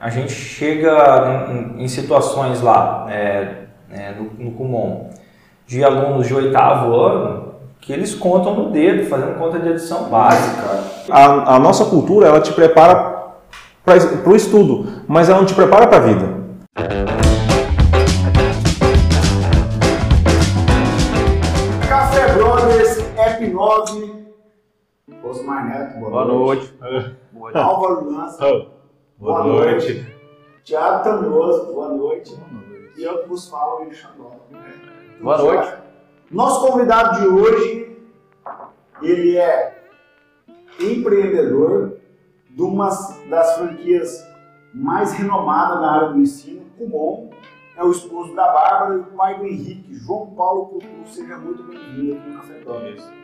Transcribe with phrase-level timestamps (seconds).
[0.00, 5.10] a gente chega em, em situações lá, é, é, no, no Kumon,
[5.66, 10.84] de alunos de oitavo ano que eles contam no dedo, fazendo conta de adição básica.
[11.10, 13.34] A, a nossa cultura, ela te prepara
[13.84, 16.40] para o estudo, mas ela não te prepara para a vida.
[21.88, 24.20] Café Brothers, App 9.
[25.22, 26.74] Osmar Neto, boa, Boa noite.
[27.32, 27.56] noite.
[27.56, 28.38] Álvaro Lança,
[29.20, 30.16] Boa noite.
[30.64, 32.34] Tiago Tandoso, boa noite.
[32.96, 34.30] E eu que vos falo, Will Xandó.
[35.20, 35.74] Boa noite.
[36.30, 37.98] Nosso convidado de hoje,
[39.02, 39.84] ele é
[40.80, 41.98] empreendedor
[42.48, 42.88] de uma
[43.28, 44.26] das franquias
[44.72, 47.28] mais renomadas na área do ensino, Kumon.
[47.76, 50.86] É o esposo da Bárbara e o pai do Henrique, João Paulo Couto.
[51.04, 52.54] Seja muito bem-vindo aqui no Café.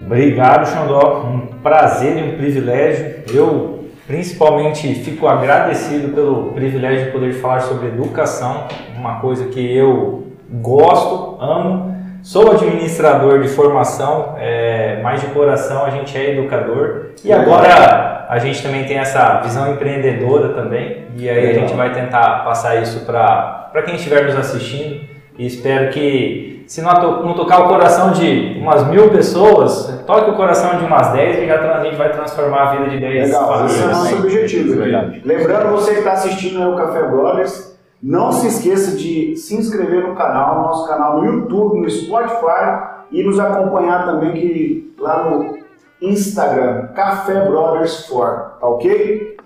[0.02, 1.24] Obrigado, Xandó.
[1.24, 3.24] Um prazer e um privilégio.
[3.34, 3.75] Eu,
[4.06, 11.36] principalmente, fico agradecido pelo privilégio de poder falar sobre educação, uma coisa que eu gosto,
[11.40, 11.96] amo.
[12.22, 17.10] Sou administrador de formação, é, mas de coração a gente é educador.
[17.24, 21.04] E agora a gente também tem essa visão empreendedora também.
[21.16, 25.06] E aí a gente vai tentar passar isso para quem estiver nos assistindo.
[25.38, 30.30] E espero que, se não, to- não tocar o coração de umas mil pessoas, toque
[30.30, 33.26] o coração de umas dez e já a gente vai transformar a vida de dez
[33.28, 34.76] Legal, esse é o nosso objetivo.
[34.76, 35.22] Verdade.
[35.24, 40.06] Lembrando você que está assistindo aí o Café Brothers, não se esqueça de se inscrever
[40.06, 45.56] no canal, nosso canal no YouTube, no Spotify e nos acompanhar também que lá no
[46.02, 49.36] Instagram, Café Brothers 4, tá ok?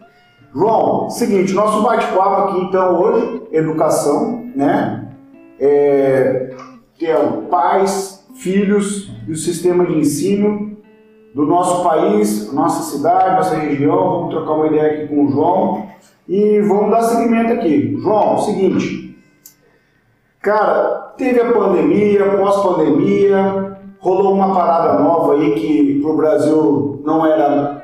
[0.53, 5.07] João, seguinte, nosso bate-papo aqui então hoje, educação, né?
[5.61, 6.51] É,
[7.01, 10.77] que é o pais, filhos e o sistema de ensino
[11.35, 13.97] do nosso país, nossa cidade, nossa região.
[13.97, 15.87] Vamos trocar uma ideia aqui com o João
[16.29, 17.97] e vamos dar seguimento aqui.
[18.03, 19.19] João, seguinte,
[20.43, 27.83] cara, teve a pandemia, pós-pandemia, rolou uma parada nova aí que pro Brasil não era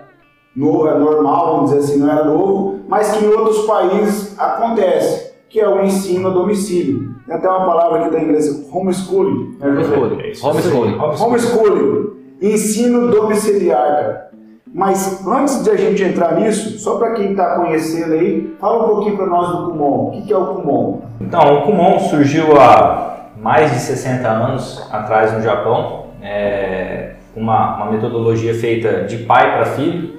[0.54, 5.32] novo, é normal, vamos dizer assim, não era novo, mas que em outros países acontece,
[5.48, 7.15] que é o ensino a domicílio.
[7.26, 9.56] Tem até uma palavra aqui da inglês, homeschooling.
[9.58, 10.46] né, José?
[10.46, 10.96] Homeschooling.
[10.98, 12.10] Homeschooling,
[12.40, 14.26] ensino domiciliar, cara.
[14.72, 18.88] Mas antes de a gente entrar nisso, só para quem está conhecendo aí, fala um
[18.88, 20.08] pouquinho para nós do Kumon.
[20.08, 21.00] O que, que é o Kumon?
[21.20, 27.92] Então, o Kumon surgiu há mais de 60 anos atrás no Japão, é uma, uma
[27.92, 30.18] metodologia feita de pai para filho,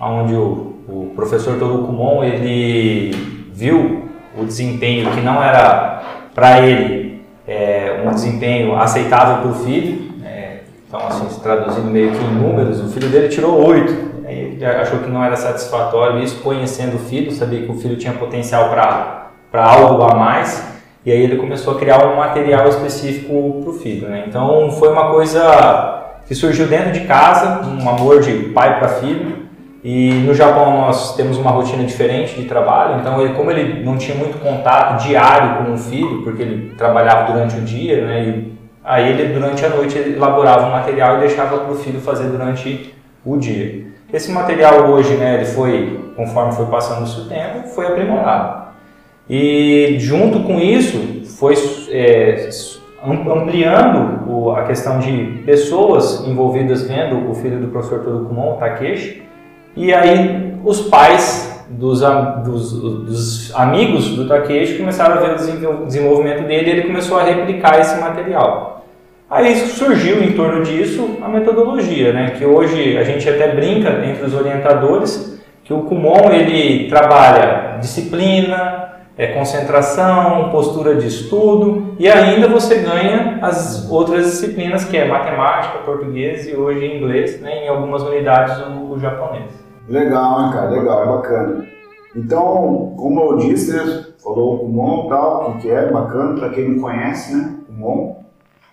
[0.00, 3.10] onde o, o professor Toru Kumon ele
[3.52, 4.02] viu
[4.38, 5.95] o desempenho que não era
[6.36, 12.12] para ele é, um desempenho aceitável para o filho, é, então assim, se traduzindo meio
[12.12, 16.22] que em números, o filho dele tirou 8, aí ele achou que não era satisfatório
[16.22, 19.16] isso, conhecendo o filho, sabia que o filho tinha potencial para
[19.50, 20.76] para algo a mais
[21.06, 24.08] e aí ele começou a criar um material específico para o filho.
[24.08, 24.24] Né?
[24.26, 29.45] Então foi uma coisa que surgiu dentro de casa, um amor de pai para filho.
[29.88, 33.96] E no Japão nós temos uma rotina diferente de trabalho, então ele, como ele não
[33.96, 38.52] tinha muito contato diário com o filho, porque ele trabalhava durante o dia, né, e
[38.82, 42.92] aí ele durante a noite elaborava um material e deixava para o filho fazer durante
[43.24, 43.86] o dia.
[44.12, 48.66] Esse material hoje, né, ele foi, conforme foi passando o tempo, foi aprimorado.
[49.30, 50.98] E junto com isso,
[51.38, 51.54] foi
[51.92, 52.48] é,
[53.04, 58.56] am- ampliando o- a questão de pessoas envolvidas vendo o filho do professor Toru Kumon,
[58.56, 59.25] Takeshi,
[59.76, 62.00] e aí os pais dos,
[62.44, 67.18] dos- dos amigos do Takeshi começaram a ver o desenvol- desenvolvimento dele e ele começou
[67.18, 68.84] a replicar esse material.
[69.28, 72.30] Aí surgiu em torno disso a metodologia, né?
[72.38, 78.84] que hoje a gente até brinca entre os orientadores que o Kumon ele trabalha disciplina,
[79.18, 85.78] é, concentração, postura de estudo e ainda você ganha as outras disciplinas que é matemática,
[85.78, 87.64] português e hoje inglês, né?
[87.64, 89.65] em algumas unidades o, o japonês.
[89.88, 90.70] Legal, hein, cara?
[90.70, 91.66] Legal, bacana.
[92.14, 96.70] Então, como eu disse, né, falou o Kumon tal, o que é, bacana, para quem
[96.70, 97.54] não conhece, né?
[97.66, 98.16] Kumon.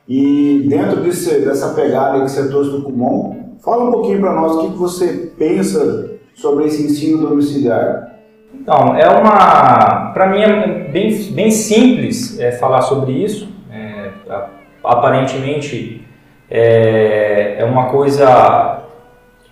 [0.08, 4.56] E dentro desse, dessa pegada que você trouxe do Kumon, fala um pouquinho para nós
[4.56, 8.14] o que, que você pensa sobre esse ensino domiciliar.
[8.54, 10.12] Então, é uma.
[10.14, 13.52] Para mim é bem, bem simples é, falar sobre isso.
[13.72, 14.12] É,
[14.84, 16.06] aparentemente
[16.50, 18.84] é, é uma coisa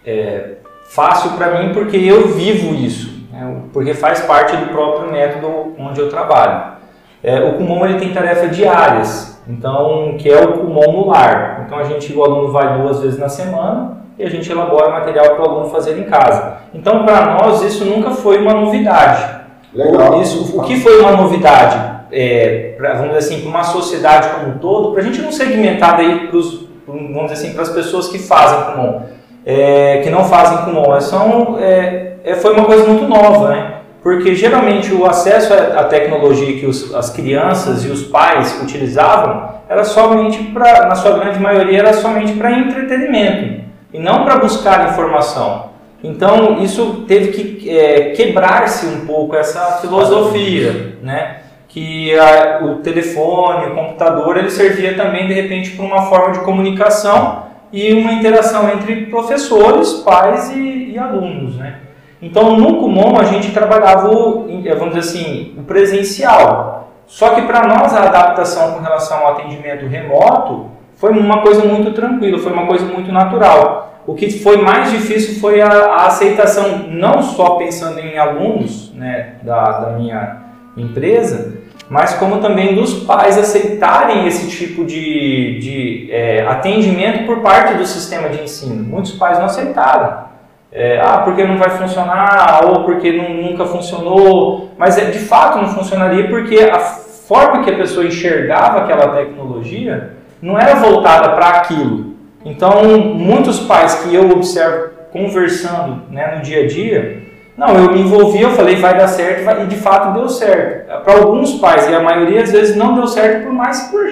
[0.06, 0.56] é,
[0.93, 5.99] fácil para mim porque eu vivo isso, né, porque faz parte do próprio método onde
[5.99, 6.71] eu trabalho.
[7.23, 11.63] É, o Kumon ele tem tarefa diárias, então que é o Kumon no lar.
[11.65, 15.35] Então a gente o aluno vai duas vezes na semana e a gente elabora material
[15.35, 16.57] para o aluno fazer em casa.
[16.73, 19.41] Então para nós isso nunca foi uma novidade.
[19.73, 20.21] Legal.
[20.21, 24.55] Isso, o que foi uma novidade, é, pra, vamos dizer assim, para uma sociedade como
[24.55, 28.09] um todo, para a gente não segmentar daí pros, vamos dizer assim, para as pessoas
[28.09, 29.03] que fazem Kumon,
[29.45, 33.73] é, que não fazem Kumon, são, é, é, foi uma coisa muito nova, né?
[34.03, 39.83] Porque geralmente o acesso à tecnologia que os, as crianças e os pais utilizavam era
[39.83, 43.61] somente para, na sua grande maioria, era somente para entretenimento
[43.93, 45.69] e não para buscar informação.
[46.03, 51.37] Então isso teve que é, quebrar-se um pouco essa filosofia, né?
[51.67, 56.39] Que a, o telefone, o computador, ele servia também de repente para uma forma de
[56.39, 61.77] comunicação e uma interação entre professores, pais e, e alunos, né?
[62.21, 64.47] Então no Kumon a gente trabalhava, o,
[64.77, 66.91] vamos dizer assim, o presencial.
[67.07, 71.91] Só que para nós a adaptação com relação ao atendimento remoto foi uma coisa muito
[71.94, 74.01] tranquila, foi uma coisa muito natural.
[74.06, 79.35] O que foi mais difícil foi a, a aceitação, não só pensando em alunos né,
[79.41, 80.41] da, da minha
[80.77, 81.60] empresa,
[81.91, 87.85] mas como também dos pais aceitarem esse tipo de, de é, atendimento por parte do
[87.85, 88.81] sistema de ensino.
[88.81, 90.23] Muitos pais não aceitaram.
[90.71, 95.57] É, ah, porque não vai funcionar, ou porque não, nunca funcionou, mas é, de fato
[95.57, 101.49] não funcionaria porque a forma que a pessoa enxergava aquela tecnologia não era voltada para
[101.49, 102.15] aquilo.
[102.45, 107.21] Então, muitos pais que eu observo conversando né, no dia a dia,
[107.61, 111.03] não, eu me envolvi, eu falei vai dar certo e de fato deu certo.
[111.03, 114.09] Para alguns pais, e a maioria às vezes não deu certo por mais por,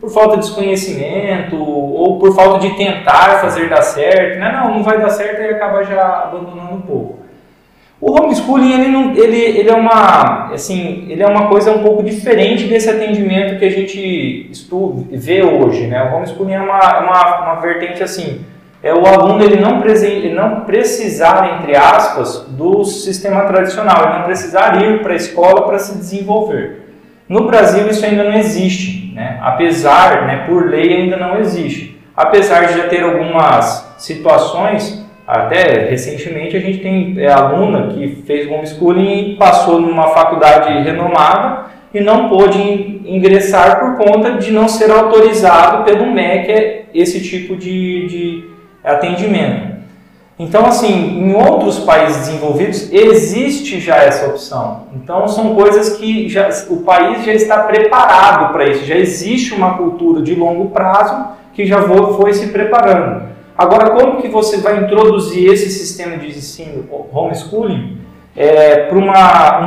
[0.00, 4.40] por falta de desconhecimento ou por falta de tentar fazer dar certo.
[4.40, 4.50] Né?
[4.52, 7.20] Não, não vai dar certo e acaba já abandonando um pouco.
[8.00, 12.02] O homeschooling ele, não, ele, ele, é uma, assim, ele é uma coisa um pouco
[12.02, 15.86] diferente desse atendimento que a gente estuda, vê hoje.
[15.86, 16.02] Né?
[16.10, 18.44] O homeschooling é uma, uma, uma vertente assim,
[18.82, 24.24] é o aluno ele não, ele não precisar, entre aspas, do sistema tradicional, ele não
[24.24, 26.94] precisar ir para a escola para se desenvolver.
[27.28, 29.38] No Brasil isso ainda não existe, né?
[29.42, 32.00] apesar, né, por lei ainda não existe.
[32.16, 35.00] Apesar de já ter algumas situações
[35.30, 41.66] até recentemente a gente tem é, aluna que fez homeschooling e passou numa faculdade renomada
[41.94, 42.58] e não pôde
[43.04, 48.50] ingressar por conta de não ser autorizado pelo MEC esse tipo de, de
[48.84, 49.70] atendimento.
[50.38, 54.86] Então, assim, em outros países desenvolvidos existe já essa opção.
[54.94, 58.86] Então, são coisas que já, o país já está preparado para isso.
[58.86, 63.24] Já existe uma cultura de longo prazo que já foi se preparando.
[63.56, 67.98] Agora, como que você vai introduzir esse sistema de ensino homeschooling
[68.34, 68.98] é, para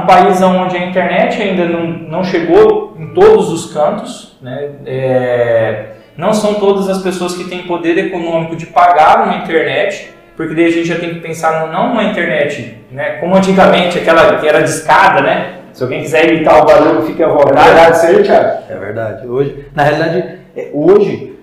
[0.02, 4.72] um país onde a internet ainda não, não chegou em todos os cantos, né?
[4.88, 5.86] É,
[6.18, 10.66] não são todas as pessoas que têm poder econômico de pagar uma internet, porque daí
[10.66, 13.18] a gente já tem que pensar não numa internet, né?
[13.20, 15.60] como antigamente, aquela que era discada, né?
[15.74, 17.60] Se alguém quiser imitar o barulho, fique à vontade.
[17.60, 18.64] É verdade isso aí, Thiago?
[18.70, 19.28] É verdade.
[19.28, 21.36] Hoje, na realidade, é, hoje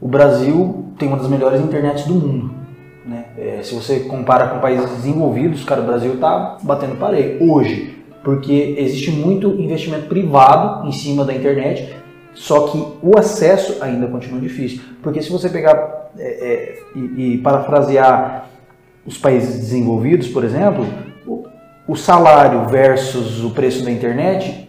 [0.00, 2.54] o Brasil tem uma das melhores internets do mundo.
[3.04, 3.24] Né?
[3.36, 8.76] É, se você compara com países desenvolvidos, cara, o Brasil está batendo parede hoje, porque
[8.78, 11.92] existe muito investimento privado em cima da internet,
[12.34, 14.82] só que o acesso ainda continua difícil.
[15.02, 18.46] Porque se você pegar é, é, e, e, parafrasear
[19.06, 20.86] os países desenvolvidos, por exemplo,
[21.26, 21.44] o,
[21.86, 24.68] o salário versus o preço da internet,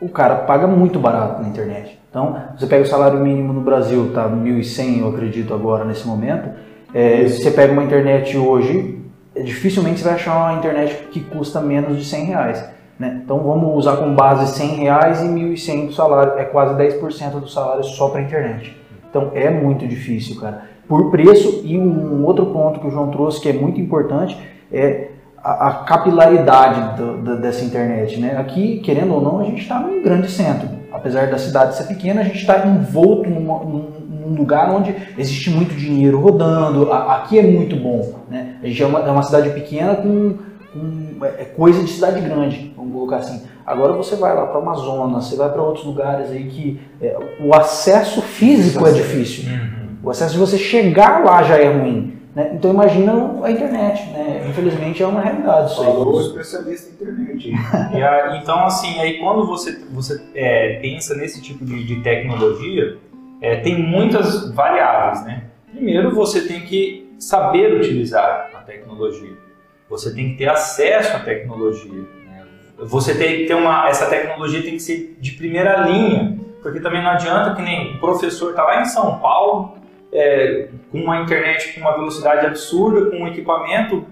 [0.00, 1.98] o cara paga muito barato na internet.
[2.10, 6.48] Então, você pega o salário mínimo no Brasil, tá 1.100, eu acredito agora nesse momento.
[6.94, 8.98] É, você pega uma internet hoje,
[9.44, 12.64] dificilmente você vai achar uma internet que custa menos de 100 reais.
[12.98, 13.20] Né?
[13.24, 17.48] Então vamos usar como base 100 reais e 1.100 do salário, é quase 10% do
[17.48, 18.76] salário só para internet.
[19.08, 20.64] Então é muito difícil, cara.
[20.88, 24.38] Por preço e um outro ponto que o João trouxe que é muito importante
[24.72, 28.18] é a, a capilaridade do, do, dessa internet.
[28.18, 28.36] Né?
[28.36, 32.20] Aqui, querendo ou não, a gente está num grande centro apesar da cidade ser pequena,
[32.20, 36.92] a gente está envolto numa, num, num, lugar onde existe muito dinheiro rodando.
[36.92, 38.14] A, aqui é muito bom.
[38.28, 38.56] Né?
[38.62, 40.34] A gente é uma, é uma cidade pequena com,
[40.72, 43.42] com é, é coisa de cidade grande, vamos colocar assim.
[43.66, 47.16] Agora você vai lá para o Amazonas, você vai para outros lugares aí que é,
[47.40, 49.50] o acesso físico é difícil.
[49.50, 49.88] Uhum.
[50.02, 52.18] O acesso de você chegar lá já é ruim.
[52.34, 52.52] Né?
[52.54, 54.46] Então imagina a internet, né?
[54.48, 55.86] Infelizmente é uma realidade isso aí.
[55.86, 57.52] Falou especialista em internet.
[58.00, 62.96] a, então assim, aí quando você, você é, pensa nesse tipo de, de tecnologia,
[63.40, 65.44] é, tem muitas variáveis, né?
[65.72, 69.47] Primeiro você tem que saber utilizar a tecnologia.
[69.88, 71.92] Você tem que ter acesso à tecnologia.
[72.26, 72.44] Né?
[72.78, 73.88] Você tem que ter uma.
[73.88, 76.38] Essa tecnologia tem que ser de primeira linha.
[76.62, 79.78] Porque também não adianta que nem o professor está lá em São Paulo,
[80.12, 84.04] é, com uma internet com uma velocidade absurda, com um equipamento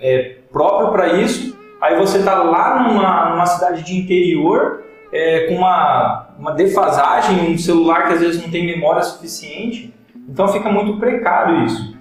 [0.00, 5.56] é, próprio para isso, aí você está lá numa, numa cidade de interior, é, com
[5.56, 9.94] uma, uma defasagem, um celular que às vezes não tem memória suficiente,
[10.28, 11.93] então fica muito precário isso.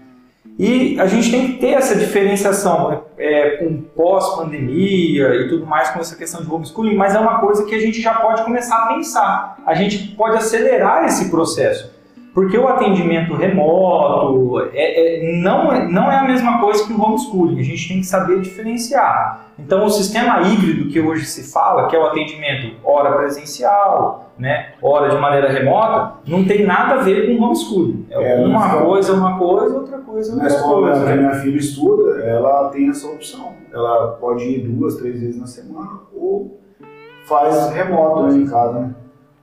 [0.57, 5.89] E a gente tem que ter essa diferenciação né, é, com pós-pandemia e tudo mais
[5.89, 8.75] com essa questão de homeschooling, mas é uma coisa que a gente já pode começar
[8.75, 9.57] a pensar.
[9.65, 11.91] A gente pode acelerar esse processo.
[12.33, 17.00] Porque o atendimento remoto é, é, não, é, não é a mesma coisa que o
[17.00, 19.50] homeschooling, a gente tem que saber diferenciar.
[19.57, 24.74] Então, o sistema híbrido que hoje se fala, que é o atendimento hora presencial, né,
[24.82, 28.06] hora de maneira remota, não tem nada a ver com homeschooling.
[28.10, 31.06] É, É, uma coisa é uma coisa, outra coisa é Na outra escola coisa.
[31.06, 31.22] que a né?
[31.22, 33.54] minha filha estuda, ela tem essa opção.
[33.72, 36.60] Ela pode ir duas, três vezes na semana ou
[37.25, 38.80] faz remoto né, em casa.
[38.80, 38.96] Né?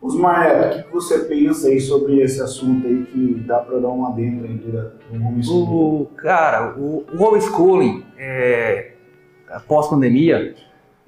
[0.03, 3.79] Osmar Neto, o que que você pensa aí sobre esse assunto aí que dá para
[3.79, 5.69] dar uma adendo aí do homeschooling?
[5.71, 8.93] O, cara, o, o homeschooling, é,
[9.51, 10.55] após pandemia,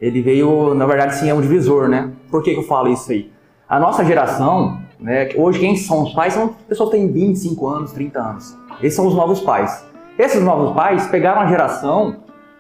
[0.01, 2.11] ele veio, na verdade, sim, é um divisor, né?
[2.31, 3.33] Por que, que eu falo isso aí?
[3.69, 7.93] A nossa geração, né, hoje quem são os pais são pessoas que têm 25 anos,
[7.93, 8.57] 30 anos.
[8.83, 9.87] Esses são os novos pais.
[10.19, 12.17] Esses novos pais pegaram uma geração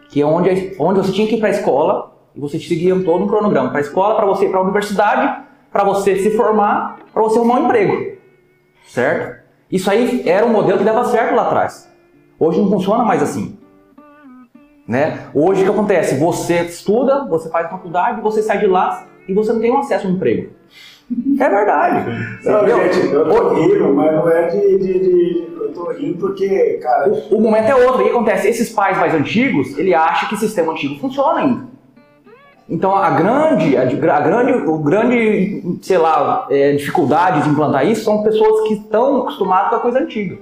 [0.08, 3.24] que é onde, onde você tinha que ir para a escola e você seguia todo
[3.24, 3.70] um cronograma.
[3.70, 7.38] Para a escola, para você ir para a universidade, para você se formar, para você
[7.38, 8.18] arrumar um emprego.
[8.86, 9.42] Certo?
[9.70, 11.90] Isso aí era um modelo que dava certo lá atrás.
[12.38, 13.58] Hoje não funciona mais assim.
[14.86, 15.26] Né?
[15.32, 16.16] Hoje o que acontece?
[16.16, 20.06] Você estuda, você faz faculdade, você sai de lá e você não tem um acesso
[20.06, 20.52] a um emprego.
[21.40, 22.10] É verdade.
[22.44, 26.78] Não, gente, eu tô rindo, mas não é de, de- de- Eu tô rindo porque,
[26.82, 28.00] cara, O, o momento é outro.
[28.00, 28.48] E o que acontece?
[28.48, 31.72] Esses pais mais antigos, ele acha que o sistema antigo funciona ainda.
[32.68, 38.04] Então a grande, a, a grande, o grande, sei lá, é, dificuldade de implantar isso
[38.04, 40.38] são pessoas que estão acostumadas com a coisa antiga.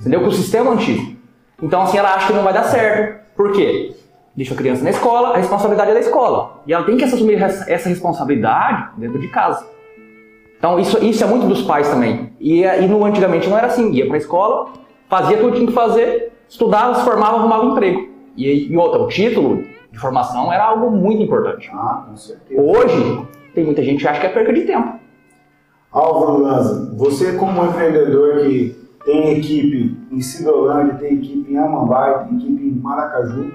[0.00, 0.20] Entendeu?
[0.20, 1.16] Com o sistema antigo.
[1.62, 3.20] Então assim, ela acha que não vai dar certo.
[3.36, 3.94] Por quê?
[4.34, 6.60] Deixa a criança na escola, a responsabilidade é da escola.
[6.66, 9.64] E ela tem que assumir essa responsabilidade dentro de casa.
[10.62, 12.32] Então isso, isso é muito dos pais também.
[12.38, 13.90] E, e no, antigamente não era assim.
[13.90, 14.68] Ia pra escola,
[15.08, 18.08] fazia tudo que tinha que fazer, estudava, se formava, arrumava um emprego.
[18.36, 21.68] E, e outra, o título de formação era algo muito importante.
[21.74, 22.60] ah, com certeza.
[22.62, 23.26] Hoje,
[23.56, 25.00] tem muita gente que acha que é perca de tempo.
[25.90, 32.38] Álvaro Lanza, você como empreendedor que tem equipe em Cidolândia, tem equipe em Amambai, tem
[32.38, 33.50] equipe em Maracaju,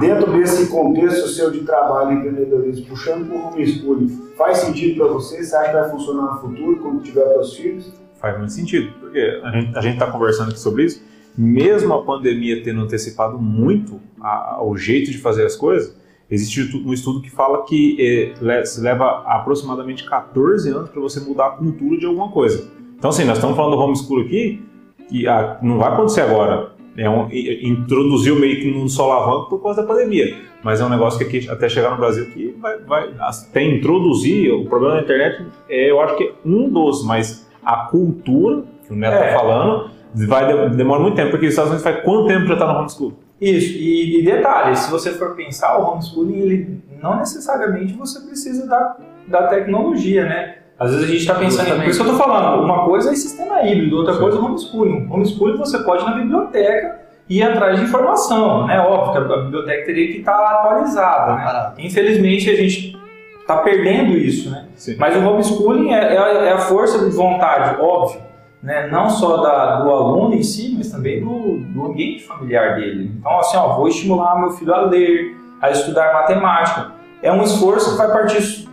[0.00, 5.42] dentro desse contexto seu de trabalho e empreendedorismo, puxando por homeschooling, faz sentido para você?
[5.42, 7.92] Você acha que vai funcionar no futuro, quando tiver seus filhos?
[8.20, 9.40] Faz muito sentido, porque
[9.74, 11.02] a gente está conversando aqui sobre isso.
[11.36, 15.94] Mesmo a pandemia tendo antecipado muito a- a- o jeito de fazer as coisas,
[16.30, 18.34] existe um estudo que fala que eh,
[18.80, 22.66] leva aproximadamente 14 anos para você mudar a cultura de alguma coisa.
[22.98, 24.62] Então, assim, nós estamos falando do homeschool aqui,
[25.08, 26.70] que ah, não vai acontecer agora.
[26.98, 30.34] É um, introduziu meio que num solavanco por causa da pandemia.
[30.62, 34.52] Mas é um negócio que aqui, até chegar no Brasil que vai, vai até introduzir.
[34.52, 38.92] O problema da internet é, eu acho que é um dos, mas a cultura, que
[38.92, 39.28] o Neto É.
[39.32, 39.90] tá falando,
[40.26, 42.78] vai de- demora muito tempo, porque os Estados Unidos faz quanto tempo já está no
[42.78, 43.12] homeschool?
[43.40, 48.66] Isso, e, e detalhe, se você for pensar, o homeschooling, ele não necessariamente você precisa
[48.66, 48.96] da,
[49.28, 50.56] da tecnologia, né?
[50.78, 53.10] Às vezes a gente está pensando, em- por isso que eu estou falando, uma coisa
[53.10, 54.20] é sistema híbrido, outra Sim.
[54.20, 55.06] coisa é homeschooling.
[55.10, 58.78] Homeschooling você pode ir na biblioteca e ir atrás de informação, né?
[58.80, 61.44] Óbvio que a, biblioteca teria que estar atualizada, né?
[61.44, 61.80] Parado.
[61.80, 62.96] Infelizmente a gente
[63.40, 64.66] está perdendo isso, né?
[64.74, 64.96] Sim.
[64.98, 68.20] Mas o homeschooling é, é a- é a força de vontade, óbvio,
[68.62, 68.88] né?
[68.92, 73.12] não só da- do aluno em si, mas também do, do ambiente familiar dele.
[73.18, 76.92] Então, assim, ó, vou estimular meu filho a ler, a estudar matemática.
[77.22, 78.66] É um esforço que vai partir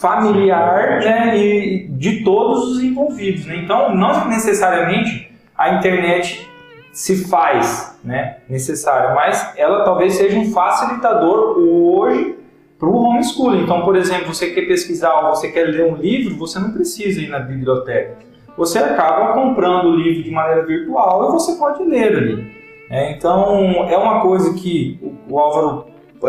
[0.00, 1.38] familiar né?
[1.38, 3.46] e de todos os envolvidos.
[3.46, 3.60] Né?
[3.62, 6.48] Então, não necessariamente a internet
[6.92, 12.36] se faz né, necessária, mas ela talvez seja um facilitador hoje
[12.78, 13.62] para o homeschooling.
[13.62, 17.20] Então, por exemplo, você quer pesquisar ou você quer ler um livro, você não precisa
[17.20, 18.16] ir na biblioteca.
[18.56, 22.56] Você acaba comprando o livro de maneira virtual e você pode ler ali.
[22.88, 25.86] É, então, é uma coisa que o, o Álvaro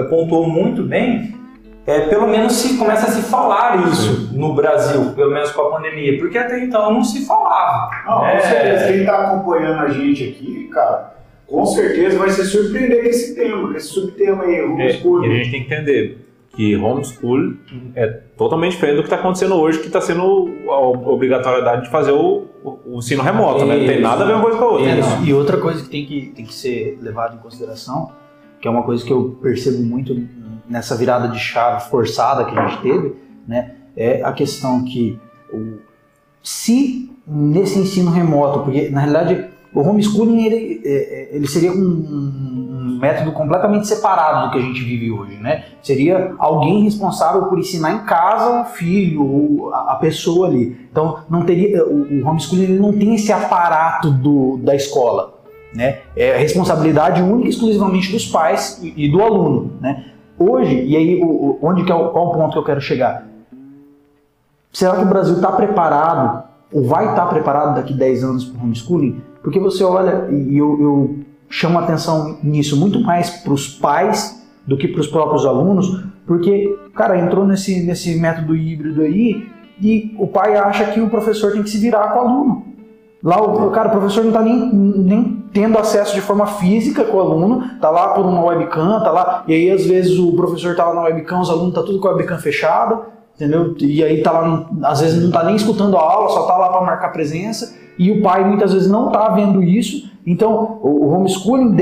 [0.09, 1.33] pontuou muito bem.
[1.87, 5.71] É, pelo menos se começa a se falar isso no Brasil, pelo menos com a
[5.77, 7.89] pandemia, porque até então não se falava.
[8.05, 8.35] Não, É.
[8.35, 8.87] com certeza.
[8.87, 11.15] Quem está acompanhando a gente aqui, cara,
[11.47, 15.27] com certeza vai se surpreender com esse tema, com esse subtema aí, É, homeschooling.
[15.29, 16.17] e a gente tem que entender
[16.53, 17.53] que homeschool
[17.95, 20.79] é totalmente diferente do que está acontecendo hoje, que está sendo a
[21.09, 23.77] obrigatoriedade de fazer o, o- o ensino remoto, né?
[23.77, 24.89] Não tem nada a ver uma coisa com a outra.
[24.89, 28.11] É, E outra coisa que tem que, tem que ser levada em consideração,
[28.59, 30.13] que é uma coisa que eu percebo muito
[30.69, 33.15] nessa virada de chave forçada que a gente teve,
[33.47, 35.19] né, é a questão que
[35.51, 35.79] o,
[36.43, 41.75] se nesse ensino remoto, porque na realidade o homeschooling ele, é, é, ele seria um,
[41.75, 45.65] um- método completamente separado do que a gente vive hoje, né?
[45.83, 50.75] Seria alguém responsável por ensinar em casa o filho ou a pessoa ali.
[50.91, 55.39] Então, não teria o homeschooling ele não tem esse aparato do, da escola,
[55.75, 55.99] né?
[56.15, 60.05] É responsabilidade única e exclusivamente dos pais e, e do aluno, né?
[60.39, 61.21] Hoje, e aí
[61.61, 63.27] onde que é o, qual o ponto que eu quero chegar?
[64.71, 68.63] Será que o Brasil está preparado, ou vai estar preparado daqui 10 anos para o
[68.63, 69.21] homeschooling?
[69.41, 71.15] Porque você olha, e eu, eu
[71.49, 76.77] chamo atenção nisso muito mais para os pais do que para os próprios alunos, porque,
[76.93, 79.47] cara, entrou nesse, nesse método híbrido aí
[79.81, 82.65] e o pai acha que o professor tem que se virar com o aluno.
[83.23, 87.17] Lá, o, cara, o professor não está nem, nem tendo acesso de forma física com
[87.17, 90.75] o aluno, tá lá por uma webcam, tá lá, e aí às vezes o professor
[90.75, 92.99] tá lá na webcam, os alunos tá tudo com a webcam fechada,
[93.35, 93.75] entendeu?
[93.79, 96.69] E aí tá lá, às vezes não tá nem escutando a aula, só tá lá
[96.69, 100.11] para marcar presença, e o pai muitas vezes não tá vendo isso.
[100.27, 101.75] Então, o homeschooling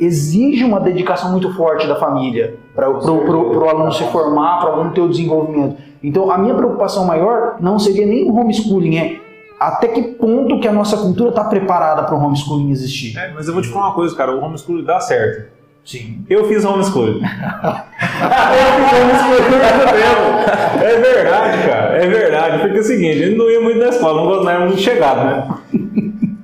[0.00, 4.92] exige uma dedicação muito forte da família para o aluno se formar, para o aluno
[4.92, 5.78] ter o desenvolvimento.
[6.00, 9.16] Então, a minha preocupação maior não seria nem o homeschooling, é
[9.58, 13.16] até que ponto que a nossa cultura está preparada para o homeschooling existir.
[13.18, 15.54] É, mas eu vou te falar uma coisa, cara, o homeschooling dá certo.
[15.84, 16.24] Sim.
[16.28, 17.20] Eu fiz homeschooling.
[17.22, 19.60] eu fiz homeschooling
[19.92, 20.84] tempo.
[20.84, 21.96] É verdade, cara.
[21.96, 22.58] É verdade.
[22.60, 25.24] Porque é o seguinte, ele não ia muito na escola, não não era muito chegado,
[25.24, 25.48] né?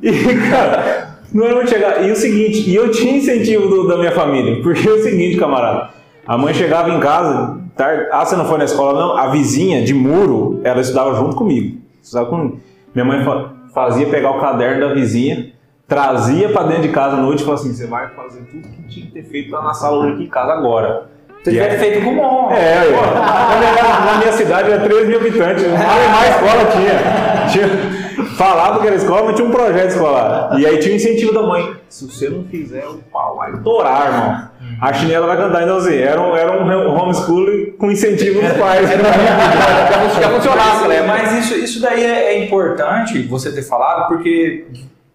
[0.03, 0.13] E,
[0.51, 2.05] cara, não era muito chegado.
[2.05, 4.63] E o seguinte, e eu tinha incentivo do- da minha família.
[4.63, 5.91] Porque é o seguinte, camarada.
[6.27, 9.17] A mãe chegava em casa, tarde, ah, você não foi na escola, não?
[9.19, 11.79] A vizinha de muro, ela estudava junto comigo.
[12.03, 12.61] Estudava comigo.
[12.95, 15.53] Minha mãe fa- fazia pegar o caderno da vizinha,
[15.89, 18.83] trazia pra dentro de casa à noite e falava assim: você vai fazer tudo que
[18.89, 21.07] tinha que ter feito lá na sala hoje aqui em casa agora.
[21.43, 22.51] Você E tiver aí- feito com bom.
[22.53, 27.49] É, eu- na, minha, na minha cidade era 3 mil habitantes, mais escola tinha.
[27.51, 28.02] tinha.
[28.37, 30.59] Falava que era escola, mas tinha um projeto escolar.
[30.59, 31.77] E aí tinha o incentivo da mãe.
[31.89, 34.51] Se você não fizer, o pau vai torar, irmão.
[34.81, 35.63] A chinela vai cantar.
[35.63, 38.89] Então, assim, era um, era um homeschooling com incentivo dos pais.
[38.89, 41.03] Já funcionava, né?
[41.03, 44.67] Mas isso, isso daí é, é importante você ter falado, porque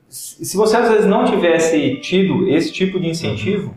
[0.09, 3.75] se você às vezes não tivesse tido esse tipo de incentivo,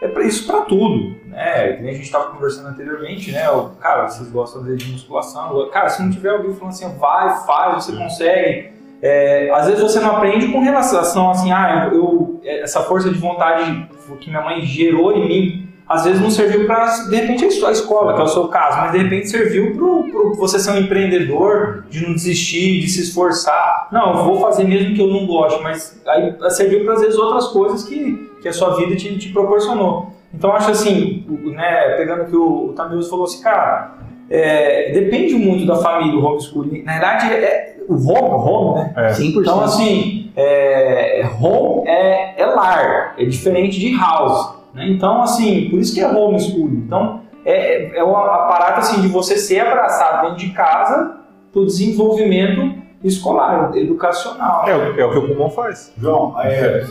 [0.00, 1.72] é pra isso para tudo, né?
[1.72, 3.50] Que nem a gente estava conversando anteriormente, né?
[3.50, 7.84] O, cara, vocês gostam de musculação, cara, se não tiver alguém falando assim, vai, faz,
[7.84, 8.73] você consegue.
[9.02, 13.18] É, às vezes você não aprende com relação assim, ah, eu, eu- essa força de
[13.18, 13.86] vontade
[14.20, 17.62] que minha mãe gerou em mim, às vezes não serviu para, de repente, a es-
[17.62, 20.78] a escola, que é o seu caso, mas de repente serviu para você ser um
[20.78, 23.88] empreendedor, de não desistir, de se esforçar.
[23.92, 27.18] Não, eu vou fazer mesmo que eu não goste, mas aí serviu para, às vezes,
[27.18, 30.12] outras coisas que, que a sua vida te, te proporcionou.
[30.32, 33.92] Então, acho assim, né, pegando o que o, o falou assim, cara,
[34.30, 36.82] é, depende muito da família, o homeschooling.
[36.82, 38.92] Na verdade, é, o home, home, né?
[38.96, 39.08] É.
[39.12, 39.40] 100%.
[39.40, 44.54] Então, assim, é, home é, é lar, é diferente de house.
[44.74, 44.88] Né?
[44.88, 46.82] Então, assim, por isso que é homeschooling.
[46.86, 51.18] Então, é, é uma a parada assim, de você ser abraçado dentro de casa
[51.52, 54.66] para o desenvolvimento escolar, educacional.
[54.66, 55.92] É, o- é o que o pulmão faz.
[55.98, 56.82] João, é.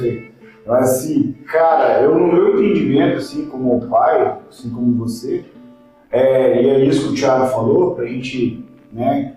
[0.65, 5.43] Mas assim, cara, eu no meu entendimento, assim como o pai, assim como você,
[6.13, 9.35] é, e é isso que o Thiago falou, pra gente né,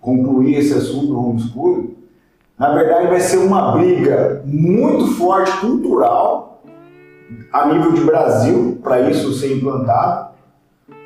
[0.00, 1.96] concluir esse assunto do homeschooling,
[2.58, 6.62] na verdade vai ser uma briga muito forte cultural
[7.52, 10.30] a nível de Brasil, para isso ser implantado,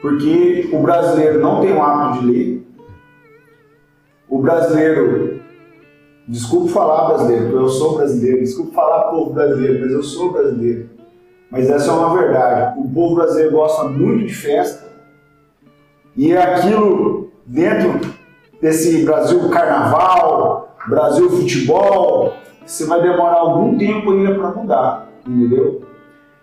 [0.00, 2.66] porque o brasileiro não tem o hábito de ler,
[4.28, 5.40] o brasileiro
[6.30, 8.38] Desculpe falar brasileiro, eu sou brasileiro.
[8.38, 10.89] Desculpe falar povo brasileiro, mas eu sou brasileiro.
[11.50, 12.78] Mas essa é uma verdade.
[12.78, 14.88] O povo brasileiro gosta muito de festa.
[16.16, 18.00] E é aquilo dentro
[18.60, 22.34] desse Brasil carnaval, Brasil futebol,
[22.64, 25.82] você vai demorar algum tempo ainda para mudar, entendeu?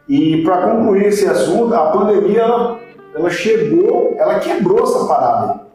[0.10, 2.80] E para concluir esse assunto, a pandemia ela,
[3.16, 5.68] ela chegou, ela quebrou essa parada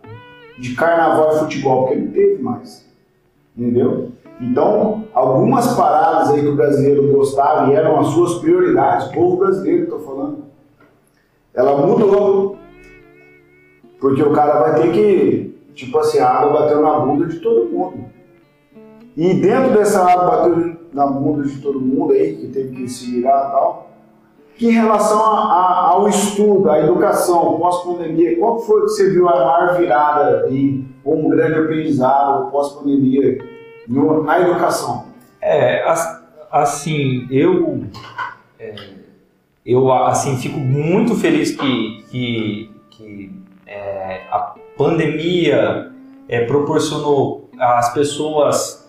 [0.58, 2.91] de carnaval e futebol, porque não teve mais.
[3.56, 4.12] Entendeu?
[4.40, 9.36] Então, algumas paradas aí que o brasileiro gostava e eram as suas prioridades, o povo
[9.36, 10.44] brasileiro, estou falando,
[11.54, 12.56] ela mudou.
[14.00, 17.70] Porque o cara vai ter que, tipo assim, a água bateu na bunda de todo
[17.70, 18.06] mundo.
[19.16, 23.10] E dentro dessa água bateu na bunda de todo mundo aí, que teve que se
[23.12, 23.91] virar e tal,
[24.62, 29.29] que em relação a- a- ao estudo, à educação, pós-pandemia, qual foi que você viu
[29.29, 30.48] a maior virada
[31.05, 33.38] ou um grande aprendizado pós-pandemia
[33.88, 35.07] na educação?
[35.40, 37.83] É, as- assim, eu,
[38.57, 38.72] é,
[39.66, 43.33] eu assim, fico muito feliz que, que, que
[43.66, 45.90] é, a pandemia
[46.29, 48.81] é, proporcionou às pessoas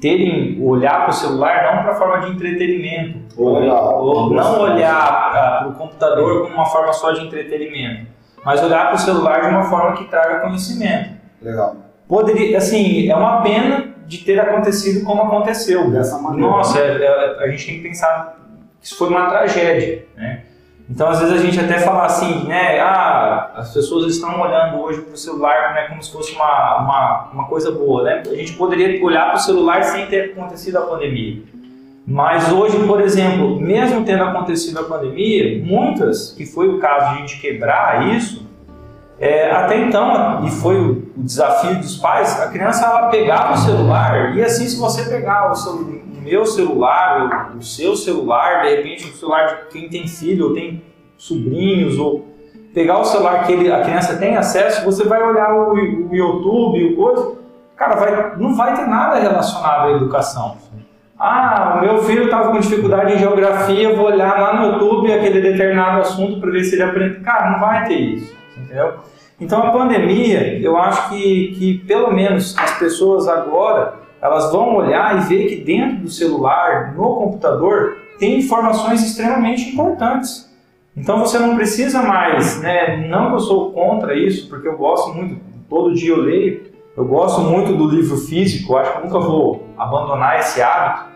[0.00, 4.04] terem olhar para o celular não para forma de entretenimento, legal.
[4.04, 8.06] ou não olhar para o computador como uma forma só de entretenimento,
[8.44, 11.10] mas olhar para o celular de uma forma que traga conhecimento.
[11.42, 11.76] Legal.
[12.08, 15.90] Poderia, assim, é uma pena de ter acontecido como aconteceu.
[15.90, 16.46] Dessa maneira.
[16.48, 18.38] Nossa, é- é- a gente tem que pensar
[18.80, 20.42] que isso foi uma tragédia, né?
[20.90, 22.80] Então, às vezes a gente até fala assim, né?
[22.80, 27.28] Ah, as pessoas estão olhando hoje para o celular né, como se fosse uma, uma,
[27.32, 28.22] uma coisa boa, né?
[28.24, 31.42] A gente poderia olhar para o celular sem ter acontecido a pandemia.
[32.06, 37.16] Mas hoje, por exemplo, mesmo tendo acontecido a pandemia, muitas, que foi o caso de
[37.16, 38.48] a gente quebrar isso,
[39.20, 43.58] é, até então, e foi o, o desafio dos pais, a criança ela pegava o
[43.58, 49.04] celular, e assim, se você pegar o, o meu celular, o, seu celular, de repente
[49.10, 50.82] o celular de quem tem filho ou tem
[51.16, 52.26] sobrinhos, ou
[52.74, 56.92] pegar o celular que ele- a criança tem acesso, você vai olhar o, o YouTube,
[56.92, 57.36] o coisa,
[57.76, 60.56] cara, vai, não vai ter nada relacionado à educação.
[61.18, 65.40] Ah, o meu filho estava com dificuldade em geografia, vou olhar lá no YouTube aquele
[65.40, 67.20] determinado assunto para ver se ele aprende.
[67.20, 68.94] Cara, não vai ter isso, entendeu?
[69.40, 75.16] Então a pandemia, eu acho que, que pelo menos as pessoas agora, elas vão olhar
[75.16, 80.48] e ver que dentro do celular, no computador, tem informações extremamente importantes.
[80.96, 83.06] Então você não precisa mais, né?
[83.08, 86.62] Não que eu sou contra isso, porque eu gosto muito, todo dia eu leio,
[86.96, 91.06] eu gosto muito do livro físico, acho que nunca vou abandonar esse hábito.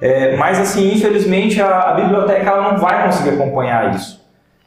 [0.00, 4.18] É, mas assim, infelizmente a, a biblioteca ela não vai conseguir acompanhar isso.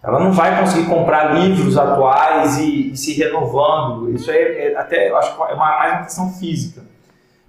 [0.03, 4.11] Ela não vai conseguir comprar livros atuais e, e se renovando.
[4.11, 6.81] Isso é, é até acho que é uma, mais uma questão física.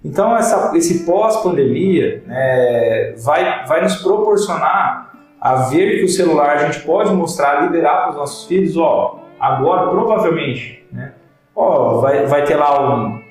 [0.03, 6.57] Então essa, esse pós-pandemia né, vai, vai nos proporcionar a ver que o celular a
[6.57, 11.13] gente pode mostrar, liberar para os nossos filhos, ó, agora provavelmente, né,
[11.55, 13.21] ó, vai, vai ter lá um,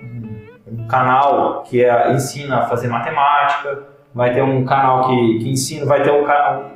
[0.66, 3.82] um canal que é, ensina a fazer matemática,
[4.14, 6.24] vai ter um canal que, que ensina, vai ter um,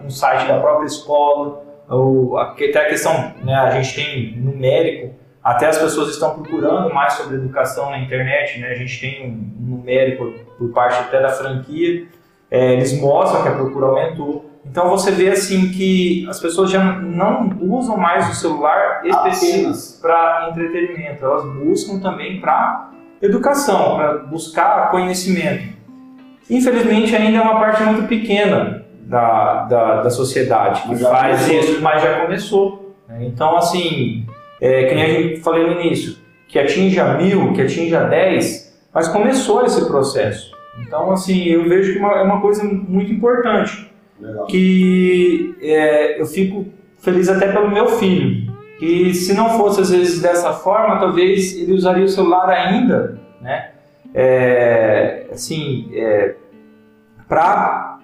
[0.06, 5.14] um site da própria escola, ou, até a questão, né, a gente tem numérico,
[5.46, 9.76] até as pessoas estão procurando mais sobre educação na internet, né, a gente tem um
[9.76, 12.08] numérico por parte até da franquia,
[12.50, 14.50] é, eles mostram que a procura aumentou.
[14.64, 20.00] Então você vê assim que as pessoas já não usam mais o celular Apenas.
[20.02, 22.90] para entretenimento, elas buscam também para
[23.22, 25.76] educação, para buscar conhecimento.
[26.50, 31.60] Infelizmente ainda é uma parte muito pequena da, da, da sociedade que faz começou.
[31.60, 32.96] isso, mas já começou.
[33.08, 33.18] né?
[33.26, 34.26] Então assim,
[34.60, 36.16] é, que nem a gente falei no início,
[36.48, 40.52] que atinja mil, que atinja 10, mas começou esse processo.
[40.80, 43.90] Então assim, eu vejo que uma- é uma coisa muito importante
[44.20, 44.46] Legal.
[44.46, 46.66] que é, eu fico
[46.98, 51.72] feliz até pelo meu filho, que se não fosse às vezes dessa forma, talvez ele
[51.72, 53.70] usaria o celular ainda, né?
[54.14, 56.34] É, assim, é,
[57.28, 57.98] para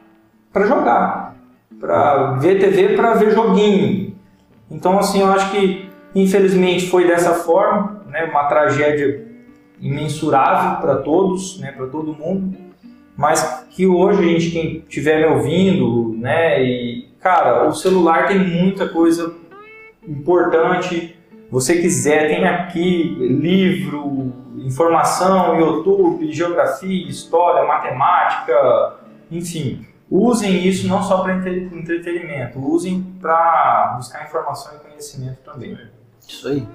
[0.52, 1.36] para jogar,
[1.80, 4.14] para ver TV, para ver joguinho.
[4.70, 8.24] Então assim, eu acho que infelizmente foi dessa forma, né?
[8.24, 9.26] Uma tragédia
[9.80, 11.72] imensurável para todos, né?
[11.72, 12.56] Para todo mundo
[13.16, 18.38] mas que hoje a gente quem estiver me ouvindo, né, e cara, o celular tem
[18.38, 19.34] muita coisa
[20.06, 21.16] importante.
[21.50, 28.94] Você quiser, tem aqui livro, informação, YouTube, geografia, história, matemática,
[29.30, 29.86] enfim.
[30.10, 35.78] Usem isso não só para entretenimento, usem para buscar informação e conhecimento também.
[36.28, 36.66] Isso aí.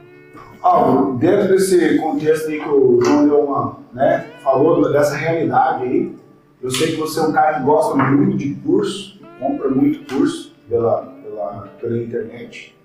[0.61, 6.17] Álvaro, dentro desse contexto aí que o João uma, né, falou dessa realidade aí,
[6.61, 10.55] eu sei que você é um cara que gosta muito de curso, compra muito curso
[10.67, 12.75] pela, pela, pela internet.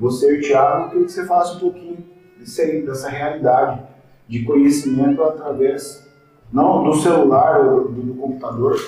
[0.00, 1.98] Você e o Thiago, eu queria que você falasse um pouquinho
[2.38, 3.82] disso aí, dessa realidade
[4.26, 6.08] de conhecimento através,
[6.52, 8.80] não do celular ou do, do computador.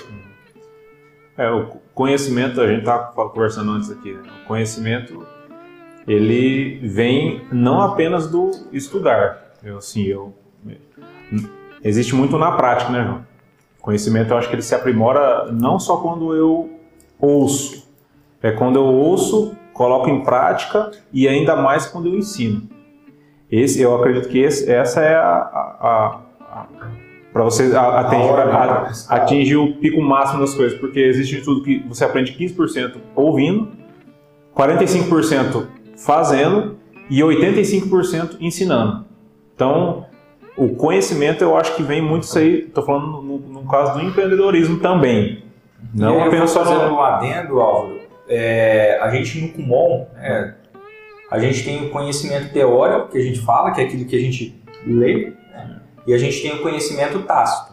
[1.37, 4.23] É, o conhecimento, a gente estava conversando antes aqui, né?
[4.43, 5.27] o conhecimento
[6.11, 9.53] ele vem não apenas do estudar.
[9.62, 10.35] Eu, assim, eu,
[11.85, 13.31] existe muito na prática, né, João?
[13.81, 16.68] Conhecimento, eu acho que ele se aprimora não só quando eu
[17.18, 17.88] ouço,
[18.42, 22.62] é quando eu ouço, coloco em prática e ainda mais quando eu ensino.
[23.51, 26.66] Esse, eu acredito que esse, essa é a, a, a,
[27.33, 32.05] para você atingir, a- atingir o pico máximo das coisas, porque existe estudo que você
[32.05, 33.68] aprende 15% ouvindo,
[34.57, 35.66] 45%
[36.05, 36.77] fazendo
[37.09, 39.05] e 85% ensinando.
[39.55, 40.07] Então,
[40.57, 44.05] o conhecimento eu acho que vem muito isso aí, estou falando no, no caso do
[44.05, 45.45] empreendedorismo também.
[45.95, 48.01] Não eu apenas só no- um adendo, Álvaro.
[48.29, 50.55] É, a gente no Kumon, né,
[51.31, 54.21] a gente tem o conhecimento teórico, que a gente fala, que é aquilo que a
[54.21, 57.73] gente lê, né, e a gente tem o conhecimento tácito,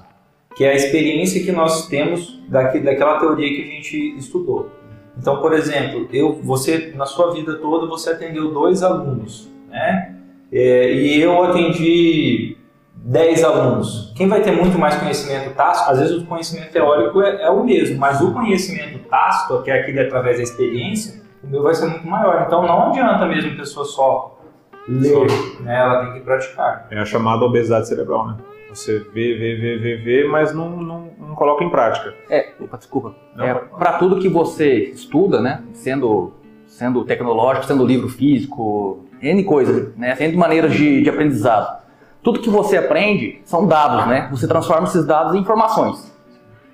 [0.56, 4.72] que é a experiência que nós temos daqui, daquela teoria que a gente estudou.
[5.19, 10.15] Então, por exemplo, eu, você na sua vida toda você atendeu dois alunos, né?
[10.51, 12.58] É, e eu atendi
[12.95, 14.13] 10 alunos.
[14.15, 17.63] Quem vai ter muito mais conhecimento tácito, às vezes o conhecimento teórico é, é o
[17.63, 21.88] mesmo, mas o conhecimento tácito, que é aquele através da experiência, o meu vai ser
[21.88, 22.43] muito maior.
[22.45, 24.39] Então não adianta mesmo a pessoa só
[24.88, 25.27] ler,
[25.62, 25.77] né?
[25.77, 26.88] ela tem que praticar.
[26.91, 28.38] É a chamada obesidade cerebral, né?
[28.78, 32.13] Você vê, vê, vê, vê, vê, mas não, não, não coloca em prática.
[32.30, 33.16] É, opa, desculpa.
[33.40, 36.34] É, para tudo que você estuda, né, sendo,
[36.68, 41.82] sendo tecnológico, sendo livro físico, N coisas, né, sendo maneiras de, de aprendizado.
[42.22, 44.28] Tudo que você aprende são dados, né?
[44.30, 46.16] Você transforma esses dados em informações.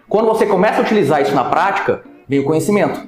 [0.09, 3.07] Quando você começa a utilizar isso na prática, vem o conhecimento.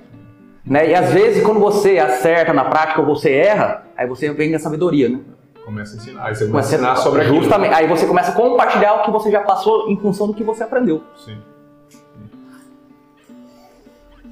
[0.66, 0.92] Né?
[0.92, 4.60] E às vezes, quando você acerta na prática ou você erra, aí você vem na
[4.60, 5.20] sabedoria, né?
[5.66, 6.26] Começa a ensinar.
[6.26, 7.38] Aí você começa a Começa ensinar sobre aquilo.
[7.42, 7.74] Justamente.
[7.74, 10.64] Aí você começa a compartilhar o que você já passou em função do que você
[10.64, 11.02] aprendeu.
[11.26, 11.38] Sim.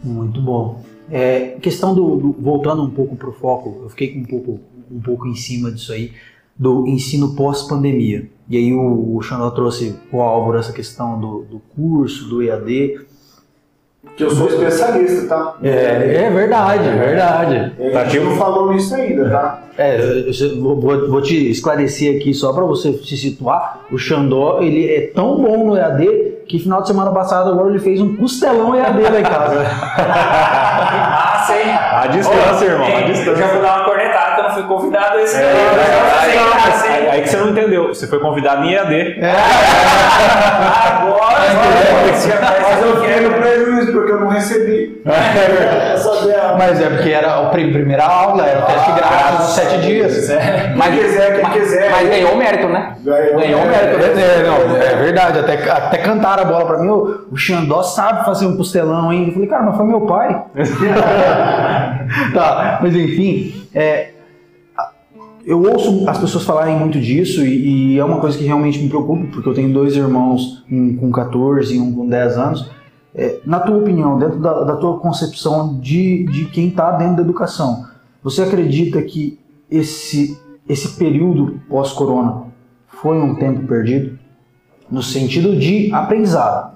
[0.04, 0.82] Muito bom.
[1.10, 4.60] É, questão do, do- voltando um pouco para o foco, eu fiquei com um pouco,
[4.92, 6.12] um pouco em cima disso aí
[6.56, 8.30] do ensino pós-pandemia.
[8.48, 13.06] E aí o, o Xandó trouxe o Álvaro essa questão do, do curso, do EAD.
[14.18, 15.56] Que eu sou especialista, tá?
[15.64, 17.74] É, é verdade, é verdade.
[17.80, 18.26] É, Tá a gente aqui.
[18.28, 19.60] não falou nisso ainda, tá?
[19.78, 23.80] É, eu- eu vou, vou- vou te esclarecer aqui só para você se situar.
[23.92, 26.06] O Xandó, ele é tão bom no EAD
[26.48, 29.64] que final de semana passado agora ele fez um costelão EAD lá em casa.
[30.54, 31.72] Massa, hein?
[31.72, 33.36] A distância, irmão, a Hein, distância.
[33.36, 33.83] já vou dar uma
[34.62, 35.52] não fui convidado a esse É, daí.
[35.54, 35.76] Eu
[36.10, 36.40] já aí, sei,
[36.72, 36.94] massa, hein?
[36.94, 37.88] aí- aí que você não entendeu.
[37.90, 39.20] Você foi convidado em EAD.
[41.04, 41.40] Agora,
[42.14, 45.02] você já Mas eu o fiquei no prejuízo porque eu não recebi.
[45.94, 46.56] Essa dela.
[46.58, 50.28] Mas é porque era a prim- primeira aula, era o teste grátis nos sete dias.
[50.28, 51.92] Quem quiser, quem quiser.
[51.92, 52.96] Mas ganhou o mérito, né?
[53.04, 54.20] Ganhou, Ganhou o é, mérito?
[54.20, 58.26] É, não, é verdade, até, até cantaram a bola pra mim, o, o Xandó sabe
[58.26, 59.26] fazer um costelão, hein?
[59.28, 60.44] Eu falei, cara, mas foi meu pai.
[62.34, 64.10] tá, mas enfim, é,
[65.46, 68.90] eu ouço as pessoas falarem muito disso e, e é uma coisa que realmente me
[68.90, 72.72] preocupa, porque eu tenho dois irmãos, um com 14 e um com 10 anos.
[73.14, 77.22] É, na tua opinião, dentro da, da tua concepção de, de quem está dentro da
[77.22, 77.86] educação,
[78.24, 79.38] você acredita que
[79.70, 82.44] esse, esse período pós-corona
[82.88, 84.18] foi um tempo perdido?
[84.90, 86.74] No sentido de aprendizado.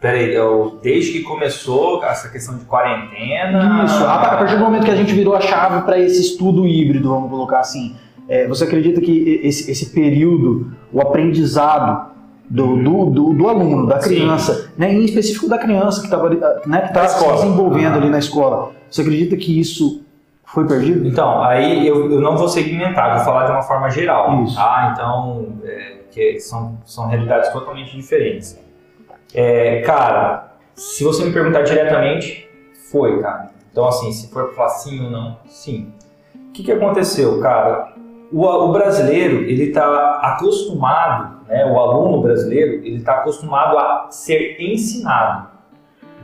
[0.00, 3.84] Peraí, eu, desde que começou essa questão de quarentena.
[3.84, 7.10] Isso, a partir do momento que a gente virou a chave para esse estudo híbrido,
[7.10, 7.94] vamos colocar assim,
[8.26, 12.12] é, você acredita que esse, esse período, o aprendizado
[12.48, 14.08] do, do, do, do aluno, da Sim.
[14.08, 17.96] criança, né, em específico da criança que estava né, que tá se desenvolvendo Ah.
[17.96, 20.02] ali na escola, você acredita que isso
[20.46, 21.06] foi perdido?
[21.06, 24.42] Então, aí eu, eu não vou segmentar, vou falar de uma forma geral.
[24.44, 24.56] Isso.
[24.56, 24.92] Tá?
[24.92, 28.58] Então, é, que são, são realidades totalmente diferentes.
[29.34, 32.48] É, cara, se você me perguntar diretamente,
[32.90, 33.50] foi, cara.
[33.70, 35.92] Então, assim, se for falar sim ou não, sim.
[36.34, 37.92] O que, que aconteceu, cara?
[38.32, 44.56] O, o brasileiro, ele está acostumado, né, o aluno brasileiro, ele está acostumado a ser
[44.60, 45.48] ensinado.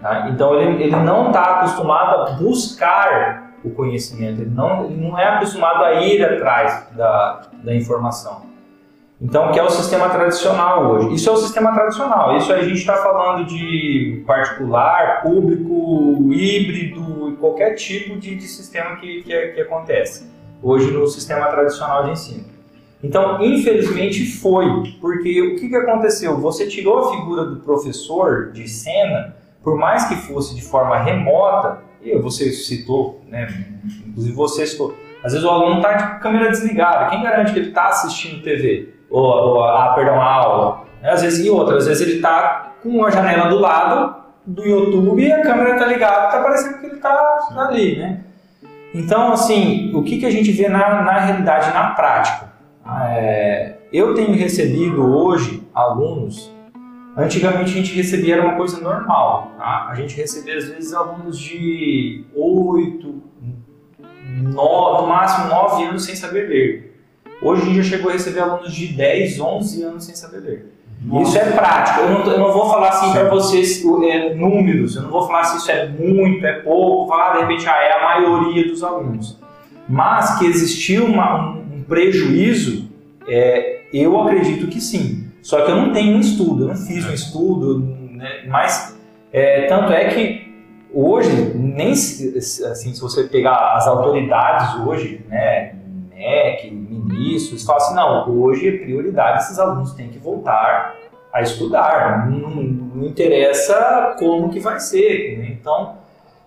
[0.01, 0.29] tá?
[0.31, 5.27] Então, ele, ele não está acostumado a buscar o conhecimento, ele não, ele não é
[5.27, 8.43] acostumado a ir atrás da, da informação.
[9.21, 11.15] Então, que é o sistema tradicional hoje.
[11.15, 12.37] Isso é o sistema tradicional.
[12.37, 19.23] Isso a gente está falando de particular, público, híbrido, qualquer tipo de, de sistema que,
[19.23, 20.27] que, que acontece
[20.63, 22.45] hoje no sistema tradicional de ensino.
[23.03, 24.67] Então, infelizmente foi,
[25.01, 26.39] porque o que, que aconteceu?
[26.41, 31.79] Você tirou a figura do professor de cena, por mais que fosse de forma remota,
[32.03, 33.47] e você citou, né?
[34.07, 34.95] Inclusive você citou.
[35.23, 37.11] Às vezes o aluno está de câmera desligada.
[37.11, 38.96] Quem garante que ele está assistindo TV?
[39.17, 40.85] Ou, ou a, perdão, a aula?
[41.03, 45.23] Às vezes, e outra, às vezes ele está com a janela do lado do YouTube
[45.23, 48.21] e a câmera está ligada, está parecendo que ele está ali, né?
[48.93, 52.53] Então, assim, o que, que a gente vê na, na realidade, na prática?
[53.09, 56.53] É, eu tenho recebido hoje alunos.
[57.17, 59.53] Antigamente a gente recebia era uma coisa normal.
[59.57, 59.89] Tá?
[59.89, 63.23] A gente recebia às vezes alunos de 8,
[64.43, 66.96] 9, no máximo 9 anos sem saber ler.
[67.43, 70.73] Hoje a gente já chegou a receber alunos de 10, 11 anos sem saber ler.
[71.23, 72.01] Isso é prático.
[72.01, 75.45] Eu não, eu não vou falar assim para vocês é, números, eu não vou falar
[75.45, 79.39] se isso é muito, é pouco, falar de repente ah, é a maioria dos alunos.
[79.89, 82.89] Mas que existiu uma- um, um prejuízo,
[83.29, 85.29] é, eu acredito que sim.
[85.43, 87.79] Só que eu não tenho um estudo, eu não fiz um estudo,
[88.13, 88.99] né, mas
[89.33, 90.47] é, tanto é que
[90.93, 92.41] hoje, nem assim,
[92.95, 95.75] se você pegar as autoridades hoje, né,
[96.17, 100.95] MEC, ministros, falam assim, não, hoje é prioridade, esses alunos têm que voltar
[101.33, 105.49] a estudar, não, não interessa como que vai ser, né?
[105.51, 105.97] então,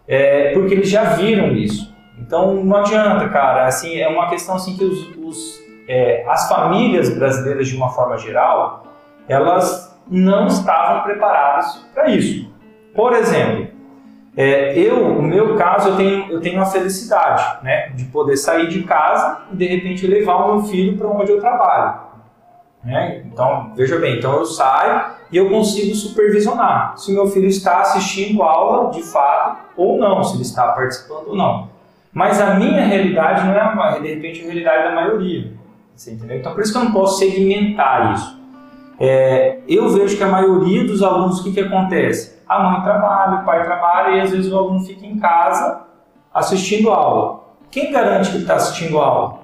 [0.07, 1.93] é, porque eles já viram isso.
[2.17, 7.09] Então não adianta, cara, assim, é uma questão assim que os, os é, as famílias
[7.09, 8.83] brasileiras de uma forma geral,
[9.27, 12.51] elas não estavam preparadas para isso.
[12.95, 13.68] Por exemplo,
[14.37, 18.67] é, eu, no meu caso, eu tenho, eu tenho a felicidade né, de poder sair
[18.67, 22.09] de casa e de repente levar o meu filho para onde eu trabalho.
[22.83, 23.23] Né?
[23.25, 28.41] Então, veja bem, então eu saio e eu consigo supervisionar se meu filho está assistindo
[28.41, 31.69] aula de fato ou não, se ele está participando ou não.
[32.13, 35.51] Mas a minha realidade não é, de repente, a realidade da maioria.
[35.95, 36.37] Você entendeu?
[36.37, 38.39] Então, por isso que eu não posso segmentar isso.
[38.99, 42.38] É, eu vejo que a maioria dos alunos, o que, que acontece?
[42.49, 45.81] A mãe trabalha, o pai trabalha e às vezes o aluno fica em casa
[46.33, 47.41] assistindo aula.
[47.69, 49.39] Quem garante que está assistindo aula?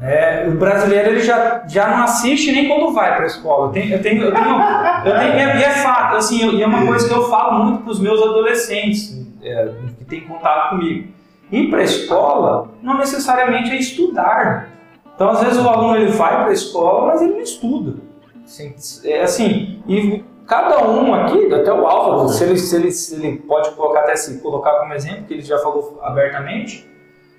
[0.00, 3.66] É, o brasileiro ele já, já não assiste nem quando vai para a escola.
[3.66, 4.60] Eu tenho, eu tenho, eu tenho,
[5.04, 7.92] eu tenho, e é fato, assim, e é uma coisa que eu falo muito para
[7.92, 11.08] os meus adolescentes é, que têm contato comigo.
[11.52, 14.70] Ir para a escola não necessariamente é estudar.
[15.14, 17.96] Então, às vezes o aluno ele vai para a escola, mas ele não estuda.
[18.42, 23.14] Assim, é assim, e cada um aqui, até o Álvaro, se ele, se ele, se
[23.14, 26.90] ele pode colocar até se colocar como exemplo, que ele já falou abertamente,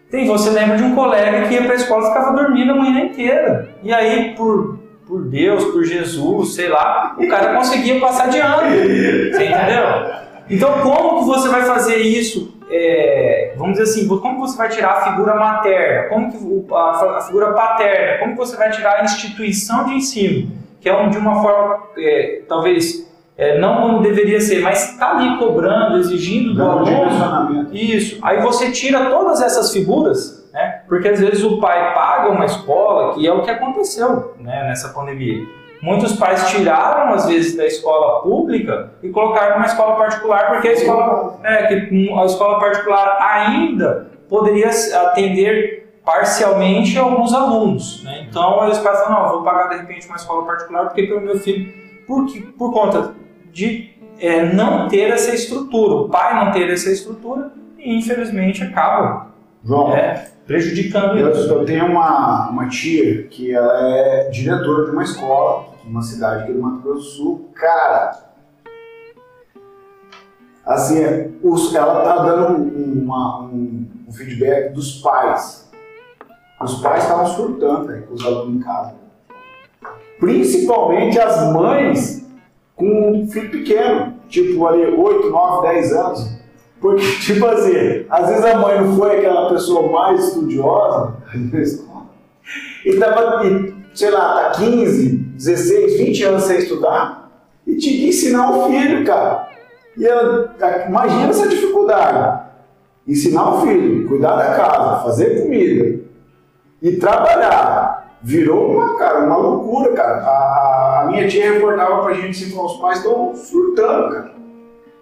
[0.10, 2.76] tem, você lembra de um colega que ia para a escola e ficava dormindo a
[2.76, 3.76] manhã inteira.
[3.84, 8.70] E aí, por, por Deus, por Jesus, sei lá, o cara conseguia passar de ano.
[8.70, 9.84] Você entendeu?
[10.50, 12.58] Então, como que você vai fazer isso?
[12.70, 16.08] É, vamos dizer assim, como você vai tirar a figura materna?
[16.08, 18.20] Como que a, a figura paterna?
[18.20, 20.61] Como que você vai tirar a instituição de ensino?
[20.82, 25.12] Que é um, de uma forma, é, talvez, é, não como deveria ser, mas está
[25.12, 27.70] ali cobrando, exigindo do aluno.
[27.72, 28.20] Isso.
[28.22, 30.82] Aí você tira todas essas figuras, né?
[30.88, 34.90] Porque às vezes o pai paga uma escola, que é o que aconteceu né, nessa
[34.90, 35.46] pandemia.
[35.82, 40.74] Muitos pais tiraram, às vezes, da escola pública e colocaram numa escola particular, porque a
[40.74, 48.04] escola, né, a escola particular ainda poderia atender parcialmente alguns alunos.
[48.04, 48.26] Né?
[48.30, 51.72] Então, eles pensam, não, vou pagar de repente uma escola particular porque pelo meu filho,
[52.08, 52.26] por,
[52.58, 53.14] por conta
[53.52, 59.32] de é, não ter essa estrutura, o pai não ter essa estrutura, e infelizmente acaba
[59.64, 61.50] João, é, prejudicando eu, isso.
[61.50, 66.54] eu tenho uma, uma tia que ela é diretora de uma escola, uma cidade aqui
[66.54, 67.50] do Mato Grosso do Sul.
[67.56, 68.32] Cara,
[70.66, 71.04] assim,
[71.44, 75.61] os, ela tá dando um, uma, um, um feedback dos pais.
[76.64, 78.94] Os pais estavam surtando com os alunos em casa.
[80.20, 82.26] Principalmente as mães
[82.76, 86.42] com um filho pequeno, tipo ali 8, 9, 10 anos.
[86.80, 91.92] Porque, tipo assim, às vezes a mãe não foi aquela pessoa mais estudiosa na escola
[92.86, 93.44] e tava,
[93.94, 97.32] sei lá, tá 15, 16, 20 anos sem estudar
[97.66, 99.50] e tinha que ensinar o filho, cara.
[99.98, 100.56] E ela,
[100.88, 102.50] imagina essa dificuldade.
[103.08, 106.00] Ensinar o filho, cuidar da casa, fazer comida
[106.82, 108.18] e trabalhar.
[108.24, 110.22] Virou uma, cara, uma loucura, cara.
[110.22, 114.32] A, a minha tia reportava pra gente assim, os pais estão surtando, cara.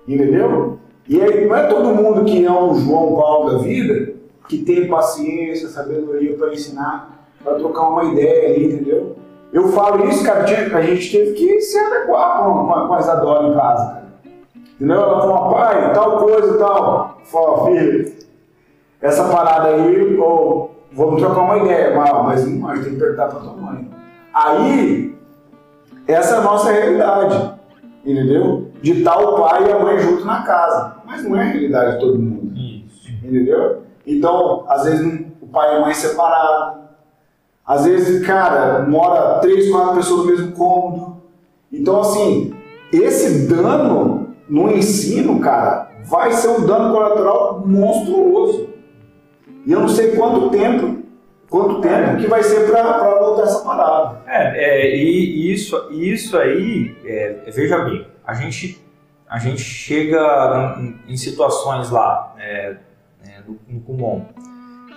[0.08, 0.80] Entendeu?
[1.08, 4.14] E aí não é todo mundo que é um João Paulo da vida
[4.48, 9.16] que tem paciência, sabedoria para ensinar, para trocar uma ideia ali, entendeu?
[9.52, 13.86] Eu falo isso, cara, a gente teve que se adequar com, com, com em casa,
[13.86, 14.10] cara.
[14.76, 14.98] Entendeu?
[14.98, 17.20] Ela falou, pai, tal coisa e tal.
[17.24, 18.14] Fala, filho,
[19.02, 23.54] essa parada aí, ou vamos trocar uma ideia, mas gente tem que perguntar para tua
[23.54, 23.90] mãe.
[24.34, 25.18] Aí,
[26.08, 27.54] essa é a nossa realidade,
[28.06, 28.72] entendeu?
[28.82, 30.96] De estar o pai e a mãe juntos na casa.
[31.06, 32.56] Mas não é a realidade de todo mundo.
[32.56, 33.10] Isso.
[33.24, 33.84] Entendeu?
[34.06, 36.80] Então, às vezes o pai e a mãe separados.
[37.66, 41.18] Às vezes, cara, mora três, quatro pessoas no mesmo cômodo.
[41.72, 42.56] Então, assim,
[42.92, 48.69] esse dano no ensino, cara, vai ser um dano colateral monstruoso.
[49.70, 51.04] E eu não sei quanto tempo,
[51.48, 54.18] quanto tempo que vai ser para voltar essa parada.
[54.26, 58.84] É, é, e isso, isso aí, é, veja bem, a gente,
[59.30, 62.78] a gente chega em, em situações lá, é,
[63.24, 64.26] é, no, no Kumon,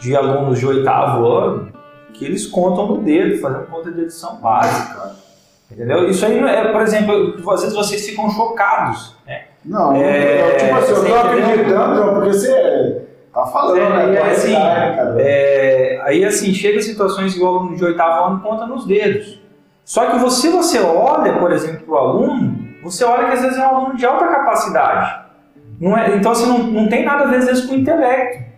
[0.00, 1.70] de alunos de oitavo ano,
[2.14, 5.16] que eles contam no dedo, fazendo conta de edição básica.
[5.70, 6.08] Entendeu?
[6.08, 9.14] Isso aí, é, por exemplo, às vezes vocês ficam chocados.
[9.26, 9.48] Né?
[9.66, 11.18] Não, É, tipo assim, eu entendeu?
[11.20, 14.12] acreditando, porque você tá falando, É, né?
[14.12, 14.54] e Tua assim,
[15.18, 19.40] é, aí assim, chega situações que o aluno de oitavo ano conta nos dedos.
[19.84, 23.58] Só que você, você olha, por exemplo, para o aluno, você olha que às vezes
[23.58, 25.22] é um aluno de alta capacidade.
[25.80, 28.52] Não é, então assim, não, não tem nada a ver às vezes com o intelecto.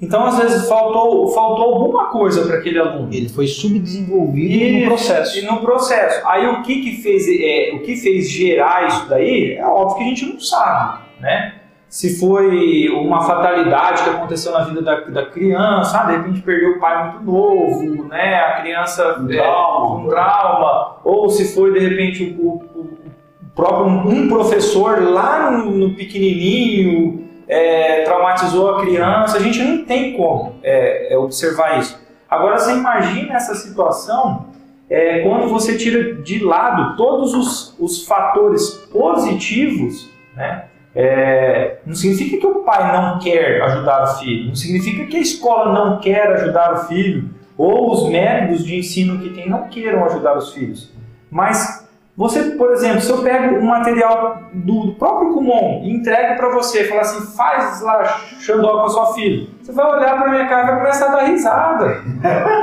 [0.00, 3.08] Então, às vezes, faltou, faltou alguma coisa para aquele aluno.
[3.12, 5.38] Ele foi subdesenvolvido Isso, no processo.
[5.38, 6.28] E no processo.
[6.28, 10.04] Aí o que que fez, é, o que fez gerar isso daí, é óbvio que
[10.04, 11.54] a gente não sabe, né?
[11.88, 16.72] Se foi uma fatalidade que aconteceu na vida da, da criança, ah, de repente perdeu
[16.72, 18.34] o pai muito novo, né?
[18.40, 19.94] A criança Um é, trauma.
[20.04, 22.98] um trauma, ou se foi de repente o, o-
[23.42, 29.84] o próprio um professor lá no, no pequenininho é, traumatizou a criança, a gente não
[29.84, 31.98] tem como é, é, observar isso.
[32.28, 34.46] Agora você imagina essa situação
[34.90, 40.64] é, quando você tira de lado todos os, os fatores positivos, né?
[40.94, 45.20] É, não significa que o pai não quer ajudar o filho, não significa que a
[45.20, 50.04] escola não quer ajudar o filho, ou os métodos de ensino que tem não queiram
[50.04, 50.92] ajudar os filhos.
[51.30, 51.86] Mas
[52.18, 56.48] você, por exemplo, se eu pego um material do, do próprio Kumon e entrego para
[56.48, 58.02] você, falar assim, faz lá
[58.40, 61.16] xandó com a sua filha, você vai olhar para minha cara e vai começar a
[61.16, 62.02] dar risada.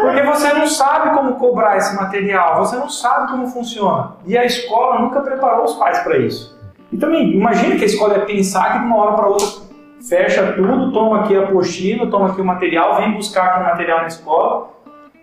[0.02, 4.18] Porque você não sabe como cobrar esse material, você não sabe como funciona.
[4.26, 6.54] E a escola nunca preparou os pais para isso.
[6.92, 9.48] E também, imagina que a escola é pensar que de uma hora para outra
[10.08, 14.02] fecha tudo, toma aqui a apostila, toma aqui o material, vem buscar aqui o material
[14.02, 14.70] na escola.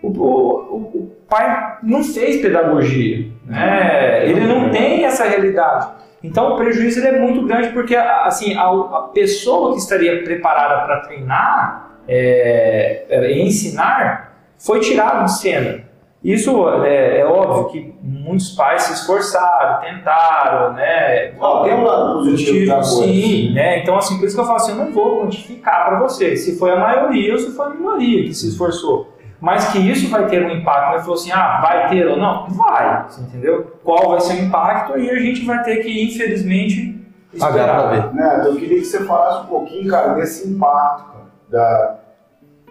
[0.01, 4.29] O, o- o- pai não fez pedagogia, né?
[4.29, 5.87] ele não tem essa realidade.
[6.21, 10.85] Então o prejuízo ele é muito grande porque assim, a, a pessoa que estaria preparada
[10.85, 15.79] para treinar é, é, ensinar foi tirado de cena.
[16.23, 21.33] Isso é, é óbvio que muitos pais se esforçaram, tentaram, né?
[21.37, 23.03] Ó, tem um lado positivo da coisa.
[23.03, 23.79] Sim, né?
[23.79, 26.57] Então, assim, por isso que eu falo assim, eu não vou quantificar para você se
[26.57, 29.13] foi a maioria ou se foi a minoria que se esforçou.
[29.41, 30.99] Mas que isso vai ter um impacto, né?
[30.99, 32.47] Falou assim, ah, vai ter ou não?
[32.47, 33.75] Vai, você entendeu?
[33.83, 34.93] Qual vai ser o impacto?
[34.93, 37.05] Aí a gente vai ter que, infelizmente,
[37.37, 38.13] pra ver.
[38.13, 41.95] Neto, eu queria que você falasse um pouquinho, cara, desse impacto, cara, da,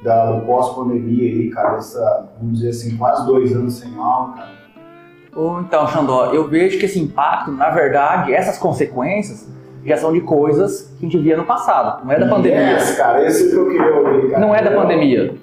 [0.02, 4.52] da, do pós-pandemia aí, cara, essa, vamos dizer assim, quase dois anos sem aula, cara.
[5.60, 9.48] Então, Xandó, eu vejo que esse impacto, na verdade, essas consequências
[9.84, 12.72] já são de coisas que a gente via no passado, não é da pandemia.
[12.72, 14.46] Yes, cara, esse que eu queria ouvir, cara.
[14.46, 15.34] Não é da pandemia.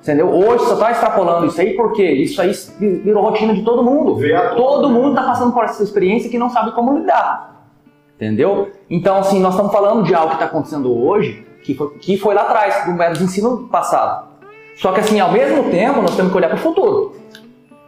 [0.00, 0.28] Entendeu?
[0.28, 4.20] Hoje só está extrapolando isso aí porque isso aí virou rotina de todo mundo.
[4.56, 7.68] Todo mundo está passando por essa experiência que não sabe como lidar.
[8.16, 8.70] Entendeu?
[8.90, 12.34] Então, assim, nós estamos falando de algo que está acontecendo hoje, que foi, que foi
[12.34, 12.84] lá atrás,
[13.18, 14.28] do ensino passado.
[14.76, 17.16] Só que, assim, ao mesmo tempo, nós temos que olhar para o futuro.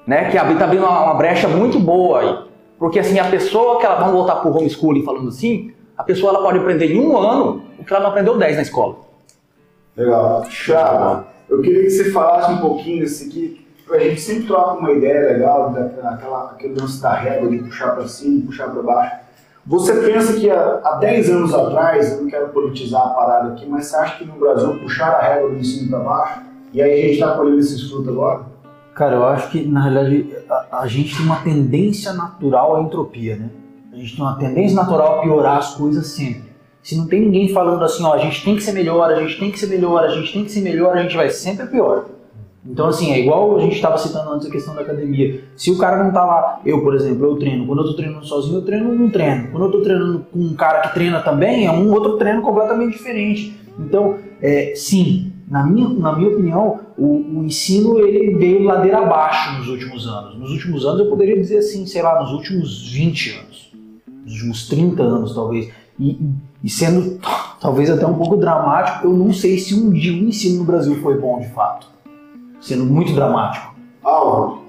[0.07, 0.31] Né?
[0.31, 2.39] Que está abrindo uma, uma brecha muito boa aí.
[2.79, 6.31] Porque, assim, a pessoa que ela, vamos voltar para o homeschooling falando assim, a pessoa
[6.31, 8.97] ela pode aprender em um ano o que ela não aprendeu 10 na escola.
[9.97, 10.43] Legal.
[10.43, 13.67] Thiago, eu queria que você falasse um pouquinho desse aqui.
[13.91, 18.09] A gente sempre troca uma ideia legal daquela, aquele lance da régua, de puxar para
[18.09, 19.24] cima, puxar para baixo.
[19.67, 23.67] Você pensa que há, há 10 anos atrás, eu não quero politizar a parada aqui,
[23.67, 26.41] mas você acha que no Brasil puxaram a régua do ensino para baixo?
[26.73, 28.43] E aí a gente está colhendo esses frutos agora?
[28.95, 33.37] Cara, eu acho que, na realidade, a, a gente tem uma tendência natural à entropia,
[33.37, 33.51] né?
[33.93, 36.45] A gente tem uma tendência natural a piorar as coisas sempre.
[36.83, 39.39] Se não tem ninguém falando assim, ó, a gente tem que ser melhor, a gente
[39.39, 42.05] tem que ser melhor, a gente tem que ser melhor, a gente vai sempre pior.
[42.67, 45.45] Então, assim, é igual a gente estava citando antes a questão da academia.
[45.55, 47.67] Se o cara não tá lá, eu, por exemplo, eu treino.
[47.67, 49.49] Quando eu tô treinando sozinho, eu treino um treino.
[49.51, 52.93] Quando eu tô treinando com um cara que treina também, é um outro treino completamente
[52.93, 53.55] diferente.
[53.79, 59.59] Então, é, sim, na minha, na minha opinião, o, o ensino ele veio ladeira abaixo
[59.59, 60.39] nos últimos anos.
[60.39, 63.73] Nos últimos anos, eu poderia dizer assim, sei lá, nos últimos 20 anos.
[64.25, 65.71] Nos últimos 30 anos, talvez.
[66.01, 66.19] E,
[66.63, 67.21] e sendo
[67.61, 70.95] talvez até um pouco dramático, eu não sei se um dia o ensino no Brasil
[71.03, 71.94] foi bom de fato.
[72.65, 73.75] Sendo muito dramático.
[74.03, 74.63] Álvaro,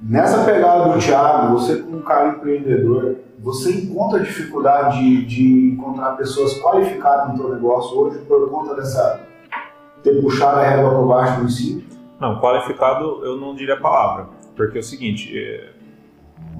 [0.00, 6.12] nessa pegada do Thiago, você como um cara empreendedor, você encontra dificuldade de, de encontrar
[6.12, 9.20] pessoas qualificadas no teu negócio hoje por conta dessa
[10.02, 11.82] ter puxado a régua para baixo do ensino?
[12.18, 15.72] Não, qualificado eu não diria a palavra, porque é o seguinte, é,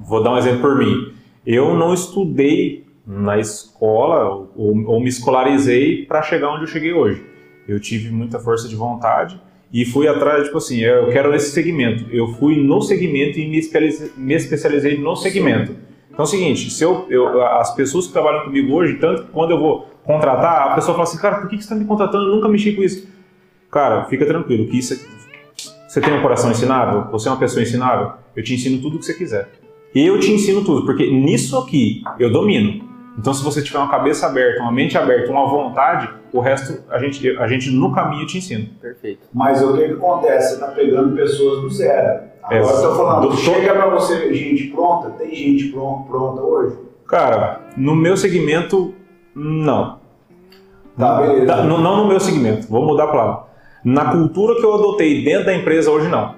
[0.05, 1.11] vou dar um exemplo por mim.
[1.43, 7.25] Eu não estudei na escola ou, ou me escolarizei para chegar onde eu cheguei hoje.
[7.67, 9.41] Eu tive muita força de vontade
[9.71, 12.05] e fui atrás, tipo assim, eu quero esse segmento.
[12.11, 15.75] Eu fui no segmento e me especializei, me especializei no segmento.
[16.09, 19.31] Então é o seguinte, se eu, eu- as pessoas que trabalham comigo hoje, tanto que
[19.31, 21.85] quando eu vou contratar, a pessoa fala assim, cara, por que que você está me
[21.85, 22.25] contratando?
[22.29, 23.07] Eu nunca mexi com isso.
[23.69, 24.97] Cara, fica tranquilo, que isso é-
[25.87, 28.99] você tem um coração ensinável, você é uma pessoa ensinável, eu te ensino tudo o
[28.99, 29.49] que você quiser.
[29.93, 32.83] Eu te ensino tudo, porque nisso aqui eu domino.
[33.17, 36.99] Então, se você tiver uma cabeça aberta, uma mente aberta, uma vontade, o resto a
[36.99, 38.65] gente, a gente no caminho te ensina.
[38.81, 39.27] Perfeito.
[39.33, 40.49] Mas o que, que acontece?
[40.49, 42.21] Você está pegando pessoas do zero.
[42.43, 46.77] Agora É, tô falando, do- chega para você gente pronta, tem gente pron- pronta hoje?
[47.07, 48.93] Cara, no meu segmento,
[49.35, 49.99] não.
[50.97, 51.45] Tá, beleza.
[51.45, 53.47] Tá, não, não no meu segmento, vou mudar a palavra.
[53.83, 56.35] Na cultura que eu adotei dentro da empresa hoje, não.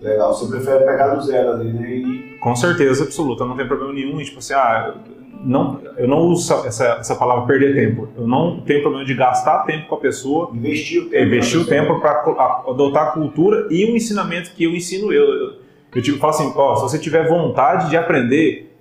[0.00, 1.88] Legal, você prefere pegar do zero ali, né?
[1.90, 2.13] E
[2.44, 4.20] Com certeza absoluta, não tem problema nenhum.
[4.20, 4.94] E, tipo assim, ah,
[5.42, 8.06] não, eu não uso essa, essa palavra perder tempo.
[8.14, 11.24] Eu não tenho problema de gastar tempo com a pessoa, investir o tempo.
[11.24, 12.20] investir o tempo para
[12.68, 15.24] adotar a cultura e o ensinamento que eu ensino eu.
[15.24, 15.52] Eu,
[15.94, 18.76] eu tipo, falo assim, ó, se você tiver vontade de aprender,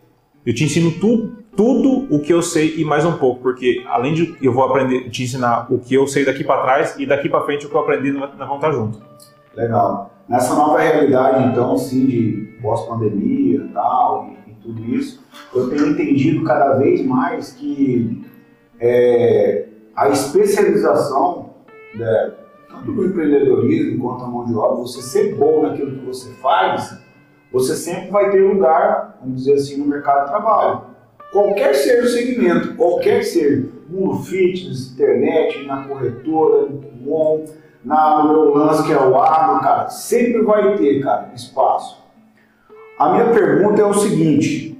[0.45, 4.13] eu te ensino tudo, tudo o que eu sei e mais um pouco, porque além
[4.13, 7.29] de eu vou aprender, te ensinar o que eu sei daqui para trás e daqui
[7.29, 9.01] para frente o que eu aprendi nós nós vamos estar junto.
[9.55, 10.12] Legal.
[10.27, 15.87] Nessa nova realidade, então, sim, de pós-pandemia e tal, e, e tudo isso, eu tenho
[15.87, 18.25] entendido cada vez mais que
[18.79, 21.49] é, a especialização,
[21.95, 22.33] né,
[22.69, 26.97] tanto no empreendedorismo quanto a mão de obra, você ser bom naquilo que você faz,
[27.51, 30.81] você sempre vai ter lugar, vamos dizer assim, no mercado de trabalho.
[31.31, 37.45] Qualquer ser o segmento, qualquer ser, mundo fitness, internet, na corretora, no Kumon,
[37.83, 42.01] na, no meu lance que é o agro, cara, sempre vai ter, cara, espaço.
[42.97, 44.79] A minha pergunta é o seguinte: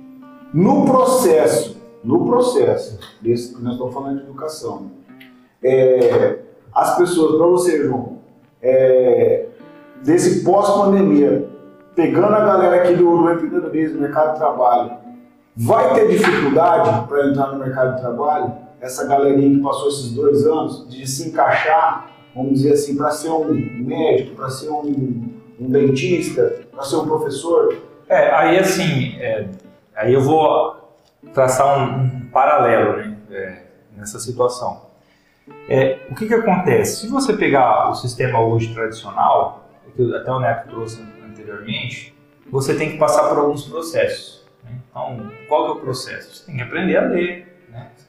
[0.54, 4.91] no processo, no processo, desse, nós estamos falando de educação,
[5.64, 6.39] é,
[6.74, 8.20] as pessoas, para você, João,
[8.62, 9.47] é,
[10.04, 11.49] desse pós-pandemia,
[11.95, 14.91] pegando a galera aqui do, do empreendedorismo, mercado de trabalho,
[15.56, 18.54] vai ter dificuldade para entrar no mercado de trabalho?
[18.82, 23.30] Essa galerinha que passou esses dois anos, de se encaixar vamos dizer assim, para ser
[23.30, 25.30] um médico, para ser um,
[25.60, 27.78] um dentista, para ser um professor?
[28.10, 29.48] É, aí assim, é,
[29.96, 30.98] aí eu vou
[31.34, 33.58] traçar um, um paralelo né, é,
[33.98, 34.82] nessa situação.
[35.68, 37.02] É, o que, que acontece?
[37.02, 42.16] Se você pegar o sistema hoje tradicional, que até o Neto trouxe anteriormente,
[42.50, 44.46] você tem que passar por alguns processos.
[44.64, 44.72] né?
[44.90, 46.36] Então, qual que é o processo?
[46.36, 47.53] Você tem que aprender a ler,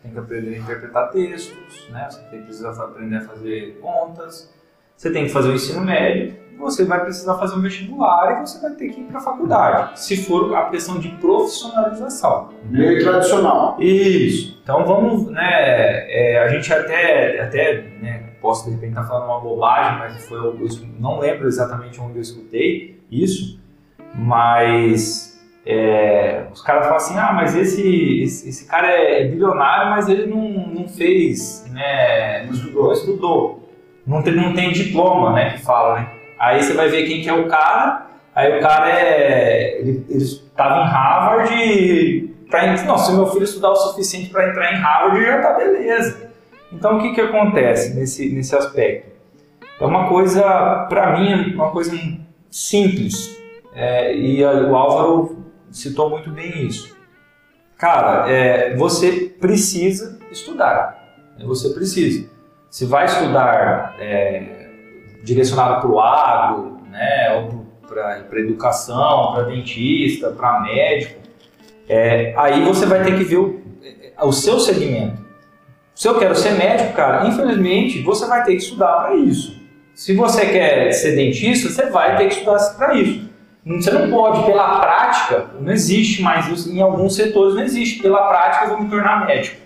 [0.04, 2.06] tem que aprender a interpretar textos, né?
[2.10, 4.52] você tem que precisar aprender a fazer contas,
[4.94, 8.60] você tem que fazer o ensino médio, você vai precisar fazer um vestibular e você
[8.60, 12.50] vai ter que ir para a faculdade, se for a questão de profissionalização.
[12.64, 13.76] Meio tradicional.
[13.80, 14.60] Isso.
[14.62, 16.04] Então vamos, né?
[16.08, 20.38] é, a gente até, até né, posso de repente estar falando uma bobagem, mas foi,
[20.38, 20.54] eu
[21.00, 23.58] não lembro exatamente onde eu escutei isso,
[24.14, 25.33] mas
[25.66, 30.26] é, os caras falam assim, ah, mas esse, esse, esse cara é bilionário, mas ele
[30.26, 32.44] não, não fez, né?
[32.44, 33.68] Não estudou, estudou.
[34.06, 35.52] Não tem, não tem diploma, né?
[35.52, 36.08] Que fala, né?
[36.38, 38.06] Aí você vai ver quem que é o cara.
[38.34, 39.80] Aí o cara é.
[39.80, 42.34] Ele, estava em Harvard e.
[42.50, 46.30] Pra, não, se meu filho estudar o suficiente para entrar em Harvard, já tá beleza.
[46.70, 49.14] Então o que, que acontece nesse, nesse aspecto?
[49.80, 51.96] É uma coisa, para mim, é uma coisa
[52.50, 53.34] simples.
[53.74, 55.33] É, e o Álvaro
[55.74, 56.96] citou muito bem isso.
[57.76, 61.02] Cara, é, você precisa estudar.
[61.44, 62.30] Você precisa.
[62.70, 64.68] Se vai estudar é,
[65.22, 71.20] direcionado para o agro, né, ou para educação, para dentista, para médico,
[71.88, 73.60] é, aí você vai ter que ver o,
[74.22, 75.22] o seu segmento.
[75.94, 79.60] Se eu quero ser médico, cara, infelizmente você vai ter que estudar para isso.
[79.94, 83.23] Se você quer ser dentista, você vai ter que estudar para isso.
[83.66, 88.02] Você não pode, pela prática, não existe mais isso, em alguns setores não existe.
[88.02, 89.56] Pela prática eu vou me tornar médico.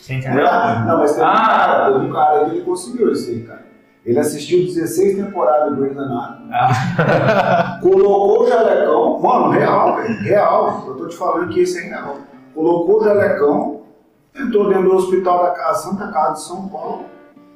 [0.00, 0.44] Você entendeu?
[0.44, 1.46] Não, mas teve um Ah.
[1.46, 3.66] cara, teve um cara que ele conseguiu isso aí, cara.
[4.06, 6.48] Ele assistiu 16 temporadas do Grey's Anatomy.
[7.82, 10.84] Colocou o jalecão, mano, real, velho, real.
[10.86, 12.16] Eu tô te falando que isso é real.
[12.54, 13.80] Colocou o jalecão,
[14.34, 17.04] entrou dentro do hospital da Santa Casa de São Paulo,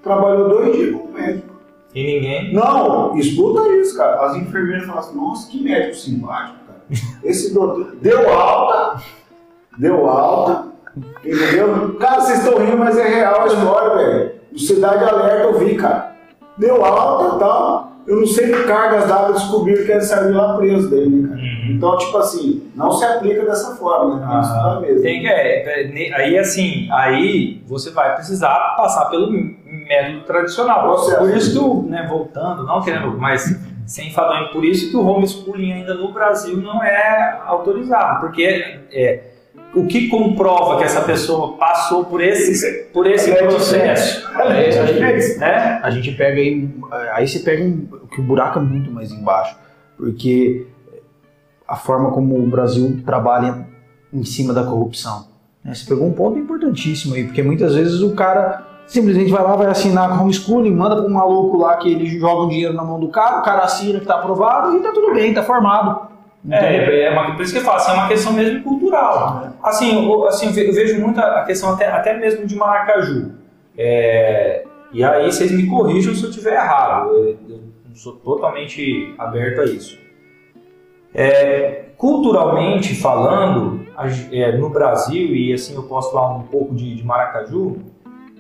[0.03, 1.52] trabalhou dois dias como médico.
[1.95, 2.55] E ninguém.
[2.55, 4.27] Não, escuta isso, cara.
[4.27, 6.81] As enfermeiras falam assim, nossa, que médico simpático, cara.
[7.23, 9.03] Esse doutor deu alta,
[9.79, 10.69] deu alta,
[11.25, 11.95] entendeu?
[12.01, 14.33] Cara, vocês estão rindo, mas é real a história, velho.
[14.53, 16.17] No Cidade Alerta eu vi, cara.
[16.57, 17.93] Deu alta e tal.
[18.07, 21.41] Eu não sei que cargas d'água descobriram que ele saiu lá preso dele, né, cara?
[21.71, 24.27] Então, tipo assim, não se aplica dessa forma, né?
[24.27, 25.03] Tem que estudar mesmo.
[25.03, 29.31] Tem que, é, é, aí assim, aí você vai precisar passar pelo
[29.93, 30.83] método tradicional.
[30.83, 31.19] Processo.
[31.19, 35.05] Por isso que o, né, voltando, não querendo, mas sem falar, por isso que o
[35.07, 39.21] homeschooling ainda no Brasil não é autorizado, porque é,
[39.75, 44.87] o que comprova que essa pessoa passou por esse, por esse é processo, É, a,
[44.87, 45.81] gente, né?
[45.83, 46.71] a gente pega aí,
[47.13, 49.57] aí você pega um, que o buraco é muito mais embaixo,
[49.97, 50.67] porque
[51.67, 53.67] a forma como o Brasil trabalha
[54.13, 55.27] em cima da corrupção.
[55.65, 55.75] né?
[55.75, 59.67] Você pegou um ponto importantíssimo aí, porque muitas vezes o cara simplesmente vai lá, vai
[59.69, 63.01] assinar com homeschooling, manda para um maluco lá que ele joga o dinheiro na mão
[63.01, 66.11] do cara, o cara assina que tá aprovado e tá tudo bem, tá formado.
[66.45, 66.61] Entendeu?
[66.95, 69.47] É, é uma, por isso que eu falo, assim, é uma questão mesmo cultural.
[69.63, 73.31] Assim, eu, assim, eu ve- eu vejo muito a questão até, até mesmo de Maracaju.
[73.79, 77.09] É, E aí vocês me corrijam se eu estiver errado.
[77.11, 77.61] Eu, eu
[77.95, 79.97] sou totalmente aberto a isso.
[81.15, 83.87] É, culturalmente falando,
[84.33, 87.77] é, no Brasil, e assim eu posso falar um pouco de, de Maracaju,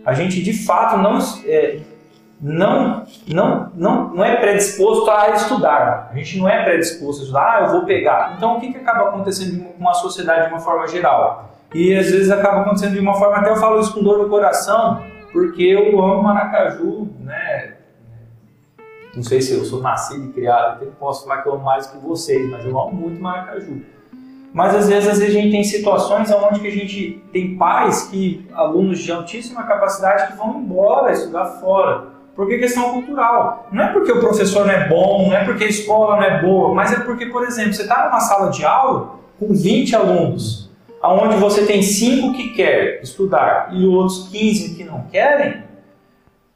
[0.05, 1.81] a gente de fato não, é,
[2.41, 6.11] não, não, não, não é predisposto a estudar.
[6.11, 8.35] A gente não é predisposto a estudar, ah, eu vou pegar.
[8.37, 11.51] Então o que, que acaba acontecendo com uma sociedade de uma forma geral?
[11.75, 14.29] E às vezes acaba acontecendo de uma forma, até eu falo isso com dor no
[14.29, 17.77] coração, porque eu amo Maracaju, né?
[19.15, 21.65] Não sei se eu sou nascido e criado, aqui, não posso falar que eu amo
[21.65, 23.83] mais que vocês, mas eu amo muito Maracaju.
[24.53, 28.09] Mas às vezes, às vezes a gente tem situações onde que a gente tem pais
[28.09, 32.13] que, alunos de altíssima capacidade, que vão embora estudar fora.
[32.37, 33.69] Porque questão cultural.
[33.73, 36.43] Não é porque o professor não é bom, não é porque a escola não é
[36.43, 40.71] boa, mas é porque, por exemplo, você está numa sala de aula com 20 alunos,
[41.03, 45.63] onde você tem 5 que quer estudar e outros 15 que não querem,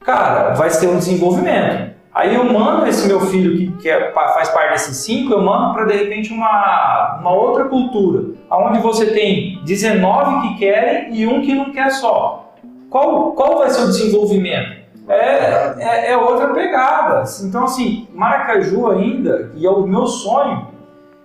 [0.01, 1.96] cara, vai ter um desenvolvimento.
[2.17, 5.75] Aí eu mando esse meu filho que, que é- faz parte desses cinco, eu mando
[5.75, 11.43] para de repente uma, uma outra cultura, onde você tem 19 que querem e um
[11.43, 12.55] que não quer só.
[12.89, 14.77] Qual, qual vai ser o desenvolvimento?
[15.07, 17.23] É, é, é outra pegada.
[17.45, 20.69] Então, assim, Maracaju ainda, e é o meu sonho,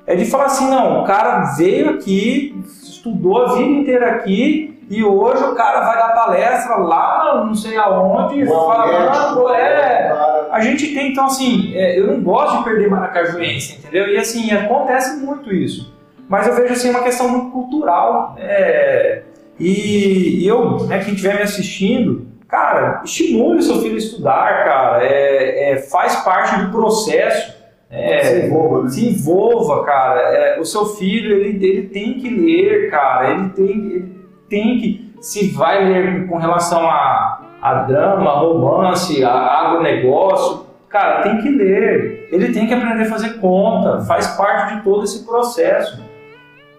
[0.06, 5.06] é de falar assim: não, o cara veio aqui, estudou a vida inteira aqui, e
[5.06, 9.50] hoje o cara vai dar palestra lá, não sei aonde, falando.
[9.56, 10.10] É,
[10.52, 14.08] a gente tem, então, assim, é, eu não gosto de perder maracajuense, entendeu?
[14.10, 15.94] E, assim, acontece muito isso.
[16.28, 18.36] Mas eu vejo, assim, uma questão muito cultural.
[18.40, 19.24] é,
[19.64, 25.06] e eu, né, quem estiver me assistindo, cara, estimule o seu filho a estudar, cara.
[25.06, 27.62] É, é, faz parte do processo.
[27.90, 28.90] É, Se envolva, né?
[28.90, 30.20] se envolva, cara.
[30.20, 33.32] É, o seu filho, ele, ele tem que ler, cara.
[33.32, 34.16] Ele tem, ele
[34.50, 35.12] tem que.
[35.22, 42.28] Se vai ler com relação a, a drama, romance, a agronegócio, cara, tem que ler.
[42.32, 44.02] Ele tem que aprender a fazer conta.
[44.02, 46.04] Faz parte de todo esse processo.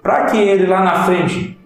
[0.02, 1.56] Para que ele lá na frente,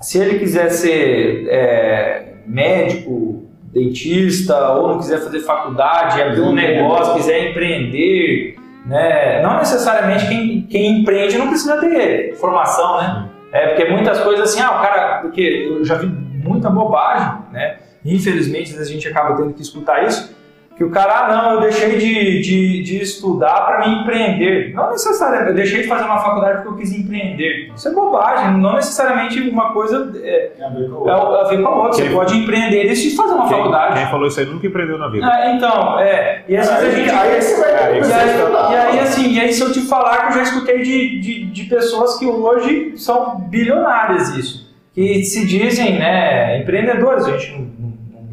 [0.00, 3.42] se ele quiser ser é, médico,
[3.72, 9.42] dentista, ou não quiser fazer faculdade, abrir um negócio, quiser empreender, né?
[9.42, 13.28] Não necessariamente quem, quem empreende não precisa ter formação, né?
[13.50, 17.78] É porque muitas coisas assim, ah, o cara, porque eu já vi muita bobagem, né?
[18.04, 20.34] Infelizmente, às vezes a gente acaba tendo que escutar isso,
[20.76, 24.72] que o cara, ah, não, eu deixei de, de, de estudar para me empreender.
[24.74, 27.70] Não necessariamente, eu deixei de fazer uma faculdade porque eu quis empreender.
[27.74, 31.44] Isso é bobagem, não necessariamente uma coisa é, Tem a ver com o é a
[31.44, 31.92] ver com a outra.
[31.92, 33.94] Você pode empreender e fazer uma Quem, faculdade.
[34.00, 35.26] quem falou isso aí nunca empreendeu na vida.
[35.26, 36.42] É, então, é.
[36.48, 37.10] E às vezes a gente.
[37.10, 40.22] Aí você vai Aí E aí, e aí, assim, e aí se eu te falar
[40.22, 45.46] que eu já escutei de, de, de pessoas que hoje são bilionárias isso, que se
[45.46, 47.83] dizem né, empreendedores, a gente não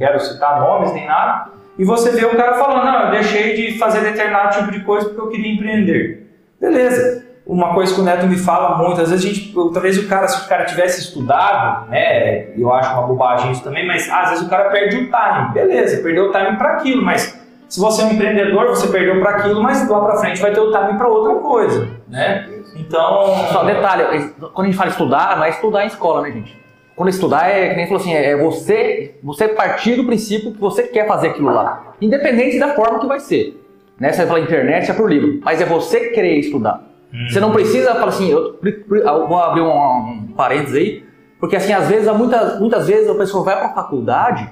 [0.01, 3.77] quero citar nomes nem nada, e você vê o cara falando, não, eu deixei de
[3.77, 6.27] fazer determinado tipo de coisa porque eu queria empreender.
[6.59, 7.25] Beleza.
[7.45, 10.27] Uma coisa que o Neto me fala muito, às vezes a gente, talvez o cara,
[10.27, 14.45] se o cara tivesse estudado, né, eu acho uma bobagem isso também, mas às vezes
[14.45, 15.53] o cara perde o time.
[15.53, 19.37] Beleza, perdeu o time para aquilo, mas se você é um empreendedor, você perdeu para
[19.37, 22.47] aquilo, mas lá para frente vai ter o time para outra coisa, né?
[22.75, 26.60] Então, Só detalhe, quando a gente fala estudar, não é estudar em escola, né, gente?
[26.95, 30.83] Quando estudar é, que nem falou assim, é você, você partir do princípio que você
[30.83, 31.93] quer fazer aquilo lá.
[32.01, 33.59] Independente da forma que vai ser.
[33.99, 34.11] Né?
[34.11, 35.39] Você vai pela internet, é por livro.
[35.43, 36.83] Mas é você querer estudar.
[37.29, 41.03] Você não precisa falar assim, eu, eu vou abrir um, um parênteses aí,
[41.39, 44.49] porque assim, às vezes, muitas, muitas vezes a pessoa vai para a faculdade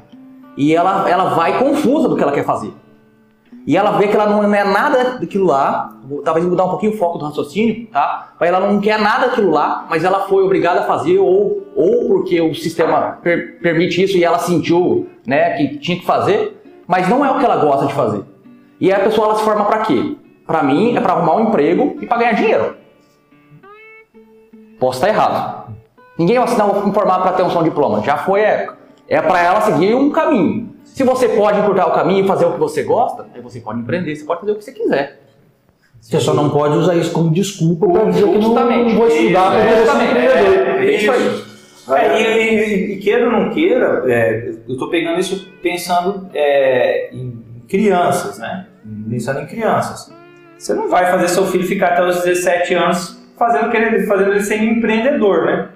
[0.57, 2.73] e ela, ela vai confusa do que ela quer fazer.
[3.69, 5.93] E ela vê que ela não é nada daquilo lá,
[6.25, 8.29] talvez mudar um pouquinho o foco do raciocínio, tá?
[8.39, 12.07] Mas ela não quer nada daquilo lá, mas ela foi obrigada a fazer, ou, ou
[12.07, 17.07] porque o sistema per- permite isso e ela sentiu né, que tinha que fazer, mas
[17.07, 18.23] não é o que ela gosta de fazer.
[18.81, 20.15] E aí a pessoa ela se forma para quê?
[20.47, 22.75] Para mim é para arrumar um emprego e para ganhar dinheiro.
[24.79, 25.75] Posso estar errado.
[26.17, 28.79] Ninguém vai assinar um formato para ter um som diploma, já foi época.
[29.07, 30.73] É para ela seguir um caminho.
[30.99, 33.79] Se você pode encurtar o caminho e fazer o que você gosta, aí você pode
[33.79, 35.21] empreender, você pode fazer o que você quiser.
[36.01, 38.89] Você só não pode usar isso como desculpa para dizer que não, Justamente.
[38.91, 40.11] não vou estudar porque eu vou ser Justamente.
[40.11, 40.67] empreendedor.
[40.83, 41.43] É isso aí.
[42.01, 47.11] É, e, e- e queira ou não queira, é, eu estou pegando isso pensando é,
[47.15, 48.67] em crianças, né?
[49.09, 50.13] Pensando em crianças.
[50.57, 54.41] Você não vai fazer seu filho ficar até os 17 anos fazendo, querendo, fazendo ele
[54.43, 55.69] ser empreendedor, né?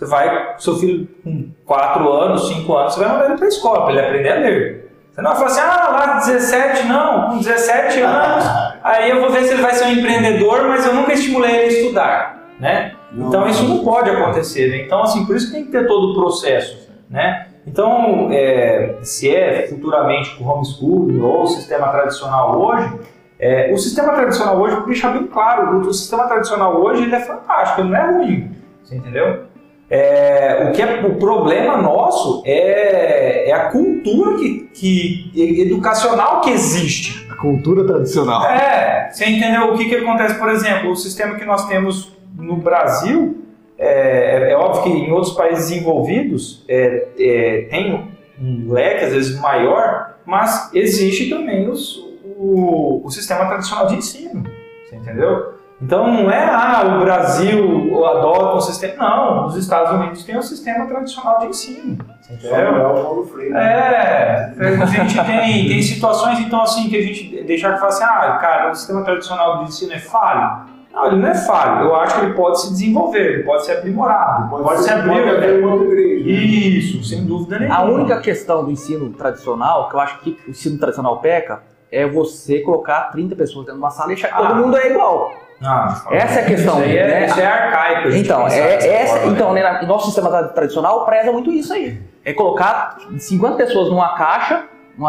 [0.00, 3.48] Você vai, seu filho com 4 anos, 5 anos, você vai mandar ele para a
[3.48, 4.90] escola para ele aprender a ler.
[5.12, 8.44] Você não vai falar assim, ah, lá 17, não, com 17 anos,
[8.82, 11.64] aí eu vou ver se ele vai ser um empreendedor, mas eu nunca estimulei ele
[11.64, 12.92] a estudar, né?
[13.12, 14.86] Não, então isso não pode acontecer, né?
[14.86, 17.48] Então, assim, por isso que tem que ter todo o processo, né?
[17.66, 22.90] Então, é, se é futuramente o homeschooling ou o sistema tradicional hoje,
[23.38, 27.14] é, o sistema tradicional hoje, vou deixar bem claro, o, o sistema tradicional hoje ele
[27.14, 28.50] é fantástico, ele não é ruim,
[28.82, 29.49] você entendeu?
[29.90, 35.32] É, o que é o problema nosso é, é a cultura que, que
[35.62, 37.26] educacional que existe.
[37.28, 38.44] A cultura tradicional.
[38.44, 42.56] É, você entendeu o que, que acontece, por exemplo, o sistema que nós temos no
[42.56, 43.42] Brasil,
[43.76, 48.08] é, é óbvio que em outros países desenvolvidos é, é, tem
[48.40, 51.96] um leque às vezes maior, mas existe também os,
[52.38, 54.44] o, o sistema tradicional de ensino,
[54.88, 55.59] você entendeu?
[55.82, 58.94] Então não é, ah, o Brasil adota um sistema.
[58.98, 61.98] Não, os Estados Unidos têm o um sistema tradicional de ensino.
[62.30, 63.26] Entendeu?
[63.54, 68.04] É, a gente tem, tem situações, então, assim, que a gente deixar que fala assim,
[68.04, 70.68] ah, cara, o sistema tradicional de ensino é falho.
[70.92, 71.86] Não, ele não é falho.
[71.86, 75.94] Eu acho que ele pode se desenvolver, ele pode ser aprimorado, pode, pode ser aprimorado.
[75.94, 77.76] Isso, sem dúvida nenhuma.
[77.76, 82.06] A única questão do ensino tradicional, que eu acho que o ensino tradicional peca, é
[82.06, 84.46] você colocar 30 pessoas dentro de uma sala e achar que ah.
[84.46, 85.32] todo mundo é igual.
[85.62, 86.80] Ah, essa é a questão.
[86.80, 87.26] Isso, é, né?
[87.26, 88.08] isso é arcaico.
[88.10, 89.82] Então, é, essa, forma, então né?
[89.86, 92.00] nosso sistema tradicional preza muito isso aí.
[92.24, 94.64] É colocar 50 pessoas numa caixa,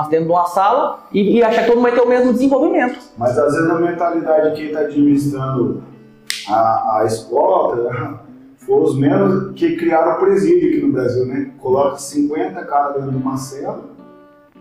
[0.10, 3.00] dentro de uma sala, e, e achar que todo mundo vai ter o mesmo desenvolvimento.
[3.18, 5.84] Mas às vezes a mentalidade de quem está administrando
[6.50, 8.20] a, a escola
[8.58, 11.52] foi os mesmos que criaram o presídio aqui no Brasil, né?
[11.60, 13.91] Coloca 50 cada dentro de uma cela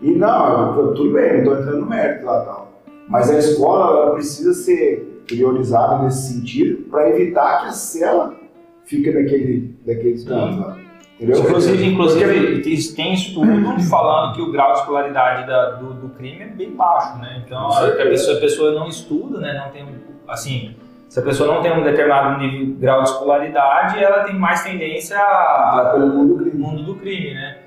[0.01, 2.71] e não, tudo bem, não estou entrando no mérito lá tal.
[3.07, 8.33] Mas a escola precisa ser priorizada nesse sentido para evitar que a cela
[8.85, 10.77] fique daquele, daquele tanto lá.
[11.19, 12.61] Inclusive, inclusive
[12.95, 17.19] tem estudo falando que o grau de escolaridade da, do, do, crime é bem baixo,
[17.19, 17.43] né?
[17.45, 19.53] Então, a pessoa, a pessoa não estuda, né?
[19.63, 19.85] Não tem,
[20.27, 20.75] assim,
[21.07, 25.15] se a pessoa não tem um determinado nível, grau de escolaridade, ela tem mais tendência
[25.19, 26.57] a, pelo mundo do crime.
[26.57, 27.57] mundo do crime, né?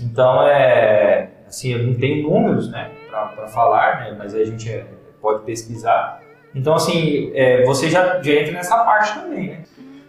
[0.00, 4.16] Então, é, assim, eu não tenho números, né, para falar, né?
[4.16, 4.86] Mas a gente é,
[5.20, 6.22] pode pesquisar.
[6.54, 9.64] Então, assim, é, você já, já entra nessa parte também, né?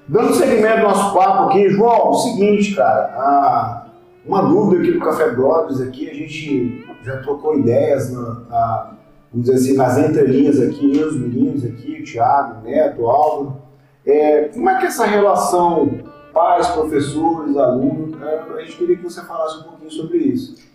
[0.07, 3.87] Dando seguimento ao nosso papo aqui, João, o seguinte, cara,
[4.25, 8.93] uma dúvida aqui do Café Brothers aqui, a gente já trocou ideias na, na,
[9.31, 13.09] vamos dizer assim, nas entrelinhas aqui, eu, os meninos aqui, o Thiago, o Neto, o
[13.09, 13.61] Álvaro.
[14.05, 15.99] É, como é que é essa relação
[16.33, 18.19] pais, professores, alunos?
[18.21, 20.70] É, a gente queria que você falasse um pouquinho sobre isso.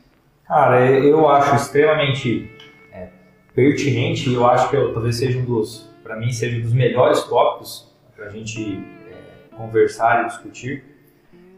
[0.47, 2.49] Cara, eu acho extremamente
[2.93, 3.09] é,
[3.53, 6.73] pertinente e eu acho que eu, talvez seja um dos, para mim, seja um dos
[6.73, 8.81] melhores tópicos para a gente
[9.57, 10.85] conversar e discutir,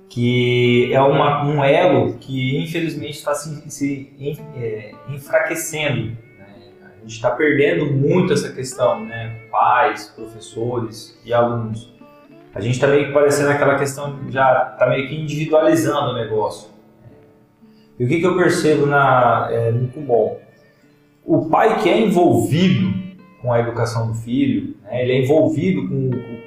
[0.09, 4.11] que é uma, um elo que infelizmente está se, se
[4.57, 6.17] é, enfraquecendo.
[6.39, 6.47] Né?
[6.97, 9.43] A gente está perdendo muito essa questão, né?
[9.51, 11.93] pais, professores e alunos.
[12.55, 16.78] A gente está meio que parecendo aquela questão, já está meio que individualizando o negócio.
[17.99, 20.37] E o que, que eu percebo na, é, no Kumon?
[21.25, 22.93] O pai que é envolvido
[23.43, 25.03] com a educação do filho, né?
[25.03, 26.39] ele é envolvido com, com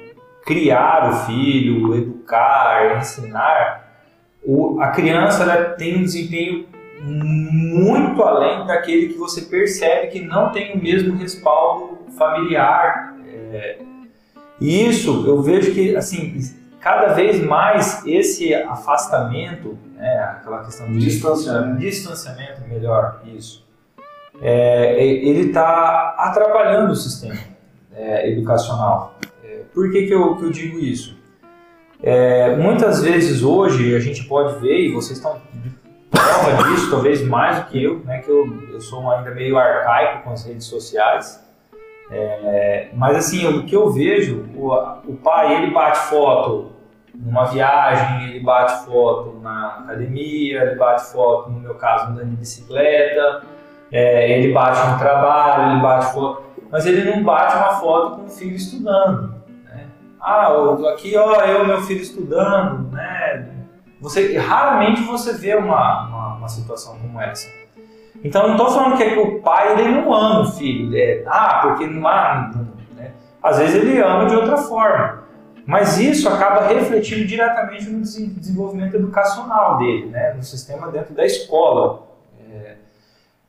[0.44, 3.82] criar o filho, educar, ensinar,
[4.44, 6.66] o, a criança ela tem um desempenho
[7.00, 13.14] muito além daquele que você percebe que não tem o mesmo respaldo familiar.
[13.52, 13.78] É,
[14.60, 16.40] e isso eu vejo que assim
[16.82, 23.64] cada vez mais esse afastamento, né, aquela questão de distanciamento, distanciamento melhor isso,
[24.42, 27.38] é, ele está atrapalhando o sistema
[27.94, 29.14] é, educacional.
[29.72, 31.16] Por que, que, eu, que eu digo isso?
[32.02, 35.40] É, muitas vezes hoje a gente pode ver, e vocês estão
[36.10, 40.24] prova disso, talvez mais do que eu, né, que eu, eu sou ainda meio arcaico
[40.24, 41.40] com as redes sociais,
[42.10, 44.72] é, mas assim, o que eu vejo, o,
[45.06, 46.71] o pai ele bate foto
[47.14, 52.36] numa viagem, ele bate foto na academia, ele bate foto, no meu caso, andando de
[52.36, 53.42] bicicleta,
[53.90, 58.24] é, ele bate no trabalho, ele bate foto, mas ele não bate uma foto com
[58.24, 59.42] o filho estudando.
[60.24, 60.52] Ah,
[60.92, 63.48] aqui ó, eu meu filho estudando, né?
[64.00, 67.48] Você, raramente você vê uma, uma, uma situação como essa.
[68.22, 71.24] Então não estou falando que, é que o pai ele não ama o filho, é,
[71.26, 72.52] ah, porque não há,
[72.94, 73.10] né?
[73.42, 75.21] às vezes ele ama de outra forma.
[75.66, 80.34] Mas isso acaba refletindo diretamente no desenvolvimento educacional dele, né?
[80.34, 82.08] no sistema dentro da escola.
[82.50, 82.76] É,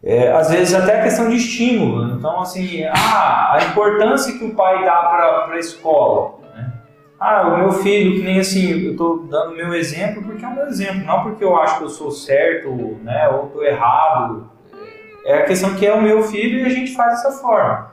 [0.03, 2.15] é, às vezes até a questão de estímulo.
[2.17, 6.43] Então, assim, ah, a importância que o pai dá para a escola.
[7.25, 10.67] Ah, o meu filho, que nem assim, eu estou dando meu exemplo porque é meu
[10.67, 12.69] exemplo, não porque eu acho que eu sou certo,
[13.01, 14.51] né, ou estou errado.
[15.23, 17.92] É a questão que é o meu filho e a gente faz dessa forma.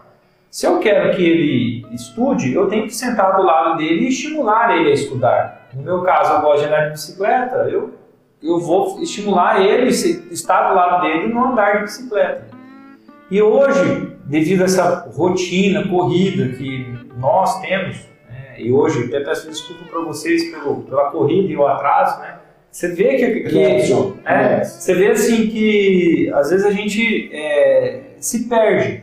[0.51, 4.76] Se eu quero que ele estude, eu tenho que sentar do lado dele e estimular
[4.76, 5.68] ele a estudar.
[5.74, 7.98] No meu caso, eu gosto de andar de bicicleta, eu
[8.42, 12.46] eu vou estimular ele, se- estar do lado dele no andar de bicicleta.
[13.30, 16.86] E hoje, devido a essa rotina, corrida que
[17.18, 17.96] nós temos,
[18.28, 22.36] né, e hoje até peço desculpa para vocês pelo, pela corrida e o atraso, né?
[22.72, 23.59] Você vê que, que
[24.24, 29.03] é, você vê assim que às vezes a gente é, se perde.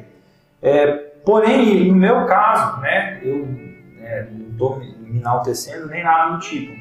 [0.64, 3.46] É, porém, no meu caso, né, eu
[4.02, 6.72] é, não estou me enaltecendo nem nada do tipo.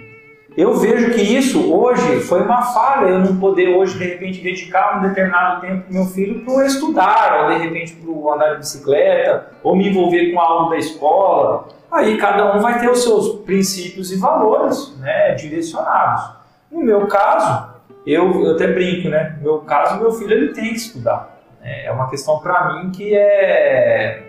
[0.56, 4.98] Eu vejo que isso hoje foi uma falha, eu não poder hoje de repente dedicar
[4.98, 9.50] um determinado tempo para meu filho para estudar, ou de repente para andar de bicicleta,
[9.64, 11.66] ou me envolver com algo da escola.
[11.90, 16.22] Aí cada um vai ter os seus princípios e valores né, direcionados.
[16.70, 17.74] No meu caso,
[18.06, 19.34] eu, eu até brinco, né?
[19.38, 21.36] No meu caso, meu filho ele tem que estudar.
[21.60, 24.25] É uma questão para mim que é,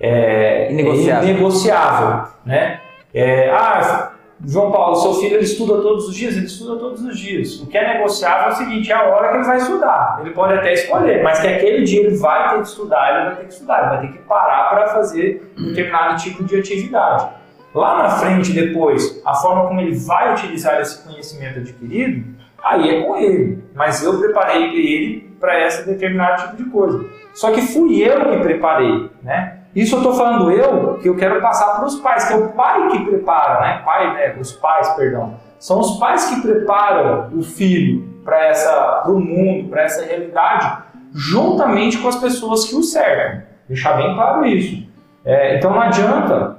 [0.00, 1.28] é Inegociável.
[1.28, 2.80] inegociável, né?
[3.12, 4.12] É, ah,
[4.46, 6.36] João Paulo, seu filho ele estuda todos os dias?
[6.36, 7.60] Ele estuda todos os dias.
[7.60, 10.18] O que é negociável é o seguinte, é a hora que ele vai estudar.
[10.20, 13.36] Ele pode até escolher, mas que aquele dia ele vai ter que estudar, ele vai
[13.36, 17.28] ter que estudar, ele vai ter que parar para fazer um determinado tipo de atividade.
[17.74, 22.24] Lá na frente, depois, a forma como ele vai utilizar esse conhecimento adquirido,
[22.62, 23.64] aí é com ele.
[23.74, 27.04] Mas eu preparei ele para esse determinado tipo de coisa.
[27.34, 29.57] Só que fui eu que preparei, né?
[29.78, 32.48] Isso eu estou falando eu, que eu quero passar para os pais, que é o
[32.48, 33.82] pai que prepara, né?
[33.84, 34.36] Pai, né?
[34.40, 35.34] Os pais, perdão.
[35.58, 40.82] São os pais que preparam o filho para essa, o mundo, para essa realidade,
[41.14, 43.42] juntamente com as pessoas que o cercam.
[43.68, 44.86] Deixar bem claro isso.
[45.24, 46.58] É, então não adianta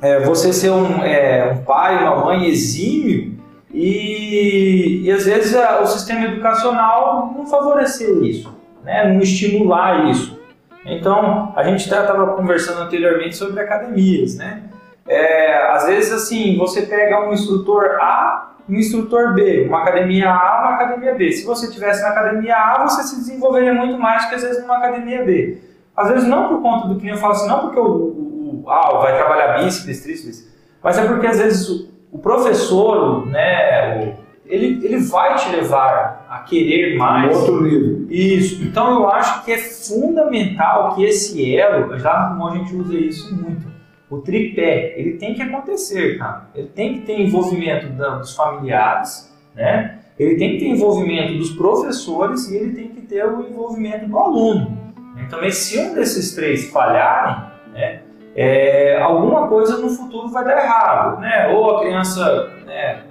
[0.00, 3.34] é, você ser um, é, um pai, uma mãe exímio
[3.72, 9.12] e, e às vezes a- o sistema educacional não favorecer isso, né?
[9.12, 10.38] não estimular isso.
[10.86, 14.62] Então, a gente estava conversando anteriormente sobre academias, né?
[15.06, 20.60] É, às vezes, assim, você pega um instrutor A um instrutor B, uma academia A
[20.62, 21.30] uma academia B.
[21.32, 24.78] Se você tivesse na academia A, você se desenvolveria muito mais que às vezes numa
[24.78, 25.58] academia B.
[25.94, 28.70] Às vezes não por conta do que eu falo assim, não porque o, o, o
[28.70, 30.48] ah, vai trabalhar bíceps, tríceps,
[30.82, 34.23] mas é porque às vezes o, o professor, né, o-
[34.54, 37.36] ele, ele vai te levar a querer mais.
[37.36, 38.06] Um outro nível.
[38.08, 38.62] Isso.
[38.62, 43.34] Então eu acho que é fundamental que esse elo, já no a gente usa isso
[43.34, 43.66] muito,
[44.08, 46.48] o tripé, ele tem que acontecer, cara.
[46.54, 49.98] Ele tem que ter envolvimento dos familiares, né?
[50.18, 54.16] Ele tem que ter envolvimento dos professores e ele tem que ter o envolvimento do
[54.16, 54.78] aluno.
[55.18, 58.02] Então, se um desses três falharem, né,
[58.36, 61.48] é, alguma coisa no futuro vai dar errado, né?
[61.48, 63.02] Ou a criança, né,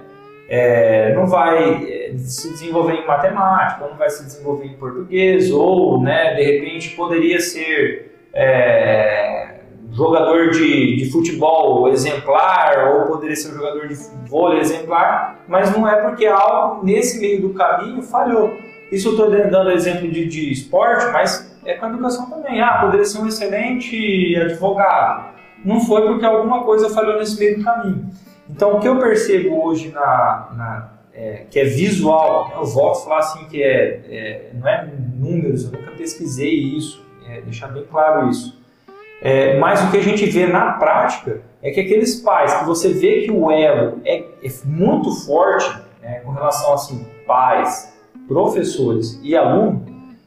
[0.48, 6.00] é, não vai é, se desenvolver em matemática, não vai se desenvolver em português, ou,
[6.02, 9.60] né, de repente, poderia ser é,
[9.92, 13.94] jogador de, de futebol exemplar, ou poderia ser um jogador de
[14.28, 18.52] vôlei exemplar, mas não é porque algo nesse meio do caminho falhou.
[18.90, 22.60] Isso eu estou dando exemplo de, de esporte, mas é com a educação também.
[22.60, 25.34] Ah, poderia ser um excelente advogado.
[25.64, 28.10] Não foi porque alguma coisa falhou nesse meio do caminho.
[28.48, 32.98] Então, o que eu percebo hoje na, na- é, que é visual, né, eu volto
[32.98, 37.68] a falar assim que é, é- não é números, eu nunca pesquisei isso, é, deixar
[37.68, 38.58] bem claro isso.
[39.22, 42.92] É, mas o que a gente vê na prática é que aqueles pais que você
[42.92, 45.72] vê que o elo é, é muito forte
[46.02, 47.94] né, com relação assim pais,
[48.28, 49.86] professores e aluno,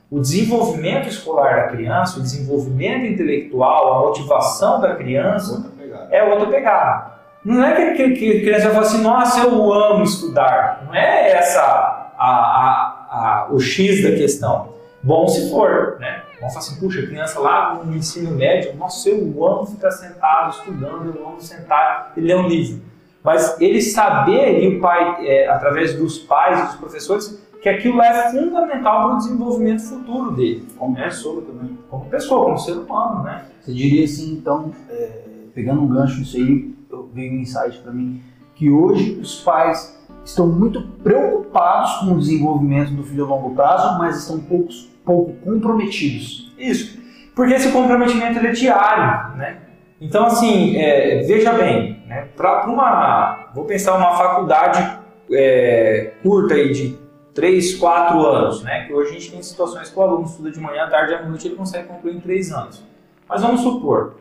[0.09, 5.69] o desenvolvimento escolar da criança, o desenvolvimento intelectual, a motivação da criança
[6.11, 7.16] é outra pegada.
[7.47, 10.83] Não é que, a criança vai falar assim, nossa, eu amo estudar.
[10.85, 14.73] Não é essa a, a, a, o X da questão.
[15.01, 16.23] Bom se for, né?
[16.41, 20.57] Vamos falar assim, puxa, a criança lá no ensino médio, nossa, eu amo ficar sentado
[20.57, 22.81] estudando, eu amo sentar e ler um livro.
[23.23, 28.01] Mas ele saber, e o pai, é, através dos pais e dos professores, que aquilo
[28.01, 30.67] é fundamental para o desenvolvimento futuro dele.
[30.77, 31.77] Como pessoa também.
[31.89, 33.45] Como pessoa, como ser humano, né?
[33.61, 35.21] Você diria assim, então, é,
[35.55, 36.75] pegando um gancho nisso aí,
[37.13, 38.21] veio um insight para mim,
[38.55, 43.97] que hoje os pais estão muito preocupados com o desenvolvimento do filho a longo prazo,
[43.97, 46.53] mas estão poucos, pouco comprometidos.
[46.57, 46.99] Isso.
[47.35, 49.57] Porque esse comprometimento é diário, né?
[50.01, 52.27] Então, assim, é, veja bem, né?
[52.35, 54.99] Para uma, vou pensar uma faculdade
[55.31, 56.97] é, curta aí de
[57.33, 58.85] 3, 4 anos, né?
[58.85, 61.47] Que hoje a gente tem situações que o aluno estuda de manhã, tarde à noite,
[61.47, 62.83] ele consegue concluir em 3 anos.
[63.27, 64.15] Mas vamos supor,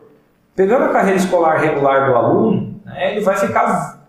[0.55, 3.99] pegando a carreira escolar regular do aluno, né, ele vai ficar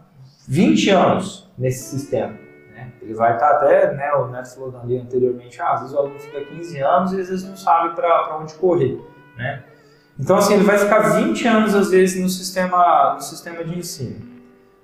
[0.47, 2.33] 20 anos nesse sistema.
[2.75, 2.93] né?
[3.03, 6.19] Ele vai estar até, né, o Neto falou ali anteriormente, ah, às vezes o aluno
[6.19, 8.99] fica 15 anos e às vezes não sabe para onde correr.
[9.37, 9.65] Né?
[10.19, 14.27] Então, assim, ele vai ficar 20 anos, às vezes, no sistema, no sistema de ensino.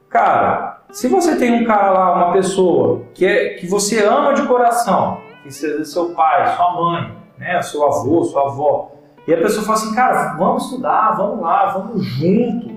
[0.09, 4.47] Cara, se você tem um cara lá, uma pessoa que, é, que você ama de
[4.47, 8.93] coração, que seja seu pai, sua mãe, né, seu avô, sua avó,
[9.27, 12.74] e a pessoa fala assim, cara, vamos estudar, vamos lá, vamos junto,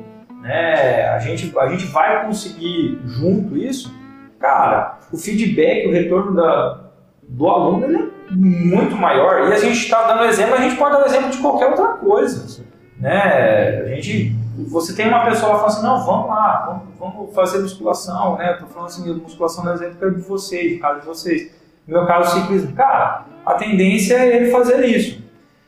[0.48, 3.94] né, a gente, a gente vai conseguir junto isso,
[4.40, 6.86] cara, o feedback, o retorno da,
[7.28, 9.50] do aluno ele é muito maior.
[9.50, 12.64] E a gente está dando exemplo, a gente pode dar exemplo de qualquer outra coisa.
[12.98, 13.84] Né?
[13.86, 14.34] A gente,
[14.70, 18.54] você tem uma pessoa falando assim, não, vamos lá, vamos, vamos fazer musculação, né?
[18.54, 21.52] Estou falando assim, musculação no exemplo é de vocês, no caso de vocês.
[21.86, 22.74] No meu caso, ciclismo.
[22.74, 25.22] Cara, a tendência é ele fazer isso.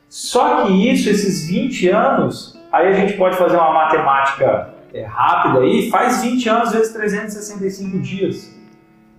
[0.10, 5.60] Só que isso, esses 20 anos, aí a gente pode fazer uma matemática é, rápida
[5.60, 8.60] aí, faz 20 anos vezes 365 dias.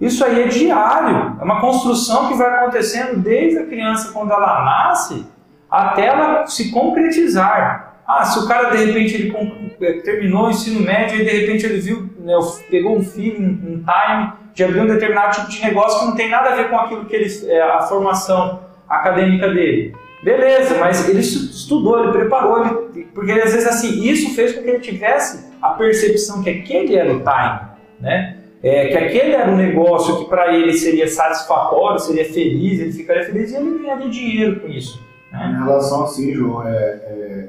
[0.00, 4.64] Isso aí é diário, é uma construção que vai acontecendo desde a criança quando ela
[4.64, 5.26] nasce
[5.70, 8.02] até ela se concretizar.
[8.06, 9.32] Ah, se o cara de repente ele
[9.80, 12.34] é, terminou o ensino médio e de repente ele viu, né,
[12.68, 16.28] pegou um feeling, um time de abrir um determinado tipo de negócio que não tem
[16.28, 19.94] nada a ver com aquilo que ele, é, a formação acadêmica dele.
[20.22, 24.68] Beleza, mas ele estudou, ele preparou, ele, porque às vezes assim, isso fez com que
[24.68, 27.60] ele tivesse a percepção que aquele era o time,
[28.00, 28.40] né?
[28.62, 33.24] é, que aquele era um negócio que para ele seria satisfatório, seria feliz, ele ficaria
[33.24, 35.00] feliz e ele ganharia dinheiro com isso.
[35.32, 35.50] Né?
[35.50, 37.48] Em relação assim, João, é, é,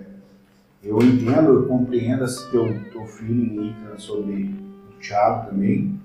[0.84, 4.55] eu entendo, eu compreendo esse teu, teu feeling aí sobre
[4.89, 5.99] o Thiago também,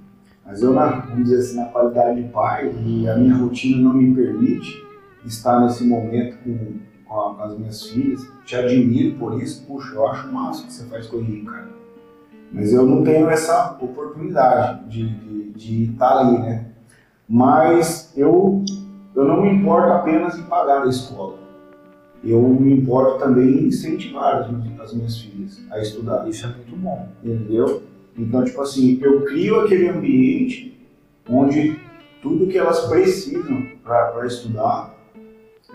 [0.44, 3.94] mas eu, na, vamos dizer assim, na qualidade de pai, e a minha rotina não
[3.94, 4.84] me permite
[5.26, 10.32] estar nesse momento com, com, as minhas filhas, te admiro por isso, puxa, eu acho
[10.32, 11.76] massa que você faz com o Henrique, cara
[12.52, 16.66] mas eu não tenho essa oportunidade de, de, de estar ali, né?
[17.28, 18.64] Mas eu,
[19.14, 21.36] eu não me importo apenas em pagar a escola.
[22.24, 26.26] Eu me importo também em incentivar as, as minhas filhas a estudar.
[26.28, 27.08] Isso é muito bom.
[27.22, 27.82] Entendeu?
[28.16, 30.80] Então, tipo assim, eu crio aquele ambiente
[31.28, 31.78] onde
[32.22, 34.94] tudo que elas precisam para estudar,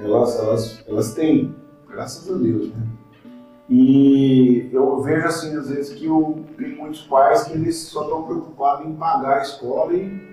[0.04, 1.56] elas, elas, elas têm,
[1.88, 2.88] graças a Deus, né?
[3.70, 8.24] E eu vejo assim, às vezes, que o, tem muitos pais que eles só estão
[8.24, 10.32] preocupados em pagar a escola e.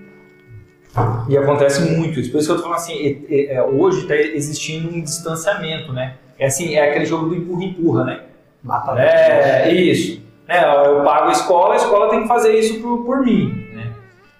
[1.28, 2.32] E acontece muito isso.
[2.32, 6.16] Por isso que eu tô falando assim, é, é, hoje está existindo um distanciamento, né?
[6.36, 8.22] É assim, é aquele jogo do empurra-empurra, né?
[8.60, 10.20] Mata é, isso.
[10.48, 13.68] É, eu pago a escola, a escola tem que fazer isso por, por mim.
[13.72, 13.92] Né?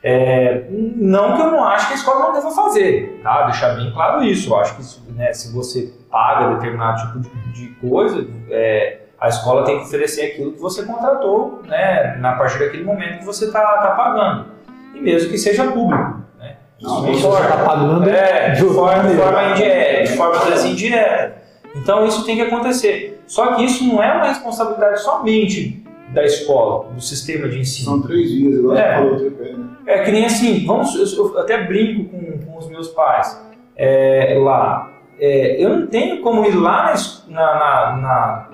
[0.03, 3.45] É, não que eu não acho que a escola não deva fazer, tá?
[3.45, 4.51] Deixar bem claro isso.
[4.51, 9.29] Eu acho que isso, né, se você paga determinado tipo de, de coisa, é, a
[9.29, 13.47] escola tem que oferecer aquilo que você contratou né, na partir daquele momento que você
[13.47, 14.47] está tá pagando.
[14.95, 16.23] E mesmo que seja público.
[16.39, 16.57] Né?
[16.81, 21.39] Não, está pagando é, de forma, de forma indireta, de forma indireta.
[21.75, 23.21] Então isso tem que acontecer.
[23.27, 27.91] Só que isso não é uma responsabilidade somente da escola, do sistema de ensino.
[27.91, 29.69] São três vias, igual é, falou né?
[29.85, 34.98] É que nem assim, vamos, eu até brinco com, com os meus pais é, lá
[35.21, 36.95] é, eu não tenho como ir lá
[37.29, 38.49] na, na, na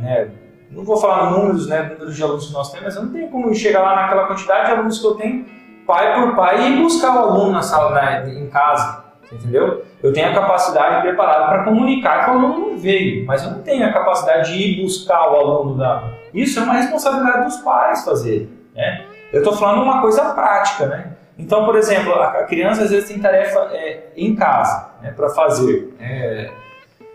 [0.00, 0.30] né,
[0.70, 3.30] não vou falar números, né, números de alunos que nós temos, mas eu não tenho
[3.30, 5.46] como chegar lá naquela quantidade de alunos que eu tenho,
[5.86, 9.84] pai por pai, e buscar o aluno na sala, né, em casa, entendeu?
[10.02, 13.62] Eu tenho a capacidade preparada para comunicar que o aluno não veio, mas eu não
[13.62, 16.02] tenho a capacidade de ir buscar o aluno da.
[16.34, 19.04] Isso é uma responsabilidade dos pais fazer, né?
[19.32, 21.11] Eu estou falando uma coisa prática, né?
[21.38, 25.94] Então, por exemplo, a criança às vezes tem tarefa é, em casa né, para fazer.
[25.98, 26.50] É,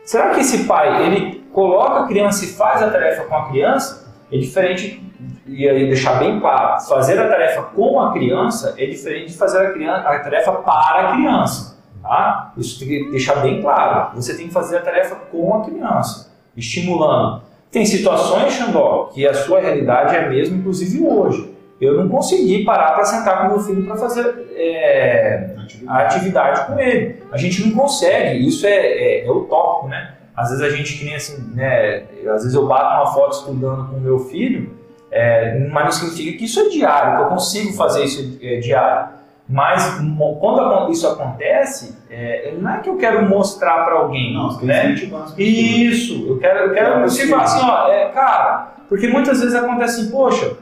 [0.04, 4.08] será que esse pai ele coloca a criança e faz a tarefa com a criança?
[4.32, 5.04] É diferente
[5.46, 9.66] e aí deixar bem claro, fazer a tarefa com a criança é diferente de fazer
[9.66, 11.78] a, criança, a tarefa para a criança.
[12.02, 12.54] Tá?
[12.58, 14.16] Isso tem que deixar bem claro.
[14.16, 17.42] Você tem que fazer a tarefa com a criança, estimulando.
[17.72, 22.64] Tem situações, Xandó, que a sua realidade é a mesma, inclusive hoje eu não consegui
[22.64, 25.56] parar para sentar com meu filho para fazer é,
[25.88, 27.22] a atividade com ele.
[27.32, 30.14] A gente não consegue, isso é, é, é utópico, né?
[30.36, 32.04] Às vezes a gente que nem assim, né?
[32.34, 34.72] Às vezes eu bato uma foto estudando com meu filho,
[35.12, 39.18] é, mas não significa que isso é diário, que eu consigo fazer isso é, diário.
[39.50, 40.02] Mas
[40.42, 44.94] quando isso acontece, é, não é que eu quero mostrar para alguém, não, né?
[45.38, 50.12] Isso, eu quero, eu quero falar assim, ó, é, cara, porque muitas vezes acontece assim,
[50.12, 50.58] poxa,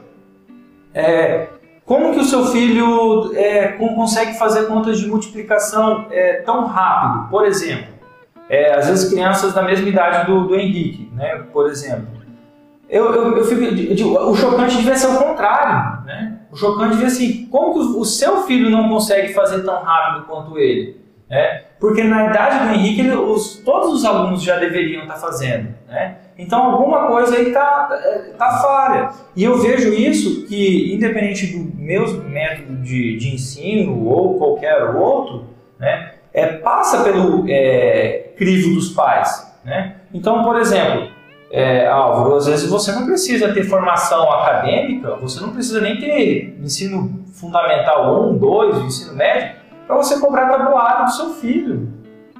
[0.96, 1.48] é,
[1.84, 7.28] como que o seu filho é, consegue fazer contas de multiplicação é, tão rápido?
[7.28, 7.94] Por exemplo,
[8.48, 11.44] é, às vezes crianças da mesma idade do, do Henrique, né?
[11.52, 12.08] Por exemplo,
[12.88, 16.38] eu, eu, eu fico, eu digo, o chocante devia ser o contrário, né?
[16.50, 20.24] O chocante devia ser assim, como que o, seu filho não consegue fazer tão rápido
[20.26, 20.98] quanto ele?
[21.28, 21.64] Né?
[21.78, 26.16] Porque na idade do Henrique, ele- os, todos os alunos já deveriam estar fazendo, né?
[26.38, 27.88] Então alguma coisa aí tá,
[28.38, 29.10] tá falha.
[29.34, 35.44] E eu vejo isso que, independente do meu método de, de ensino ou qualquer outro,
[35.78, 36.12] né?
[36.32, 39.96] É, passa pelo é, crivo dos pais, né?
[40.12, 41.08] Então, por exemplo,
[41.50, 46.58] é, Álvaro, às vezes você não precisa ter formação acadêmica, você não precisa nem ter
[46.62, 49.55] ensino fundamental 1, 2, ensino médio,
[49.86, 51.88] para você cobrar tabuário do seu filho.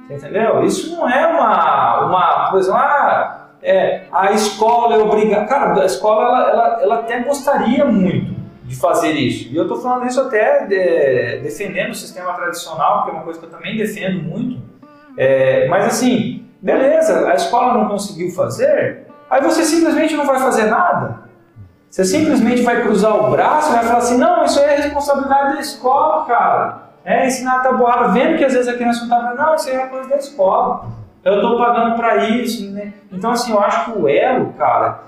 [0.09, 0.63] Entendeu?
[0.63, 5.45] Isso não é uma, uma coisa, ah, é, a escola é obrigada.
[5.45, 9.51] Cara, a escola ela, ela, ela até gostaria muito de fazer isso.
[9.51, 13.39] E eu estou falando isso até de- defendendo o sistema tradicional, que é uma coisa
[13.39, 14.61] que eu também defendo muito.
[15.17, 20.65] É, mas assim, beleza, a escola não conseguiu fazer, aí você simplesmente não vai fazer
[20.65, 21.27] nada.
[21.89, 25.59] Você simplesmente vai cruzar o braço e vai falar assim, não, isso é responsabilidade da
[25.59, 26.86] escola, cara.
[27.07, 29.87] É ensinar tabuada, vendo que às vezes a criança não tá não, isso aí é
[29.87, 30.89] coisa da escola.
[31.23, 32.91] Eu estou pagando para isso, né?
[33.09, 35.03] Então assim, eu acho que o elo, cara,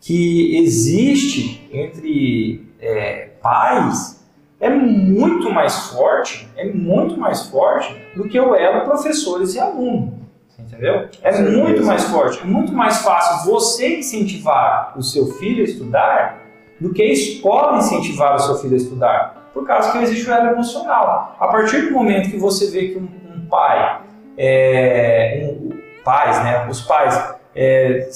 [0.00, 4.24] que existe entre é, pais
[4.58, 10.20] é muito mais forte, é muito mais forte do que o elo professores e aluno.
[10.58, 11.10] Entendeu?
[11.22, 11.58] É certeza.
[11.58, 16.38] muito mais forte, é muito mais fácil você incentivar o seu filho a estudar
[16.80, 20.34] do que a escola incentivar o seu filho a estudar, por causa que existe o
[20.34, 21.36] elo emocional.
[21.40, 24.00] A partir do momento que você vê que um, um pai,
[24.36, 25.70] é, um-
[26.04, 28.08] pais, né, os pais, é,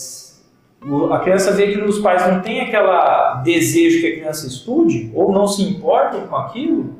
[1.12, 5.32] a criança vê que os pais não têm aquela desejo que a criança estude ou
[5.32, 6.96] não se importam com aquilo,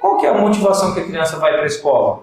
[0.00, 2.22] qual que é a motivação que a criança vai para a escola?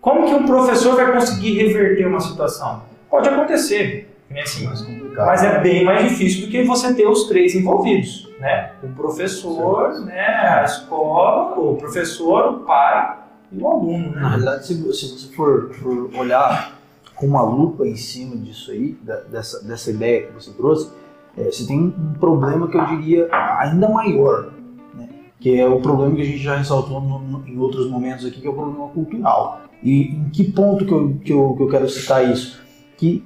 [0.00, 2.82] Como que um professor vai conseguir reverter uma situação?
[3.10, 5.26] Pode acontecer, nem assim, complicado.
[5.26, 8.72] mas é bem mais difícil do que você ter os três envolvidos, né?
[8.82, 10.20] O professor, né?
[10.20, 13.18] A escola, o professor, o pai
[13.52, 14.28] e o aluno, Na né?
[14.28, 16.76] realidade, se, vo- se você for, for olhar
[17.14, 18.96] com uma lupa em cima disso aí,
[19.30, 20.90] dessa, dessa ideia que você trouxe,
[21.38, 23.28] é, você tem um problema que eu diria
[23.58, 24.52] ainda maior,
[24.94, 25.08] né?
[25.40, 28.40] que é o problema que a gente já ressaltou no- no- em outros momentos aqui,
[28.40, 29.60] que é o problema cultural.
[29.82, 32.60] E em que ponto que eu, que eu, que eu quero citar isso?
[32.96, 33.24] Que,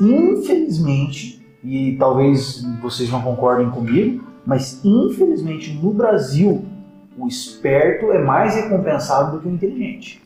[0.00, 6.64] infelizmente, e talvez vocês não concordem comigo, mas infelizmente no Brasil
[7.18, 10.20] o esperto é mais recompensado do que o inteligente.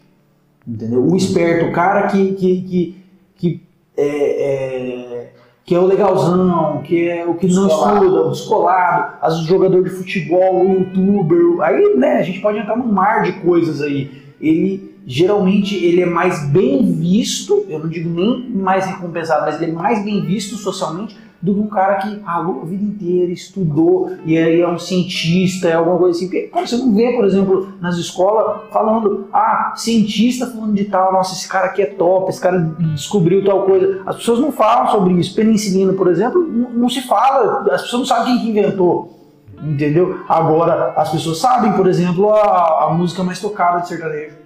[0.66, 1.04] Entendeu?
[1.06, 2.96] O esperto, o cara que, que, que,
[3.36, 3.62] que
[3.96, 5.32] é, é-
[5.64, 8.04] que é o legalzão, que é o que não Descolado.
[8.06, 12.58] estuda, o descolado, às vezes jogador de futebol, o youtuber, aí né, a gente pode
[12.58, 14.10] entrar num mar de coisas aí.
[14.40, 19.72] Ele geralmente ele é mais bem visto, eu não digo nem mais recompensado, mas ele
[19.72, 24.10] é mais bem visto socialmente do que um cara que ralou a vida inteira, estudou
[24.24, 26.28] e aí é um cientista, é alguma coisa assim.
[26.28, 31.34] Porque, você não vê, por exemplo, nas escolas falando, ah, cientista falando de tal, nossa,
[31.34, 32.58] esse cara aqui é top, esse cara
[32.92, 34.02] descobriu tal coisa.
[34.04, 35.34] As pessoas não falam sobre isso.
[35.34, 39.16] Penicilina, por exemplo, não, não se fala, as pessoas não sabem quem que inventou.
[39.62, 40.20] Entendeu?
[40.28, 44.36] Agora, as pessoas sabem, por exemplo, a, a música mais tocada de sertanejo.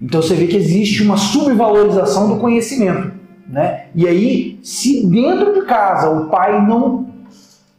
[0.00, 3.12] Então você vê que existe uma subvalorização do conhecimento,
[3.48, 3.86] né?
[3.94, 7.06] E aí, se dentro de casa o pai não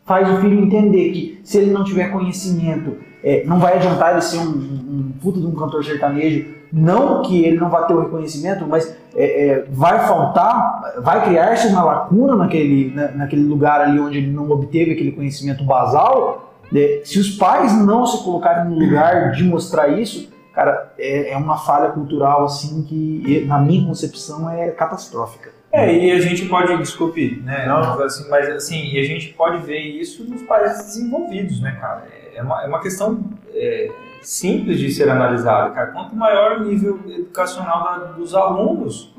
[0.05, 4.21] faz o filho entender que se ele não tiver conhecimento, é, não vai adiantar ele
[4.21, 7.93] ser um, um, um puta de um cantor sertanejo, não que ele não vá ter
[7.93, 13.81] o reconhecimento, mas é, é, vai faltar, vai criar-se uma lacuna naquele, na- naquele lugar
[13.81, 16.53] ali onde ele não obteve aquele conhecimento basal.
[16.71, 16.79] né?
[17.03, 21.57] Se os pais não se colocarem no lugar de mostrar isso, cara, é, é uma
[21.57, 25.56] falha cultural assim que, na minha concepção, é catastrófica.
[25.77, 27.65] É, e a gente pode, desculpe, né?
[27.67, 28.01] Não.
[28.01, 32.03] Assim, mas assim, e a gente pode ver isso nos países desenvolvidos, né, cara?
[32.35, 33.19] É uma, é uma questão
[33.53, 33.89] é,
[34.21, 35.87] simples de ser analisada, cara.
[35.91, 39.13] Quanto maior o nível educacional da- dos alunos,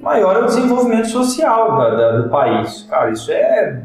[0.00, 2.86] maior é o desenvolvimento social da- da- do país.
[2.88, 3.82] Cara, isso é.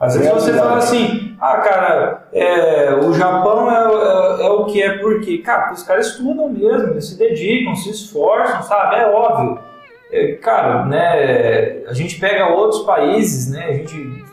[0.00, 3.76] Às vezes você fala assim, ah, cara, é, o Japão é,
[4.42, 7.90] é- é o que é porque, cara, os caras estudam mesmo, eles se dedicam, se
[7.90, 8.96] esforçam, sabe?
[8.96, 9.58] É óbvio.
[10.12, 14.24] É, cara, né, a gente pega outros países, né, a gente,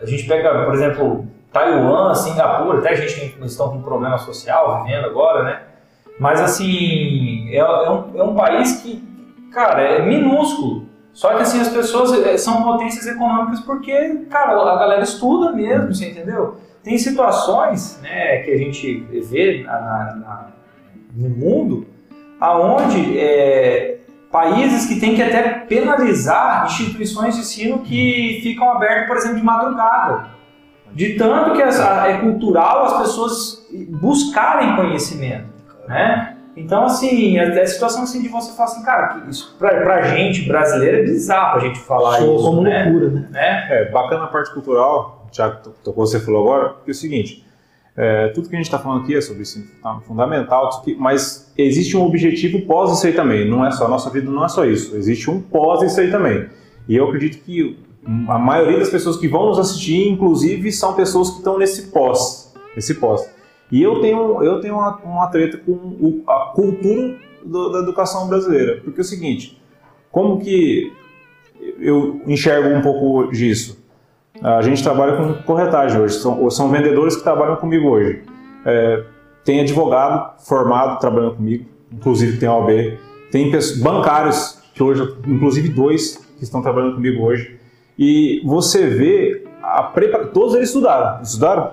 [0.00, 4.82] a gente pega, por exemplo, Taiwan, Singapura, até a gente tem, estão com problema social
[4.82, 5.62] vivendo agora, né,
[6.18, 9.04] mas assim, é, é um, é um país que,
[9.52, 14.78] cara, é minúsculo, só que assim, as pessoas eh, são potências econômicas porque, cara, a
[14.78, 16.56] galera estuda mesmo, você entendeu?
[16.82, 20.46] Tem situações, né, que a gente vê na- na-
[21.14, 21.86] no mundo,
[22.40, 23.98] aonde é,
[24.32, 29.44] países que têm que até penalizar instituições de ensino que ficam abertas, por exemplo, de
[29.44, 30.32] madrugada.
[30.90, 33.66] De tanto que essa, é cultural as pessoas
[34.00, 35.46] buscarem conhecimento,
[35.86, 36.36] né?
[36.54, 40.02] Então, assim, a, a situação assim de você falar assim, cara, que isso pra, pra
[40.02, 42.84] gente brasileiro é bizarro a gente falar Soa isso, como né?
[42.84, 43.28] loucura, né?
[43.30, 43.66] né?
[43.70, 47.44] É, bacana a parte cultural, já que tocou você falou agora, porque é o seguinte,
[47.96, 51.96] é, tudo que a gente está falando aqui é sobre isso, tá fundamental, mas existe
[51.96, 54.96] um objetivo pós isso aí também, não é só, nossa vida não é só isso,
[54.96, 56.46] existe um pós isso aí também.
[56.88, 57.76] E eu acredito que
[58.28, 62.52] a maioria das pessoas que vão nos assistir, inclusive, são pessoas que estão nesse pós,
[62.74, 63.28] nesse pós.
[63.70, 68.26] E eu tenho, eu tenho uma, uma treta com o- a cultura do- da educação
[68.28, 69.60] brasileira, porque é o seguinte,
[70.10, 70.92] como que
[71.78, 73.81] eu enxergo um pouco disso?
[74.42, 78.22] A gente trabalha com corretagem hoje, são, são vendedores que trabalham comigo hoje.
[78.64, 79.04] É,
[79.44, 82.98] tem advogado formado trabalhando comigo, inclusive tem OAB,
[83.30, 83.50] tem
[83.80, 87.56] bancários, que hoje, inclusive dois que estão trabalhando comigo hoje,
[87.98, 91.70] e você vê, a prepa- todos eles estudaram, estudaram?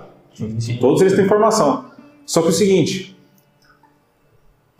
[0.80, 1.86] Todos eles têm formação.
[2.26, 3.16] Só que é o seguinte,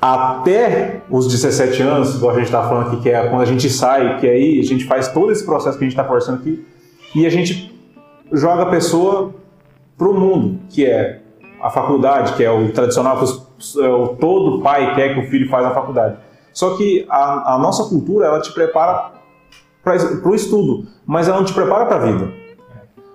[0.00, 3.68] até os 17 anos, igual a gente está falando aqui, que é quando a gente
[3.68, 6.64] sai, que aí a gente faz todo esse processo que a gente está conversando aqui,
[7.14, 7.69] e a gente
[8.32, 9.34] joga a pessoa
[9.96, 11.20] para o mundo, que é
[11.62, 15.48] a faculdade, que é o tradicional que é o- todo pai quer que o filho
[15.50, 16.16] faça a faculdade.
[16.52, 19.12] Só que a, a nossa cultura, ela te prepara
[19.84, 19.96] para
[20.28, 22.32] o estudo, mas ela não te prepara para a vida.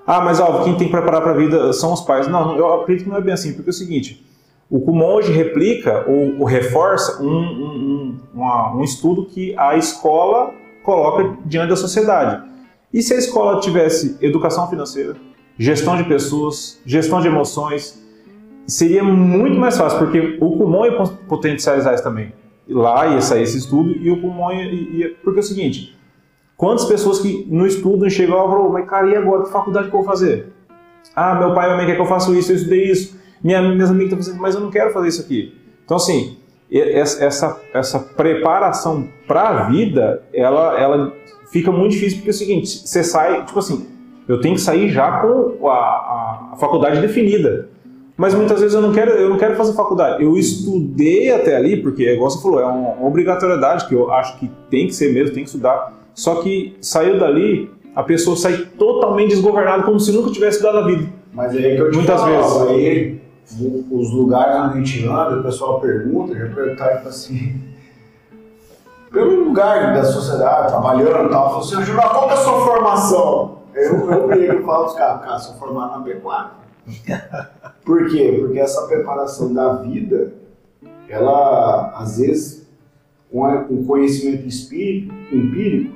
[0.07, 2.27] Ah, mas ó, quem tem que preparar para a vida são os pais.
[2.27, 4.23] Não, eu acredito que não é bem assim, porque é o seguinte,
[4.69, 9.75] o Kumon hoje replica ou, ou reforça um, um- um- uma- um estudo que a
[9.75, 10.51] escola
[10.83, 12.43] coloca diante da sociedade.
[12.95, 15.17] E se a escola tivesse educação financeira,
[15.59, 18.01] gestão de pessoas, gestão de emoções,
[18.65, 20.93] seria muito mais fácil, porque o Kumon ia
[21.27, 22.31] potencializar isso também.
[22.69, 25.15] Lá ia sair esse estudo e o Kumon ia, ia...
[25.21, 25.93] Porque é o seguinte,
[26.55, 29.43] quantas pessoas que no estudo chegam e falam, mas cara, e agora?
[29.43, 30.53] Que faculdade que eu vou fazer?
[31.13, 33.19] Ah, meu pai e minha mãe quer que eu faça isso, eu estudei isso.
[33.43, 35.53] Minha, minhas amigas estão fazendo, mas eu não quero fazer isso aqui.
[35.83, 36.37] Então, assim,
[36.79, 41.13] essa, essa, preparação para a vida, ela, ela
[41.51, 43.87] fica muito difícil, porque é o seguinte, você sai, tipo assim,
[44.27, 47.69] eu tenho que sair já com a, a, faculdade definida.
[48.17, 50.23] Mas muitas vezes eu não quero, eu não quero fazer faculdade.
[50.23, 54.49] Eu estudei até ali, porque, igual você falou, é uma obrigatoriedade que eu acho que
[54.69, 55.93] tem que ser mesmo, tem que estudar.
[56.13, 60.87] Só que saiu dali, a pessoa sai totalmente desgovernada, como se nunca tivesse estudado a
[60.87, 61.09] vida.
[61.33, 62.61] Mas aí é que eu te Muitas falo, vezes.
[62.69, 63.21] Aí,
[63.91, 67.61] os lugares onde a gente anda, o pessoal pergunta, já perguntaram tipo assim.
[69.11, 73.59] Pelo lugar da sociedade, trabalhando e tal, falou assim, qual é a sua formação?
[73.73, 76.51] Eu, eu brigo falo os caras, cara, sou formado na pecuária.
[77.83, 78.37] Por quê?
[78.39, 80.33] Porque essa preparação da vida,
[81.07, 82.67] ela, às vezes,
[83.31, 84.47] com com conhecimento
[85.31, 85.95] empírico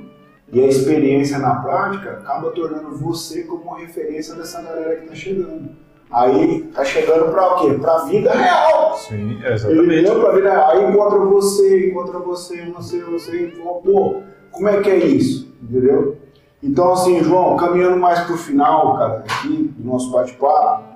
[0.52, 5.70] e a experiência na prática, acaba tornando você como referência dessa galera que está chegando.
[6.12, 7.74] Aí tá chegando para o quê?
[7.74, 8.96] Para a vida real.
[8.96, 9.38] Sim,
[9.68, 10.70] Ele deu pra vida real.
[10.70, 13.54] Aí encontra você, encontra você, você, você,
[13.84, 15.52] pô, como é que é isso?
[15.62, 16.16] Entendeu?
[16.62, 20.90] Então, assim, João, caminhando mais pro final, cara, aqui do nosso bate-papo,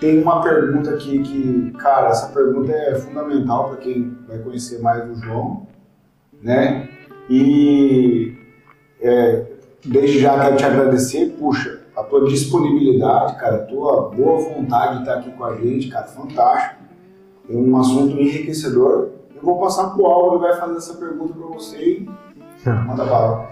[0.00, 5.08] tem uma pergunta aqui que, cara, essa pergunta é fundamental para quem vai conhecer mais
[5.10, 5.66] o João,
[6.42, 6.88] né?
[7.28, 8.34] E
[9.00, 9.44] é,
[9.84, 15.00] desde já quero te agradecer, puxa, a tua disponibilidade, cara, a tua boa vontade de
[15.00, 16.80] estar aqui com a gente, cara, fantástico.
[17.48, 19.10] É um assunto enriquecedor.
[19.34, 22.10] Eu vou passar pro Álvaro, ele vai fazer essa pergunta para você e
[22.64, 23.50] manda bala.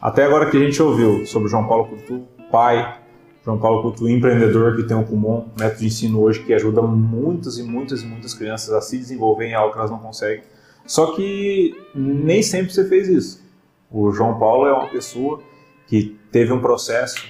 [0.00, 2.98] Até agora que a gente ouviu sobre João Paulo Coutu, pai,
[3.44, 7.58] João Paulo Coutu, empreendedor que tem o Kumon, método de ensino hoje que ajuda muitas
[7.58, 10.42] e muitas e muitas crianças a se desenvolver em algo que elas não conseguem.
[10.84, 13.44] Só que nem sempre você fez isso.
[13.90, 15.40] O João Paulo é uma pessoa
[15.86, 17.24] que teve um processo,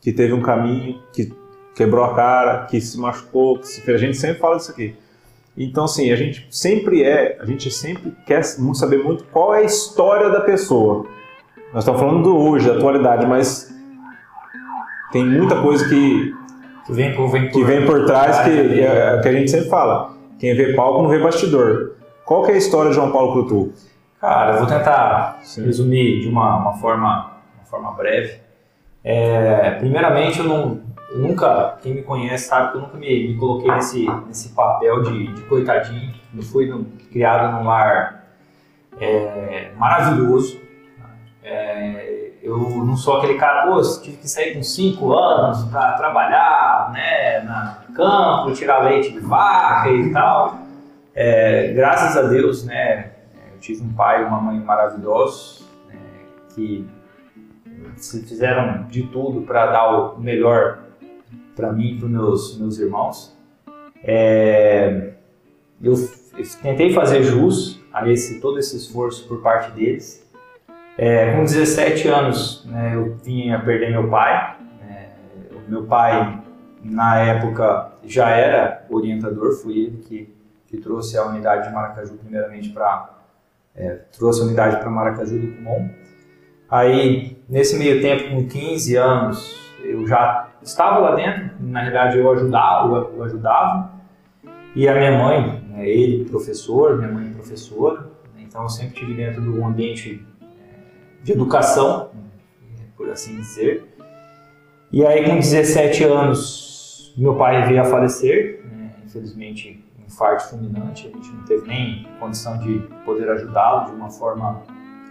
[0.00, 1.32] que teve um caminho, que
[1.74, 4.00] quebrou a cara, que se machucou, que se fez.
[4.00, 4.94] A gente sempre fala disso aqui.
[5.56, 9.62] Então, assim, a gente sempre é, a gente sempre quer saber muito qual é a
[9.62, 11.06] história da pessoa.
[11.72, 13.72] Nós estamos falando do hoje, da atualidade, mas
[15.12, 16.34] tem muita coisa que,
[16.86, 19.50] Que vem por, vem por, que vem por trás que, ali, é, que a gente
[19.50, 20.12] sempre fala.
[20.38, 21.92] Quem vê palco não vê bastidor.
[22.24, 23.72] Qual que é a história de João Paulo Coutu?
[24.20, 25.66] Cara, eu vou tentar Sim.
[25.66, 27.33] resumir de uma, uma, forma,
[27.74, 28.38] forma breve.
[29.02, 30.80] É, primeiramente, eu, não,
[31.10, 35.02] eu nunca, quem me conhece sabe que eu nunca me, me coloquei nesse, nesse papel
[35.02, 36.14] de, de coitadinho.
[36.34, 38.24] Eu fui no- criado num lar
[39.00, 40.60] é, maravilhoso.
[41.42, 46.90] É, eu não sou aquele cara, pô, tive que sair com 5 anos para trabalhar
[46.92, 50.58] né, na campo, tirar leite de vaca e tal.
[51.14, 53.10] É, graças a Deus, né,
[53.52, 55.96] eu tive um pai e uma mãe maravilhosos né,
[56.54, 56.88] que
[57.96, 60.80] fizeram de tudo para dar o melhor
[61.54, 63.36] para mim e para meus meus irmãos.
[64.02, 65.12] É,
[65.82, 65.94] eu,
[66.62, 70.24] tentei fazer jus a esse, todo esse esforço por parte deles.
[70.96, 74.56] É, com 17 anos, né, eu vinha perder meu pai.
[74.88, 75.08] É,
[75.68, 76.40] meu pai,
[76.82, 80.34] na época, já era orientador, fui ele que,
[80.66, 83.14] que trouxe a unidade de Maracaju primeiramente para
[83.74, 85.88] é, trouxe a unidade para Maracaju do Kumon.
[86.70, 92.30] Aí, nesse meio tempo, com 15 anos, eu já estava lá dentro, na realidade eu
[92.32, 93.92] ajudava, eu ajudava.
[94.74, 99.40] E a minha mãe, né, ele professor, minha mãe professora, então eu sempre tive dentro
[99.42, 100.46] do ambiente é,
[101.22, 102.10] de educação,
[102.96, 103.94] por assim dizer.
[104.90, 111.08] E aí com 17 anos, meu pai veio a falecer, né, infelizmente um infarto fulminante,
[111.08, 114.62] a gente não teve nem condição de poder ajudá-lo de uma forma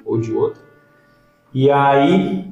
[0.04, 0.63] ou de outra.
[1.54, 2.52] E aí,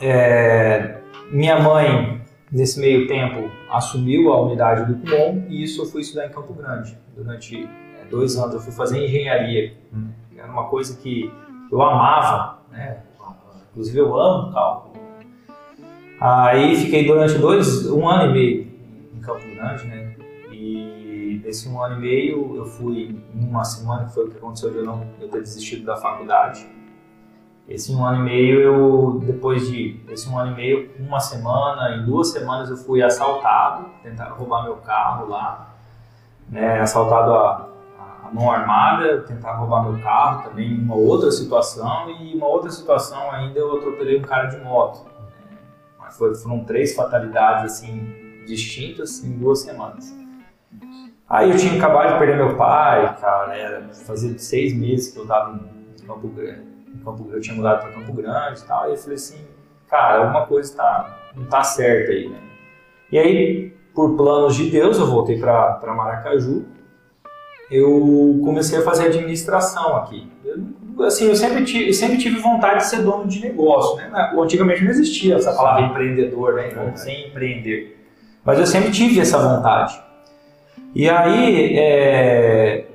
[0.00, 1.00] é,
[1.30, 6.26] minha mãe, nesse meio tempo, assumiu a unidade do Kumon e isso eu fui estudar
[6.26, 6.96] em Campo Grande.
[7.14, 7.68] Durante
[8.00, 9.74] é, dois anos eu fui fazer engenharia.
[10.34, 11.30] Era uma coisa que
[11.70, 13.02] eu amava, né?
[13.70, 14.94] inclusive eu amo cálculo.
[16.18, 18.72] Aí fiquei durante dois, um ano e meio
[19.14, 20.16] em Campo Grande, né?
[20.50, 24.70] E nesse um ano e meio eu fui uma semana, que foi o que aconteceu
[24.70, 26.66] de eu não eu ter desistido da faculdade
[27.68, 31.96] esse um ano e meio, eu, depois de esse um ano e meio, uma semana,
[31.96, 35.74] em duas semanas eu fui assaltado, tentaram roubar meu carro lá,
[36.48, 37.68] né, assaltado a,
[38.24, 43.30] a mão armada, tentaram roubar meu carro também, uma outra situação, e uma outra situação
[43.30, 45.06] ainda eu atropelei um cara de moto.
[45.98, 50.12] Mas foi, foram três fatalidades assim, distintas em duas semanas.
[51.30, 55.22] Aí eu tinha acabado de perder meu pai, cara, era, fazia seis meses que eu
[55.22, 56.71] estava em Campo Grande
[57.32, 59.38] eu tinha mudado para Campo Grande e tal, e eu falei assim,
[59.88, 62.38] cara, alguma coisa tá, não tá certa aí, né?
[63.10, 66.64] E aí, por planos de Deus, eu voltei para Maracaju,
[67.70, 70.30] eu comecei a fazer administração aqui.
[70.44, 74.32] Eu, assim, eu sempre, tive, eu sempre tive vontade de ser dono de negócio, né?
[74.38, 76.68] Antigamente não existia essa palavra empreendedor, né?
[76.70, 77.98] Então, sem empreender.
[78.44, 80.02] Mas eu sempre tive essa vontade.
[80.94, 82.86] E aí, é,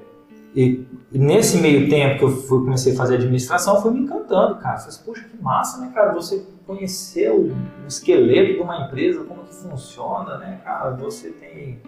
[0.56, 4.75] e nesse meio tempo que eu fui, comecei a fazer administração, fui me encantando, cara.
[4.75, 6.13] Eu falei assim, poxa, que massa, né, cara?
[6.13, 7.55] Você conhecer o,
[7.88, 10.91] esqueleto de uma empresa, como que funciona, né, cara?
[10.91, 11.79] Você tem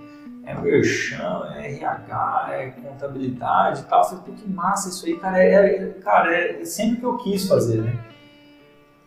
[0.46, 4.02] é merchan, é RH, é contabilidade e tal.
[4.02, 5.44] Eu falei, pô, que massa isso aí, cara.
[5.44, 8.00] É, é, cara, é sempre que eu quis fazer, né?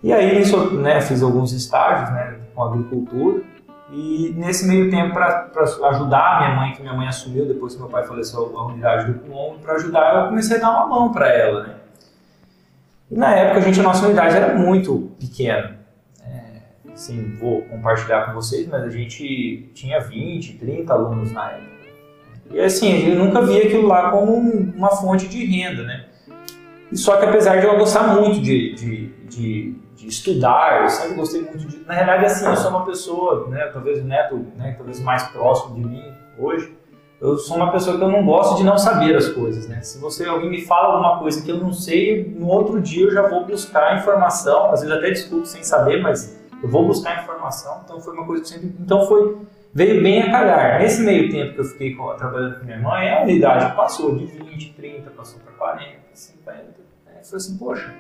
[0.03, 3.43] E aí, nisso, né, fiz alguns estágios, né, com agricultura.
[3.93, 5.51] E nesse meio tempo, para
[5.91, 9.13] ajudar a minha mãe, que minha mãe assumiu depois que meu pai faleceu a unidade
[9.13, 11.75] do Kumon, para ajudar, eu comecei a dar uma mão para ela, né?
[13.11, 15.77] E na época, a, gente, a nossa unidade era muito pequena.
[16.27, 16.63] É,
[16.95, 21.73] assim, vou compartilhar com vocês, mas a gente tinha 20, 30 alunos na época.
[22.51, 26.07] E assim, eu nunca via aquilo lá como uma fonte de renda, né?
[26.91, 31.15] E só que apesar de eu gostar muito de, de, de de estudar, eu sempre
[31.15, 31.79] gostei muito de.
[31.87, 35.77] Na realidade, assim, eu sou uma pessoa, né, talvez o neto, né, talvez mais próximo
[35.77, 36.77] de mim hoje,
[37.21, 39.81] eu sou uma pessoa que eu não gosto de não saber as coisas, né?
[39.83, 43.13] Se você alguém me fala alguma coisa que eu não sei, no outro dia eu
[43.13, 47.81] já vou buscar informação, às vezes até discuto sem saber, mas eu vou buscar informação.
[47.85, 49.39] Então foi uma coisa que sempre, então foi
[49.73, 50.81] veio bem a calhar.
[50.81, 54.73] Nesse meio tempo que eu fiquei trabalhando com minha mãe, a unidade passou de 20,
[54.73, 56.57] 30, passou para 40, 50.
[56.59, 56.65] Né?
[57.07, 57.95] Falei assim, poxa,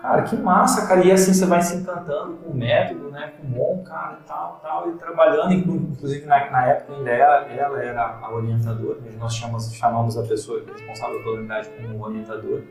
[0.00, 1.04] Cara, que massa, cara.
[1.04, 3.32] E assim você vai se encantando com o método, né?
[3.38, 4.90] Com o bom, cara, e tal, tal.
[4.90, 8.98] E trabalhando, inclusive na, na época ainda ela, ela era a orientadora.
[9.18, 12.62] Nós chamamos, chamamos a pessoa responsável pela unidade como orientador.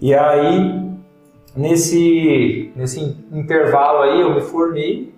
[0.00, 0.90] E aí,
[1.54, 3.00] nesse, nesse
[3.32, 5.14] intervalo aí, eu me formei.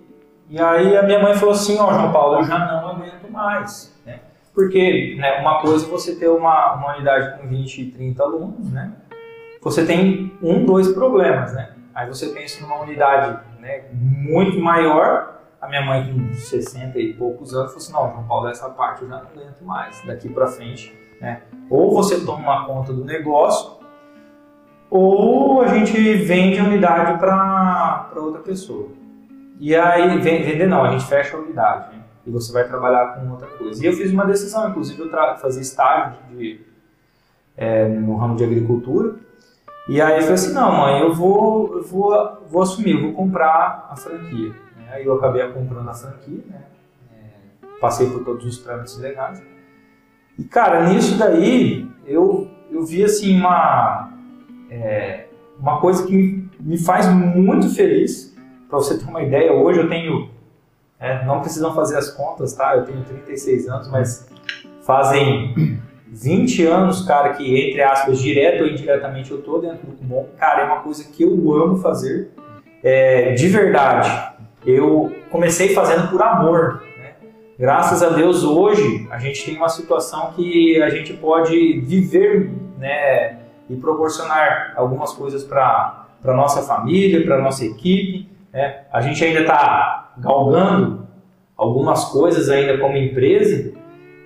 [0.49, 3.31] E aí a minha mãe falou assim, ó, oh, João Paulo, eu já não aguento
[3.31, 4.19] mais, né?
[4.53, 8.93] Porque né, uma coisa é você ter uma, uma unidade com 20, 30 alunos, né?
[9.61, 11.73] Você tem um, dois problemas, né?
[11.93, 15.39] Aí você pensa numa unidade né, muito maior.
[15.61, 19.01] A minha mãe com 60 e poucos anos falou assim, não, João Paulo, essa parte
[19.01, 21.41] eu já não aguento mais, daqui para frente, né?
[21.69, 23.77] Ou você toma conta do negócio,
[24.89, 28.87] ou a gente vende a unidade para outra pessoa.
[29.59, 32.03] E aí, vender não, a gente fecha a unidade, né?
[32.25, 33.83] E você vai trabalhar com outra coisa.
[33.83, 36.61] E eu fiz uma decisão, inclusive eu fazia estágio de,
[37.57, 39.15] é, no ramo de agricultura,
[39.89, 43.13] e aí eu falei assim, não mãe, eu vou, eu vou, vou assumir, eu vou
[43.13, 44.53] comprar a franquia.
[44.91, 46.61] Aí eu acabei comprando a franquia, né?
[47.11, 49.41] É, passei por todos os trâmites legais.
[50.37, 54.13] E cara, nisso daí eu, eu vi assim uma,
[54.69, 55.25] é,
[55.59, 58.37] uma coisa que me faz muito feliz.
[58.69, 60.29] Para você ter uma ideia, hoje eu tenho,
[60.99, 62.75] é, não precisam fazer as contas, tá?
[62.75, 64.29] Eu tenho 36 anos, mas
[64.83, 65.81] fazem
[66.11, 70.63] 20 anos, cara, que entre aspas, direto ou indiretamente eu tô dentro do Kumon, cara,
[70.63, 72.31] é uma coisa que eu amo fazer,
[72.83, 74.33] é, de verdade.
[74.65, 77.13] Eu comecei fazendo por amor, né?
[77.57, 83.37] Graças a Deus hoje a gente tem uma situação que a gente pode viver, né,
[83.69, 88.29] e proporcionar algumas coisas para para nossa família, para nossa equipe.
[88.51, 88.81] Né?
[88.91, 91.07] A gente ainda está galgando
[91.55, 93.73] algumas coisas ainda como empresa,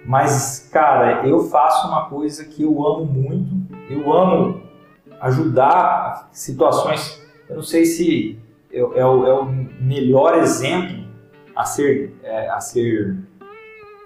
[0.05, 3.55] mas cara, eu faço uma coisa que eu amo muito.
[3.89, 4.63] Eu amo
[5.21, 7.21] ajudar situações.
[7.47, 8.39] Eu não sei se
[8.71, 11.05] é, é, o, é o, melhor exemplo
[11.55, 13.15] a ser é, a ser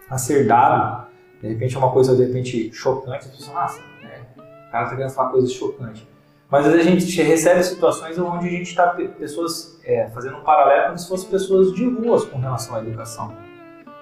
[0.10, 1.08] a ser dado.
[1.42, 3.28] De repente é uma coisa de repente chocante.
[3.28, 4.26] As pessoas, nossa, né?
[4.38, 6.06] o cara está querendo falar coisas chocantes.
[6.50, 10.42] Mas às vezes a gente recebe situações onde a gente está pessoas é, fazendo um
[10.42, 13.34] paralelo como se fossem pessoas de ruas com relação à educação.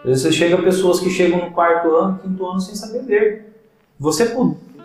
[0.05, 3.55] Às vezes você chega pessoas que chegam no quarto ano, quinto ano sem saber ler.
[3.99, 4.37] Você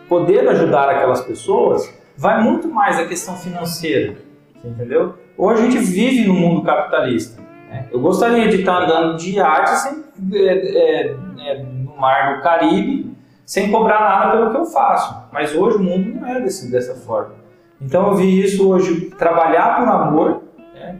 [0.09, 4.17] poder ajudar aquelas pessoas vai muito mais a questão financeira,
[4.65, 5.15] entendeu?
[5.37, 7.39] Hoje a gente vive no mundo capitalista.
[7.69, 7.87] Né?
[7.93, 13.15] Eu gostaria de estar andando de arte sem, é, é, é, no mar do Caribe
[13.45, 15.29] sem cobrar nada pelo que eu faço.
[15.31, 17.35] Mas hoje o mundo não é desse, dessa forma.
[17.79, 20.43] Então eu vi isso hoje, trabalhar por amor
[20.75, 20.97] né?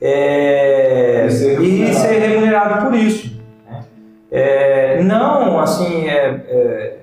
[0.00, 3.33] é, e, ser e, ser remunerado por isso.
[4.34, 4.40] Né?
[4.40, 6.98] É, não, assim, é, é,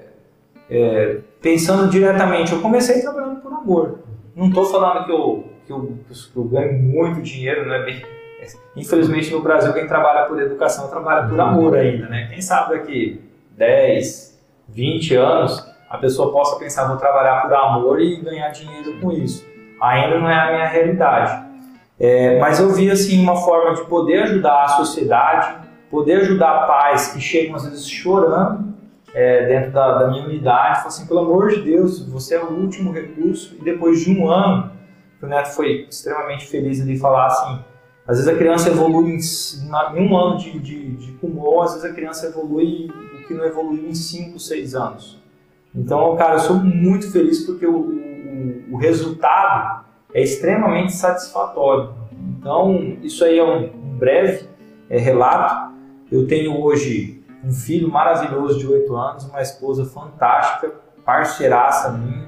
[0.70, 3.99] é pensando diretamente, eu comecei trabalhando por amor.
[4.36, 8.02] Não estou falando que eu, que, eu, que eu ganho muito dinheiro, não é bem...
[8.76, 12.28] Infelizmente no Brasil quem trabalha por educação trabalha por amor ainda, né?
[12.28, 13.22] Quem sabe daqui
[13.56, 14.40] 10,
[14.70, 19.45] 20 anos a pessoa possa pensar, vou trabalhar por amor e ganhar dinheiro com isso.
[19.80, 21.52] Ainda não é a minha realidade.
[21.99, 25.61] É, mas eu vi assim uma forma de poder ajudar a sociedade,
[25.92, 28.72] poder ajudar pais que chegam às vezes chorando
[29.14, 32.50] é, dentro da, da, minha unidade, falam assim, pelo amor de Deus, você é o
[32.54, 33.56] último recurso.
[33.60, 34.72] E depois de um ano,
[35.22, 37.60] o Neto foi extremamente feliz de falar assim,
[38.08, 41.12] às vezes a criança evolui em, em um ano de, de, de
[41.62, 45.22] às vezes a criança evolui o que não evoluiu em 5, 6 anos.
[45.76, 51.94] Então, cara, eu sou muito feliz porque o, o, o resultado é extremamente satisfatório.
[52.40, 54.46] Então, isso aí é um, um breve
[54.90, 55.70] é, relato.
[56.12, 60.74] Eu tenho hoje um filho maravilhoso de 8 anos, uma esposa fantástica,
[61.06, 62.28] parceiraça minha,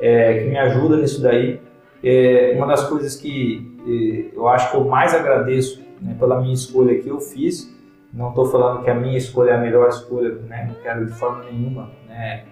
[0.00, 1.60] é, que me ajuda nisso daí.
[2.04, 6.54] É, uma das coisas que é, eu acho que eu mais agradeço né, pela minha
[6.54, 7.74] escolha que eu fiz,
[8.12, 11.12] não estou falando que a minha escolha é a melhor escolha, né, não quero de
[11.12, 12.44] forma nenhuma né,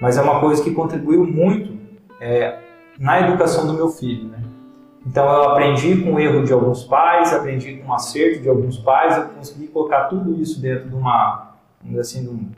[0.00, 1.78] mas é uma coisa que contribuiu muito
[2.20, 2.58] é,
[2.98, 4.28] na educação do meu filho.
[4.28, 4.43] Né?
[5.06, 8.78] Então eu aprendi com o erro de alguns pais, aprendi com o acerto de alguns
[8.78, 11.54] pais, eu consegui colocar tudo isso dentro de uma,
[11.98, 12.50] assim, de, um,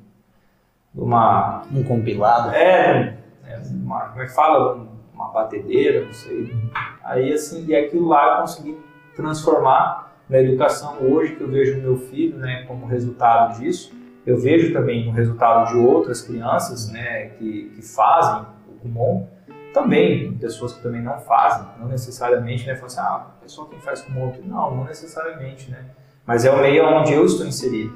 [0.95, 1.63] de uma...
[1.73, 2.55] Um compilado?
[2.55, 4.87] É, é uma, como é que fala?
[5.13, 6.55] Uma batedeira, não sei.
[7.03, 8.79] Aí assim, e aquilo lá eu consegui
[9.17, 13.97] transformar na educação hoje que eu vejo o meu filho, né, como resultado disso
[14.27, 19.29] eu vejo também no resultado de outras crianças né, que, que fazem o Kumon,
[19.77, 24.33] também pessoas que também não fazem, não necessariamente, né, falam assim, ah, que faz Kumon,
[24.47, 25.85] não, não necessariamente, né,
[26.27, 27.93] mas é o meio onde eu estou inserido.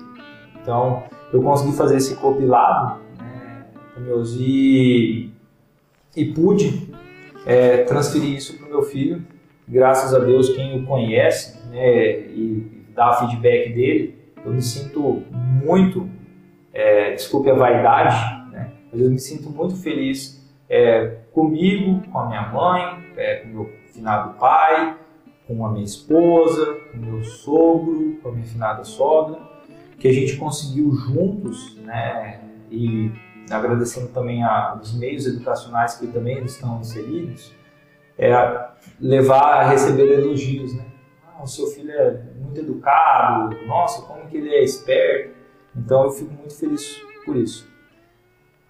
[0.61, 3.65] Então, eu consegui fazer esse compilado, né,
[4.39, 5.31] e,
[6.15, 6.93] e pude
[7.47, 9.25] é, transferir isso para o meu filho,
[9.67, 16.11] graças a Deus, quem o conhece, né, e dá feedback dele, eu me sinto muito
[16.75, 18.71] é, desculpe a vaidade, né?
[18.93, 23.71] mas eu me sinto muito feliz é, comigo, com a minha mãe, é, com meu
[23.93, 24.97] finado pai,
[25.47, 29.39] com a minha esposa, com meu sogro, com a minha finada sogra,
[29.99, 32.41] que a gente conseguiu juntos, né,
[32.71, 33.11] e
[33.51, 37.53] agradecendo também aos meios educacionais que também estão inseridos,
[38.17, 38.33] é,
[39.01, 40.85] levar a receber elogios, né?
[41.27, 45.35] Ah, o seu filho é muito educado, nossa, como que ele é esperto.
[45.75, 47.69] Então eu fico muito feliz por isso.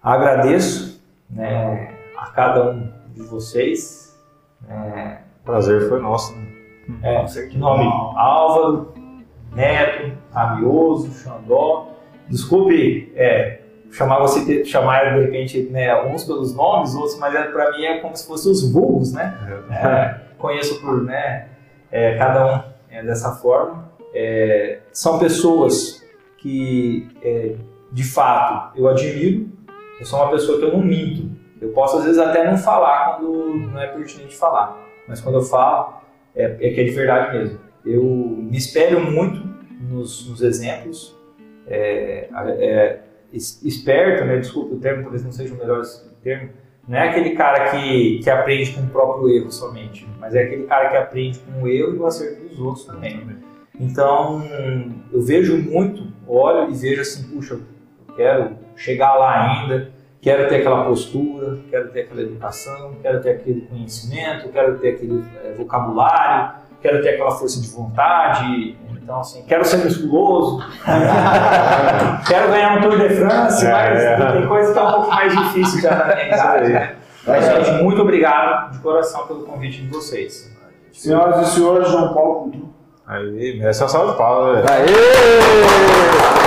[0.01, 4.15] Agradeço né, a cada um de vocês.
[4.69, 6.35] É, Prazer foi nosso.
[6.35, 6.47] Né?
[7.01, 7.83] É, nome
[8.15, 8.93] Álvaro,
[9.51, 11.87] Neto, Rabioso, Xandó.
[12.29, 13.61] Desculpe é,
[13.91, 17.99] chamar você chamar de repente né, uns pelos nomes, outros, mas é, para mim é
[17.99, 19.35] como se fossem os vulgos, né?
[19.71, 21.47] É, conheço por né,
[21.91, 23.91] é, cada um é, dessa forma.
[24.13, 26.05] É, são pessoas
[26.37, 27.55] que, é,
[27.91, 29.49] de fato, eu admiro.
[29.99, 31.30] Eu sou uma pessoa que eu não minto.
[31.61, 34.77] Eu posso, às vezes, até não falar quando não é pertinente falar.
[35.07, 36.01] Mas quando eu falo,
[36.35, 37.59] é, é que é de verdade mesmo.
[37.85, 39.41] Eu me espelho muito
[39.79, 41.15] nos, nos exemplos.
[41.67, 42.27] É,
[42.59, 42.99] é,
[43.31, 44.37] es- esperto, né?
[44.37, 45.81] Desculpa o termo, talvez não seja o melhor
[46.23, 46.49] termo.
[46.87, 50.63] Não é aquele cara que, que aprende com o próprio erro somente, mas é aquele
[50.63, 53.21] cara que aprende com o erro e o acerto dos outros também.
[53.79, 54.43] Então,
[55.13, 57.53] eu vejo muito, olho e vejo assim, puxa,
[58.07, 59.91] eu quero chegar lá ainda,
[60.21, 65.23] quero ter aquela postura, quero ter aquela educação, quero ter aquele conhecimento, quero ter aquele
[65.43, 68.77] eh, vocabulário, quero ter aquela força de vontade.
[69.03, 70.63] Então, assim, quero ser musculoso,
[72.27, 74.31] quero ganhar um Tour de France, É, mas é.
[74.31, 76.69] tem coisa que é um pouco mais difícil já na minha idade.
[76.71, 76.95] né?
[77.25, 80.51] Mas, gente, muito obrigado de coração pelo convite de vocês.
[80.93, 82.73] Senhoras e senhores, João Paulo Coutinho.
[83.07, 84.69] Aí, essa é a salva de palmas, velho.
[84.69, 86.41] Aê!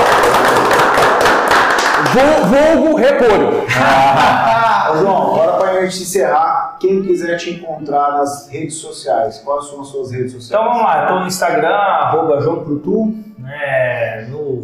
[2.45, 3.64] Vulgo repolho.
[4.91, 9.67] Ô, João, agora para a gente encerrar, quem quiser te encontrar nas redes sociais, quais
[9.67, 10.51] são as suas redes sociais?
[10.51, 14.63] Então vamos lá, estou no Instagram, arroba João Crutu, né, no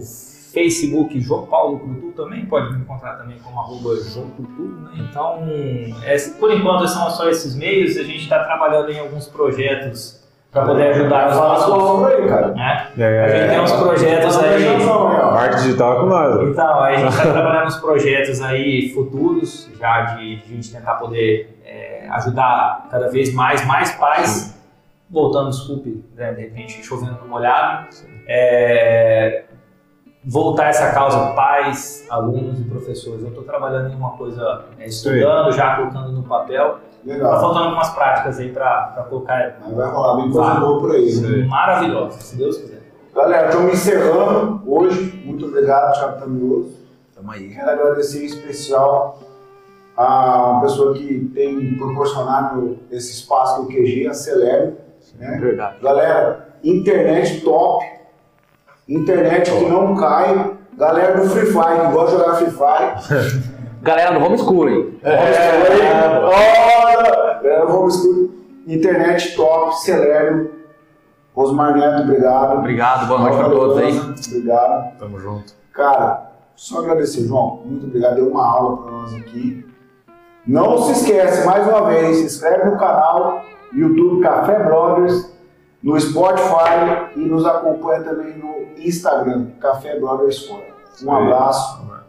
[0.52, 4.90] Facebook João Paulo Crutu também, pode me encontrar também como arroba João Crutu, né?
[5.08, 5.46] Então,
[6.04, 10.19] é, por enquanto são só esses meios, a gente está trabalhando em alguns projetos
[10.50, 11.72] para poder ajudar os nossos.
[11.72, 12.48] obra aí, cara.
[12.48, 12.88] Né?
[12.98, 14.66] É, A gente tem uns projetos aí.
[15.36, 16.48] Arte digital é com nós.
[16.48, 20.94] Então, a gente está trabalhando nos projetos aí futuros, já de, de a gente tentar
[20.94, 24.58] poder é, ajudar cada vez mais, mais pais,
[25.08, 27.88] voltando, desculpe, né, de repente chovendo no molhado,
[28.26, 29.44] é,
[30.24, 33.22] voltar essa causa pais, alunos e professores.
[33.22, 37.40] Eu estou trabalhando em uma coisa, é, estudando, já colocando no papel, tá Legal.
[37.40, 41.14] faltando algumas práticas aí para colocar Mas vai rolar bem coisa boa por aí.
[41.20, 41.46] né?
[41.46, 42.80] Maravilhosa, se Deus quiser.
[43.14, 45.22] Galera, estamos encerrando hoje.
[45.24, 46.74] Muito obrigado, Thiago Tamioso.
[47.14, 47.48] Tamo aí.
[47.48, 49.18] Quero agradecer em especial
[49.96, 54.74] a uma pessoa que tem proporcionado esse espaço que o QG acelere.
[55.18, 55.38] Né?
[55.40, 55.76] Verdade.
[55.82, 57.84] Galera, internet top,
[58.88, 60.54] internet que não cai.
[60.76, 63.49] Galera do Free Fire, que gosta de jogar Free Fire.
[63.82, 64.98] Galera do homeschooling.
[65.02, 65.16] É,
[66.22, 67.40] Olha!
[67.42, 68.30] Galera do Homeschool,
[68.66, 70.50] internet top, Celébrio.
[71.34, 72.58] Rosmar Neto, obrigado.
[72.58, 73.98] Obrigado, boa noite para todos aí.
[73.98, 74.98] Obrigado.
[74.98, 75.54] Tamo junto.
[75.72, 77.62] Cara, só agradecer, João.
[77.64, 78.16] Muito obrigado.
[78.16, 79.66] Deu uma aula para nós aqui.
[80.46, 83.42] Não se esquece, mais uma vez, se inscreve no canal
[83.72, 85.32] YouTube Café Brothers,
[85.82, 90.66] no Spotify e nos acompanha também no Instagram, Café Brothers Fora.
[91.02, 91.82] Um abraço,